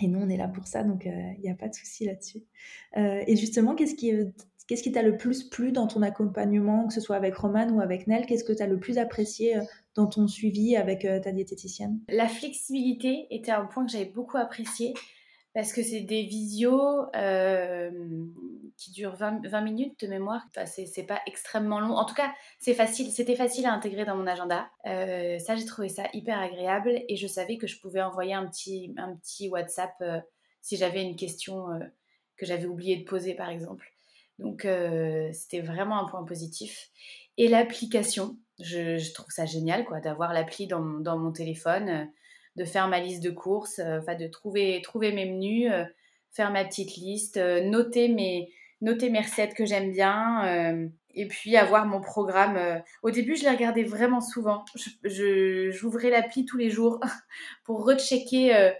et 0.00 0.08
nous, 0.08 0.20
on 0.20 0.28
est 0.28 0.36
là 0.36 0.48
pour 0.48 0.66
ça, 0.66 0.82
donc 0.84 1.04
il 1.06 1.40
n'y 1.40 1.50
a 1.50 1.54
pas 1.54 1.68
de 1.68 1.74
souci 1.74 2.06
là-dessus. 2.06 2.42
et 2.96 3.36
justement, 3.36 3.74
qu'est-ce 3.74 3.94
qui 3.94 4.12
Qu'est-ce 4.66 4.82
qui 4.82 4.90
t'a 4.90 5.02
le 5.02 5.16
plus 5.16 5.44
plu 5.44 5.70
dans 5.70 5.86
ton 5.86 6.02
accompagnement, 6.02 6.88
que 6.88 6.92
ce 6.92 7.00
soit 7.00 7.16
avec 7.16 7.36
Roman 7.36 7.68
ou 7.68 7.80
avec 7.80 8.08
Nel? 8.08 8.26
Qu'est-ce 8.26 8.42
que 8.42 8.52
tu 8.52 8.62
as 8.62 8.66
le 8.66 8.80
plus 8.80 8.98
apprécié 8.98 9.60
dans 9.94 10.06
ton 10.06 10.26
suivi 10.26 10.76
avec 10.76 11.04
euh, 11.04 11.20
ta 11.20 11.30
diététicienne? 11.30 12.00
La 12.08 12.28
flexibilité 12.28 13.28
était 13.30 13.52
un 13.52 13.66
point 13.66 13.84
que 13.86 13.92
j'avais 13.92 14.04
beaucoup 14.04 14.36
apprécié 14.36 14.92
parce 15.54 15.72
que 15.72 15.82
c'est 15.82 16.00
des 16.00 16.24
visios 16.24 17.06
euh, 17.14 17.90
qui 18.76 18.90
durent 18.90 19.14
20, 19.14 19.46
20, 19.46 19.60
minutes 19.62 20.00
de 20.00 20.08
mémoire. 20.08 20.42
Enfin, 20.50 20.66
c'est 20.66 21.06
pas 21.06 21.20
extrêmement 21.26 21.80
long. 21.80 21.94
En 21.94 22.04
tout 22.04 22.14
cas, 22.14 22.34
c'est 22.58 22.74
facile. 22.74 23.10
C'était 23.10 23.36
facile 23.36 23.66
à 23.66 23.72
intégrer 23.72 24.04
dans 24.04 24.16
mon 24.16 24.26
agenda. 24.26 24.68
Euh, 24.86 25.38
ça, 25.38 25.54
j'ai 25.54 25.64
trouvé 25.64 25.88
ça 25.88 26.08
hyper 26.12 26.38
agréable 26.38 27.02
et 27.08 27.16
je 27.16 27.26
savais 27.26 27.56
que 27.56 27.66
je 27.66 27.80
pouvais 27.80 28.02
envoyer 28.02 28.34
un 28.34 28.46
petit, 28.46 28.92
un 28.98 29.16
petit 29.16 29.48
WhatsApp 29.48 29.94
si 30.60 30.76
j'avais 30.76 31.02
une 31.02 31.16
question 31.16 31.68
que 32.36 32.44
j'avais 32.44 32.66
oublié 32.66 32.96
de 32.96 33.04
poser, 33.04 33.34
par 33.34 33.48
exemple. 33.48 33.95
Donc, 34.38 34.66
c'était 35.32 35.60
vraiment 35.60 35.98
un 35.98 36.06
point 36.06 36.24
positif. 36.24 36.90
Et 37.38 37.48
l'application, 37.48 38.36
je, 38.60 39.12
trouve 39.12 39.30
ça 39.30 39.44
génial 39.44 39.84
quoi, 39.84 40.00
d'avoir 40.00 40.32
l'appli 40.32 40.66
dans, 40.66 40.80
mon 40.80 41.32
téléphone, 41.32 41.88
euh, 41.88 42.04
de 42.56 42.64
faire 42.64 42.88
ma 42.88 43.00
liste 43.00 43.22
de 43.22 43.30
courses, 43.30 43.80
euh, 43.80 44.00
de 44.14 44.26
trouver, 44.26 44.82
mes 45.12 45.26
menus, 45.26 45.70
euh, 45.70 45.84
faire 46.30 46.50
ma 46.50 46.64
petite 46.64 46.96
liste, 46.96 47.36
noter, 47.36 48.08
mes, 48.08 48.50
noter 48.80 49.10
mes 49.10 49.20
recettes 49.20 49.54
que 49.54 49.66
j'aime 49.66 49.90
bien, 49.90 50.90
et 51.14 51.28
puis 51.28 51.56
avoir 51.56 51.86
mon 51.86 52.02
programme. 52.02 52.82
Au 53.02 53.10
début, 53.10 53.36
je 53.36 53.44
les 53.44 53.50
regardais 53.50 53.84
vraiment 53.84 54.20
souvent. 54.20 54.62
J'ouvrais 55.02 56.10
l'appli 56.10 56.44
tous 56.44 56.58
les 56.58 56.68
jours 56.68 57.00
pour 57.64 57.86
rechecker 57.86 58.70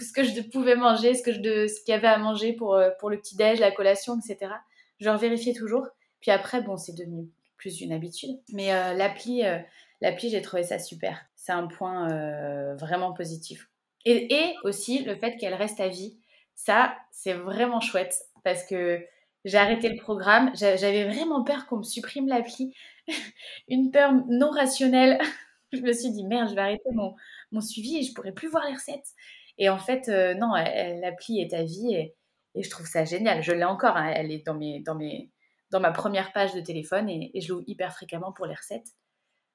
ce 0.00 0.12
que 0.14 0.22
je 0.22 0.40
pouvais 0.40 0.76
manger, 0.76 1.14
ce 1.14 1.22
qu'il 1.22 1.92
y 1.92 1.92
avait 1.92 2.08
à 2.08 2.16
manger 2.16 2.54
pour, 2.54 2.80
pour 2.98 3.10
le 3.10 3.18
petit-déj, 3.18 3.60
la 3.60 3.70
collation, 3.70 4.18
etc. 4.18 4.50
Je 4.98 5.08
revérifiais 5.08 5.54
toujours. 5.54 5.86
Puis 6.20 6.30
après, 6.30 6.62
bon, 6.62 6.76
c'est 6.76 6.94
devenu 6.94 7.28
plus 7.56 7.80
une 7.80 7.92
habitude. 7.92 8.38
Mais 8.52 8.72
euh, 8.72 8.94
l'appli, 8.94 9.44
euh, 9.44 9.58
l'appli, 10.00 10.30
j'ai 10.30 10.40
trouvé 10.42 10.62
ça 10.62 10.78
super. 10.78 11.26
C'est 11.36 11.52
un 11.52 11.66
point 11.66 12.10
euh, 12.10 12.74
vraiment 12.76 13.12
positif. 13.12 13.68
Et, 14.04 14.32
et, 14.34 14.54
aussi 14.64 15.04
le 15.04 15.16
fait 15.16 15.36
qu'elle 15.36 15.54
reste 15.54 15.80
à 15.80 15.88
vie. 15.88 16.16
Ça, 16.54 16.96
c'est 17.10 17.34
vraiment 17.34 17.80
chouette 17.80 18.14
parce 18.42 18.64
que 18.64 19.04
j'ai 19.44 19.58
arrêté 19.58 19.88
le 19.88 19.96
programme. 19.96 20.50
J'avais 20.54 21.04
vraiment 21.04 21.44
peur 21.44 21.66
qu'on 21.66 21.78
me 21.78 21.82
supprime 21.82 22.28
l'appli. 22.28 22.74
une 23.68 23.90
peur 23.90 24.12
non 24.28 24.50
rationnelle. 24.50 25.18
je 25.72 25.80
me 25.80 25.92
suis 25.92 26.10
dit, 26.10 26.24
merde, 26.24 26.48
je 26.48 26.54
vais 26.54 26.60
arrêter 26.60 26.90
mon, 26.92 27.14
mon 27.52 27.60
suivi 27.60 27.98
et 27.98 28.02
je 28.02 28.14
pourrai 28.14 28.32
plus 28.32 28.48
voir 28.48 28.64
les 28.66 28.74
recettes. 28.74 29.10
Et 29.58 29.68
en 29.68 29.78
fait, 29.78 30.08
non, 30.08 30.52
l'appli 30.54 31.40
est 31.40 31.52
à 31.52 31.64
vie 31.64 31.94
et, 31.94 32.14
et, 32.54 32.62
je 32.62 32.70
trouve 32.70 32.86
ça 32.86 33.04
génial. 33.04 33.42
Je 33.42 33.52
l'ai 33.52 33.64
encore, 33.64 33.96
hein. 33.96 34.12
elle 34.14 34.32
est 34.32 34.44
dans 34.44 34.54
mes, 34.54 34.80
dans 34.80 34.94
mes, 34.94 35.30
dans 35.70 35.80
ma 35.80 35.92
première 35.92 36.32
page 36.32 36.54
de 36.54 36.60
téléphone 36.60 37.08
et, 37.08 37.40
je 37.40 37.52
l'ouvre 37.52 37.64
hyper 37.66 37.92
fréquemment 37.92 38.32
pour 38.32 38.46
les 38.46 38.54
recettes. 38.54 38.88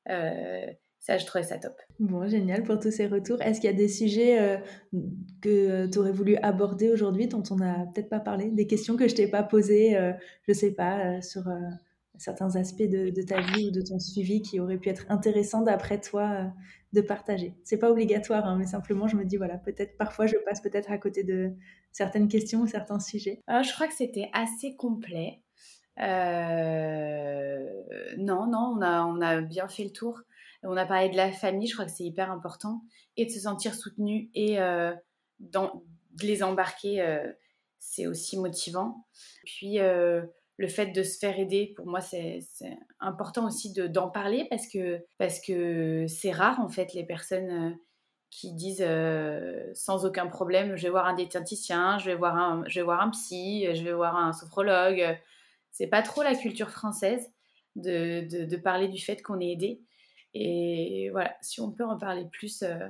Euh, 0.10 0.68
ça, 1.00 1.18
je 1.18 1.26
trouvais 1.26 1.44
ça 1.44 1.58
top. 1.58 1.76
Bon, 2.00 2.28
génial 2.28 2.64
pour 2.64 2.80
tous 2.80 2.92
ces 2.92 3.08
retours. 3.08 3.42
Est-ce 3.42 3.60
qu'il 3.60 3.70
y 3.70 3.74
a 3.74 3.76
des 3.76 3.90
sujets 3.90 4.42
euh, 4.42 4.58
que 5.42 5.88
tu 5.88 6.00
aurais 6.00 6.14
voulu 6.14 6.38
aborder 6.38 6.90
aujourd'hui 6.90 7.28
dont 7.28 7.44
on 7.52 7.58
n'a 7.58 7.86
peut-être 7.94 8.10
pas 8.10 8.22
parlé? 8.22 8.50
Des 8.50 8.68
questions 8.68 8.96
que 8.96 9.08
je 9.08 9.16
t'ai 9.16 9.28
pas 9.28 9.44
posées, 9.44 9.98
euh, 9.98 10.14
je 10.48 10.54
sais 10.54 10.72
pas, 10.72 11.22
sur 11.22 11.44
certains 12.18 12.56
aspects 12.56 12.84
de, 12.84 13.22
ta 13.22 13.42
vie 13.42 13.68
ou 13.68 13.72
de 13.72 13.82
ton 13.82 14.00
suivi 14.00 14.42
qui 14.42 14.60
auraient 14.60 14.78
pu 14.78 14.90
être 14.90 15.06
intéressants 15.10 15.62
d'après 15.62 16.00
toi 16.00 16.52
de 16.94 17.02
partager. 17.02 17.56
C'est 17.64 17.78
pas 17.78 17.90
obligatoire, 17.90 18.46
hein, 18.46 18.56
mais 18.58 18.68
simplement 18.68 19.08
je 19.08 19.16
me 19.16 19.26
dis 19.26 19.38
voilà, 19.38 19.58
peut-être 19.58 19.98
parfois 19.98 20.28
je 20.28 20.36
passe 20.46 20.62
peut-être 20.62 20.92
à 20.92 20.98
côté 20.98 21.24
de 21.24 21.54
certaines 21.92 22.28
questions 22.28 22.62
ou 22.62 22.68
certains 22.68 23.00
sujets. 23.00 23.42
je 23.48 23.74
crois 23.74 23.88
que 23.88 23.96
c'était 23.96 24.30
assez 24.34 24.76
complet. 24.76 25.42
Euh, 26.00 27.84
non, 28.18 28.48
non, 28.48 28.76
on 28.78 28.82
a, 28.82 29.04
on 29.04 29.22
a 29.22 29.42
bien 29.42 29.68
fait 29.68 29.84
le 29.84 29.92
tour. 29.92 30.22
On 30.64 30.78
a 30.78 30.86
parlé 30.86 31.10
de 31.10 31.18
la 31.18 31.32
famille, 31.32 31.68
je 31.68 31.74
crois 31.74 31.86
que 31.86 31.92
c'est 31.92 32.06
hyper 32.06 32.32
important, 32.32 32.84
et 33.18 33.26
de 33.26 33.32
se 33.32 33.42
sentir 33.42 33.76
soutenu 33.76 34.30
et 34.34 34.62
euh, 34.62 34.94
dans, 35.40 35.84
de 36.12 36.26
les 36.26 36.42
embarquer, 36.42 37.02
euh, 37.02 37.32
c'est 37.80 38.08
aussi 38.08 38.40
motivant. 38.40 39.06
Puis 39.46 39.78
le 40.58 40.68
fait 40.68 40.88
de 40.88 41.04
se 41.04 41.18
faire 41.18 41.40
aider, 41.40 41.74
pour 41.76 41.88
moi, 41.88 42.02
c'est 42.02 42.40
important 43.00 43.48
aussi 43.48 43.74
d'en 43.74 44.10
parler 44.10 44.46
parce 44.50 44.68
que 44.68 45.04
parce 45.18 45.40
que 45.40 46.06
c'est 46.08 46.32
rare 46.32 46.60
en 46.60 46.70
fait 46.70 46.94
les 46.94 47.06
personnes 47.06 47.78
qui 48.30 48.54
disent 48.54 48.86
sans 49.74 50.06
aucun 50.06 50.28
problème, 50.28 50.76
je 50.76 50.84
vais 50.84 50.90
voir 50.90 51.08
un 51.08 51.14
diététicien, 51.14 51.98
je 51.98 52.06
vais 52.06 52.16
voir 52.16 52.36
un, 52.36 52.64
je 52.68 52.80
vais 52.80 52.84
voir 52.84 53.02
un 53.02 53.10
psy, 53.10 53.68
je 53.74 53.84
vais 53.84 53.94
voir 53.94 54.16
un 54.16 54.34
sophrologue 54.34 55.18
c'est 55.74 55.88
pas 55.88 56.04
trop 56.04 56.24
la 56.24 56.36
culture 56.36 56.70
française 56.70 57.34
de, 57.76 58.46
de, 58.46 58.58
parler 58.58 58.88
du 58.88 59.02
fait 59.02 59.22
qu'on 59.22 59.40
est 59.42 59.52
aidé. 59.52 59.82
Et 60.36 61.10
voilà, 61.12 61.36
si 61.42 61.60
on 61.60 61.72
peut 61.72 61.84
en 61.84 61.98
parler 61.98 62.26
plus, 62.32 62.62
euh, 62.62 62.88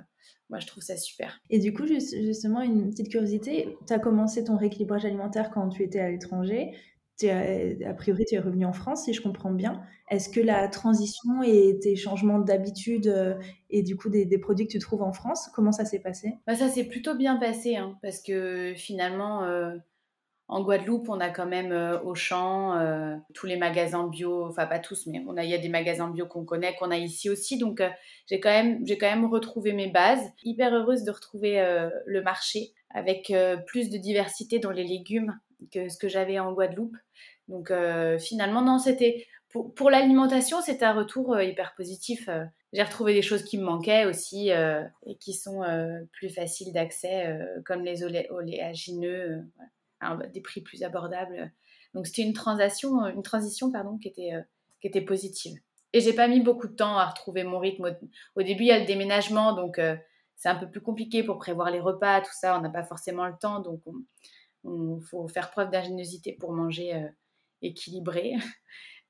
moi 0.49 0.59
je 0.59 0.67
trouve 0.67 0.83
ça 0.83 0.97
super. 0.97 1.39
Et 1.49 1.59
du 1.59 1.73
coup, 1.73 1.87
justement, 1.87 2.61
une 2.61 2.91
petite 2.91 3.09
curiosité, 3.09 3.77
tu 3.87 3.93
as 3.93 3.99
commencé 3.99 4.43
ton 4.43 4.57
rééquilibrage 4.57 5.05
alimentaire 5.05 5.49
quand 5.49 5.69
tu 5.69 5.83
étais 5.83 6.01
à 6.01 6.11
l'étranger. 6.11 6.73
A 7.21 7.93
priori, 7.93 8.25
tu 8.25 8.35
es 8.35 8.39
revenu 8.39 8.65
en 8.65 8.73
France, 8.73 9.05
si 9.05 9.13
je 9.13 9.21
comprends 9.21 9.51
bien. 9.51 9.81
Est-ce 10.09 10.29
que 10.29 10.39
la 10.39 10.67
transition 10.67 11.41
et 11.43 11.79
tes 11.79 11.95
changements 11.95 12.39
d'habitude 12.39 13.07
euh, 13.07 13.35
et 13.69 13.81
du 13.81 13.95
coup 13.95 14.09
des, 14.09 14.37
produits 14.37 14.67
que 14.67 14.71
tu 14.71 14.79
trouves 14.79 15.01
en 15.01 15.13
France, 15.13 15.49
comment 15.55 15.71
ça 15.71 15.85
s'est 15.85 16.01
passé? 16.01 16.33
Bah, 16.45 16.55
Ça 16.55 16.69
s'est 16.69 16.83
plutôt 16.83 17.15
bien 17.15 17.37
passé, 17.37 17.77
hein, 17.77 17.97
parce 18.01 18.21
que 18.21 18.73
finalement, 18.75 19.43
euh, 19.43 19.75
en 20.49 20.61
Guadeloupe, 20.61 21.07
on 21.09 21.19
a 21.19 21.29
quand 21.29 21.45
même 21.45 21.71
euh, 21.71 21.99
Auchan, 22.01 22.77
euh, 22.77 23.15
tous 23.33 23.47
les 23.47 23.55
magasins 23.55 24.07
bio, 24.07 24.45
enfin 24.45 24.67
pas 24.67 24.79
tous, 24.79 25.07
mais 25.07 25.23
il 25.43 25.49
y 25.49 25.53
a 25.53 25.57
des 25.57 25.69
magasins 25.69 26.09
bio 26.09 26.27
qu'on 26.27 26.43
connaît, 26.43 26.75
qu'on 26.75 26.91
a 26.91 26.97
ici 26.97 27.29
aussi. 27.29 27.57
Donc 27.57 27.81
euh, 27.81 27.89
j'ai 28.27 28.39
quand 28.39 28.51
quand 28.99 29.09
même 29.09 29.25
retrouvé 29.25 29.73
mes 29.73 29.89
bases. 29.89 30.31
Hyper 30.43 30.73
heureuse 30.73 31.03
de 31.03 31.11
retrouver 31.11 31.59
le 32.05 32.21
marché 32.21 32.73
avec 32.89 33.33
plus 33.65 33.89
de 33.89 33.97
diversité 33.97 34.59
dans 34.59 34.71
les 34.71 34.83
légumes 34.83 35.39
que 35.71 35.89
ce 35.89 35.97
que 35.97 36.07
j'avais 36.07 36.39
en 36.39 36.53
Guadeloupe. 36.53 36.95
Donc 37.47 37.71
finalement, 38.19 38.61
non, 38.61 38.79
c'était 38.79 39.27
pour, 39.49 39.91
l'alimentation, 39.91 40.61
c'était 40.61 40.85
un 40.85 40.93
retour 40.93 41.39
hyper 41.41 41.75
positif. 41.75 42.29
J'ai 42.71 42.83
retrouvé 42.83 43.13
des 43.13 43.21
choses 43.21 43.43
qui 43.43 43.57
me 43.57 43.63
manquaient 43.63 44.05
aussi 44.05 44.49
et 44.49 45.17
qui 45.19 45.33
sont 45.33 45.61
plus 46.13 46.29
faciles 46.29 46.71
d'accès, 46.71 47.37
comme 47.65 47.83
les 47.83 48.03
oléagineux. 48.03 49.43
Voilà 49.57 49.69
des 50.33 50.41
prix 50.41 50.61
plus 50.61 50.83
abordables. 50.83 51.51
Donc 51.93 52.07
c'était 52.07 52.23
une 52.23 52.33
transition, 52.33 53.05
une 53.07 53.23
transition 53.23 53.71
pardon, 53.71 53.97
qui 53.97 54.07
était, 54.07 54.33
euh, 54.33 54.41
qui 54.81 54.87
était 54.87 55.01
positive. 55.01 55.59
Et 55.93 56.01
j'ai 56.01 56.13
pas 56.13 56.27
mis 56.27 56.39
beaucoup 56.39 56.67
de 56.67 56.73
temps 56.73 56.97
à 56.97 57.05
retrouver 57.05 57.43
mon 57.43 57.59
rythme. 57.59 57.95
Au, 58.35 58.41
début, 58.41 58.63
il 58.63 58.67
y 58.67 58.71
a 58.71 58.79
le 58.79 58.85
déménagement, 58.85 59.53
donc 59.53 59.77
euh, 59.77 59.95
c'est 60.35 60.49
un 60.49 60.55
peu 60.55 60.67
plus 60.67 60.81
compliqué 60.81 61.23
pour 61.23 61.37
prévoir 61.37 61.69
les 61.69 61.79
repas, 61.79 62.21
tout 62.21 62.33
ça. 62.33 62.57
On 62.57 62.61
n'a 62.61 62.69
pas 62.69 62.83
forcément 62.83 63.27
le 63.27 63.35
temps, 63.39 63.59
donc 63.59 63.81
il 64.65 64.99
faut 65.09 65.27
faire 65.27 65.51
preuve 65.51 65.69
d'ingéniosité 65.69 66.33
pour 66.33 66.53
manger 66.53 66.95
euh, 66.95 67.07
équilibré. 67.61 68.33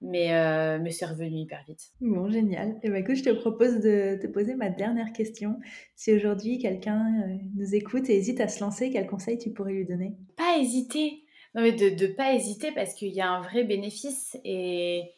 Mais, 0.06 0.32
mais 0.80 0.92
c'est 0.92 1.06
revenu 1.06 1.38
hyper 1.38 1.64
vite. 1.66 1.94
Bon, 2.02 2.30
génial. 2.30 2.72
Et 2.72 2.88
eh 2.88 2.90
ben, 2.90 2.98
écoute, 2.98 3.16
je 3.16 3.24
te 3.24 3.30
propose 3.30 3.80
de 3.80 4.20
te 4.22 4.28
poser 4.28 4.54
ma 4.54 4.68
dernière 4.68 5.14
question. 5.14 5.62
Si 5.96 6.12
aujourd'hui 6.12 6.58
quelqu'un 6.58 7.40
nous 7.56 7.74
écoute 7.74 8.10
et 8.10 8.18
hésite 8.18 8.42
à 8.42 8.50
se 8.50 8.60
lancer, 8.60 8.92
quel 8.92 9.08
conseil 9.08 9.38
tu 9.38 9.52
pourrais 9.52 9.72
lui 9.72 9.86
donner? 9.86 10.18
Pas 10.36 10.58
hésiter. 10.60 11.24
Non, 11.56 11.62
mais 11.62 11.72
de 11.72 11.86
ne 11.86 12.08
pas 12.08 12.34
hésiter 12.34 12.74
parce 12.74 12.94
qu'il 12.96 13.14
y 13.14 13.22
a 13.22 13.30
un 13.30 13.40
vrai 13.44 13.64
bénéfice 13.64 14.38
et, 14.44 15.14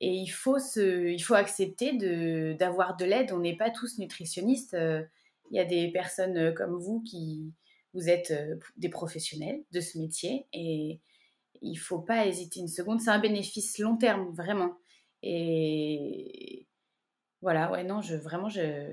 et 0.00 0.10
il, 0.10 0.28
faut 0.28 0.58
se, 0.58 1.08
il 1.08 1.20
faut 1.20 1.32
accepter 1.32 1.96
d'avoir 2.58 2.98
de, 2.98 3.06
l'aide. 3.06 3.32
On 3.32 3.38
n'est 3.38 3.56
pas 3.56 3.70
tous 3.70 3.96
nutritionnistes. 3.98 4.76
Il 5.50 5.56
y 5.56 5.60
a 5.60 5.64
des 5.64 5.90
personnes 5.92 6.52
comme 6.52 6.76
vous 6.76 7.00
qui 7.00 7.54
vous 7.96 8.08
êtes 8.08 8.32
des 8.76 8.88
professionnels 8.88 9.62
de 9.72 9.80
ce 9.80 9.98
métier 9.98 10.46
et, 10.52 11.00
il 11.62 11.76
faut 11.76 11.98
pas 11.98 12.26
hésiter 12.26 12.60
une 12.60 12.68
seconde. 12.68 13.00
C'est 13.00 13.10
un 13.10 13.18
bénéfice 13.18 13.78
long 13.78 13.96
terme, 13.96 14.32
vraiment. 14.34 14.76
Et, 15.22 16.66
voilà, 17.42 17.70
ouais, 17.70 17.84
non, 17.84 18.00
vraiment, 18.22 18.48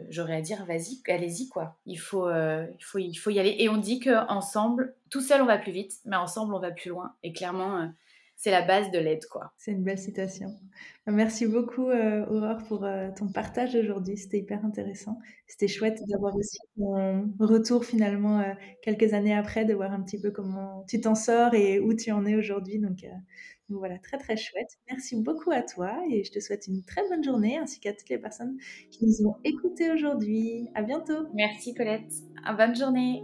j'aurais 0.10 0.36
à 0.36 0.42
dire, 0.42 0.66
vas-y, 0.66 1.02
allez-y, 1.08 1.50
quoi. 1.50 1.78
Il 1.86 1.98
faut, 1.98 2.28
euh, 2.28 2.68
il, 2.78 2.84
faut, 2.84 3.00
il 3.00 3.16
faut 3.16 3.30
y 3.30 3.40
aller. 3.40 3.56
Et 3.60 3.70
on 3.70 3.78
dit 3.78 4.00
qu'ensemble, 4.00 4.96
tout 5.10 5.22
seul, 5.22 5.42
on 5.42 5.46
va 5.46 5.58
plus 5.58 5.72
vite, 5.72 5.94
mais 6.06 6.16
ensemble, 6.16 6.54
on 6.54 6.60
va 6.60 6.72
plus 6.72 6.90
loin. 6.90 7.16
Et 7.24 7.34
clairement, 7.34 7.80
euh, 7.80 7.88
c'est 8.44 8.52
la 8.52 8.62
base 8.62 8.92
de 8.92 9.00
l'aide, 9.00 9.26
quoi. 9.28 9.54
C'est 9.58 9.72
une 9.72 9.86
belle 9.86 9.98
citation. 9.98 10.54
Merci 11.08 11.48
beaucoup, 11.48 11.88
euh, 11.88 12.26
Aurore, 12.26 12.62
pour 12.68 12.86
ton 13.18 13.30
partage 13.30 13.74
aujourd'hui. 13.74 14.18
C'était 14.18 14.40
hyper 14.40 14.66
intéressant. 14.66 15.18
C'était 15.48 15.70
chouette 15.70 16.02
d'avoir 16.10 16.36
aussi 16.36 16.58
ton 16.76 17.32
retour, 17.40 17.86
finalement, 17.86 18.44
quelques 18.82 19.14
années 19.14 19.34
après, 19.34 19.64
de 19.64 19.74
voir 19.74 19.94
un 19.94 20.02
petit 20.02 20.20
peu 20.20 20.30
comment 20.32 20.84
tu 20.90 21.00
t'en 21.00 21.16
sors 21.16 21.54
et 21.54 21.80
où 21.80 21.94
tu 21.94 22.12
en 22.12 22.26
es 22.26 22.36
aujourd'hui. 22.36 22.80
Donc, 22.80 23.06
donc 23.70 23.80
voilà, 23.80 23.98
très 24.00 24.18
très 24.18 24.36
chouette. 24.36 24.78
Merci 24.90 25.22
beaucoup 25.22 25.52
à 25.52 25.62
toi 25.62 26.04
et 26.12 26.26
je 26.26 26.32
te 26.34 26.42
souhaite 26.42 26.68
une 26.68 26.84
très 26.84 27.08
bonne 27.08 27.24
journée 27.24 27.58
ainsi 27.58 27.80
qu'à 27.80 27.94
toutes 27.94 28.10
les 28.10 28.18
personnes 28.20 28.58
qui 28.92 29.06
nous 29.06 29.26
ont 29.26 29.38
écoutés 29.46 29.90
aujourd'hui. 29.90 30.68
À 30.76 30.84
bientôt. 30.84 31.28
Merci 31.34 31.74
Colette. 31.74 32.12
bonne 32.58 32.76
journée. 32.76 33.24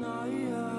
Night. 0.00 0.73